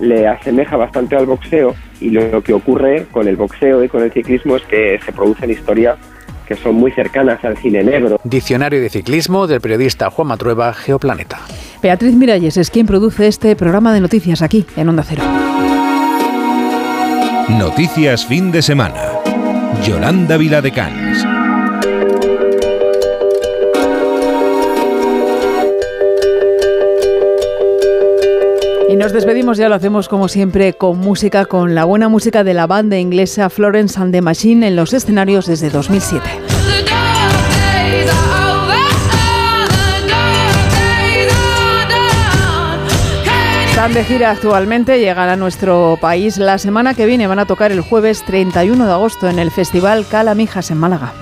le 0.00 0.26
asemeja 0.26 0.76
bastante 0.76 1.16
al 1.16 1.26
boxeo 1.26 1.74
y 2.00 2.10
lo 2.10 2.42
que 2.42 2.52
ocurre 2.52 3.06
con 3.10 3.28
el 3.28 3.36
boxeo 3.36 3.84
y 3.84 3.88
con 3.88 4.02
el 4.02 4.12
ciclismo 4.12 4.56
es 4.56 4.62
que 4.62 4.98
se 5.04 5.12
producen 5.12 5.50
historias 5.50 5.98
que 6.46 6.56
son 6.56 6.74
muy 6.74 6.90
cercanas 6.92 7.44
al 7.44 7.56
cine 7.56 7.84
negro. 7.84 8.20
Diccionario 8.24 8.80
de 8.80 8.88
ciclismo 8.88 9.46
del 9.46 9.60
periodista 9.60 10.10
Juan 10.10 10.28
Matrueva, 10.28 10.72
Geoplaneta. 10.72 11.40
Beatriz 11.82 12.14
Miralles 12.14 12.56
es 12.56 12.70
quien 12.70 12.86
produce 12.86 13.26
este 13.26 13.54
programa 13.56 13.92
de 13.92 14.00
noticias 14.00 14.42
aquí 14.42 14.66
en 14.76 14.88
Onda 14.88 15.04
Cero. 15.06 15.22
Noticias 17.48 18.26
fin 18.26 18.50
de 18.50 18.62
semana. 18.62 19.02
Yolanda 19.84 20.36
Viladecans. 20.36 21.31
Nos 29.02 29.12
despedimos, 29.12 29.58
ya 29.58 29.68
lo 29.68 29.74
hacemos 29.74 30.08
como 30.08 30.28
siempre 30.28 30.74
con 30.74 30.96
música, 30.96 31.46
con 31.46 31.74
la 31.74 31.84
buena 31.84 32.08
música 32.08 32.44
de 32.44 32.54
la 32.54 32.68
banda 32.68 32.98
inglesa 32.98 33.50
Florence 33.50 34.00
and 34.00 34.12
the 34.12 34.22
Machine 34.22 34.64
en 34.64 34.76
los 34.76 34.92
escenarios 34.92 35.46
desde 35.46 35.70
2007. 35.70 36.24
Están 43.70 43.92
de 43.92 44.04
gira 44.04 44.30
actualmente, 44.30 45.00
llegan 45.00 45.28
a 45.30 45.34
nuestro 45.34 45.98
país 46.00 46.38
la 46.38 46.58
semana 46.58 46.94
que 46.94 47.04
viene, 47.04 47.26
van 47.26 47.40
a 47.40 47.46
tocar 47.46 47.72
el 47.72 47.80
jueves 47.80 48.22
31 48.24 48.86
de 48.86 48.92
agosto 48.92 49.28
en 49.28 49.40
el 49.40 49.50
Festival 49.50 50.06
Calamijas 50.06 50.70
en 50.70 50.78
Málaga. 50.78 51.12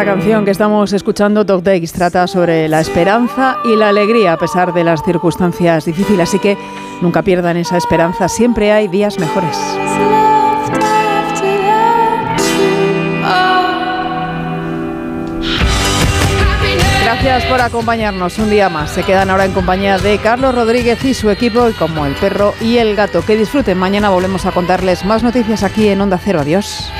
Esta 0.00 0.14
canción 0.14 0.46
que 0.46 0.50
estamos 0.50 0.94
escuchando, 0.94 1.44
Dog 1.44 1.62
Days, 1.62 1.92
trata 1.92 2.26
sobre 2.26 2.70
la 2.70 2.80
esperanza 2.80 3.58
y 3.66 3.76
la 3.76 3.90
alegría 3.90 4.32
a 4.32 4.38
pesar 4.38 4.72
de 4.72 4.82
las 4.82 5.02
circunstancias 5.02 5.84
difíciles. 5.84 6.26
Así 6.26 6.38
que 6.38 6.56
nunca 7.02 7.20
pierdan 7.20 7.58
esa 7.58 7.76
esperanza, 7.76 8.26
siempre 8.26 8.72
hay 8.72 8.88
días 8.88 9.18
mejores. 9.18 9.58
Gracias 17.04 17.44
por 17.44 17.60
acompañarnos 17.60 18.38
un 18.38 18.48
día 18.48 18.70
más. 18.70 18.92
Se 18.92 19.02
quedan 19.02 19.28
ahora 19.28 19.44
en 19.44 19.52
compañía 19.52 19.98
de 19.98 20.16
Carlos 20.16 20.54
Rodríguez 20.54 21.04
y 21.04 21.12
su 21.12 21.28
equipo, 21.28 21.68
como 21.78 22.06
el 22.06 22.14
perro 22.14 22.54
y 22.62 22.78
el 22.78 22.96
gato. 22.96 23.22
Que 23.22 23.36
disfruten. 23.36 23.76
Mañana 23.76 24.08
volvemos 24.08 24.46
a 24.46 24.52
contarles 24.52 25.04
más 25.04 25.22
noticias 25.22 25.62
aquí 25.62 25.88
en 25.88 26.00
Onda 26.00 26.16
Cero. 26.16 26.40
Adiós. 26.40 26.90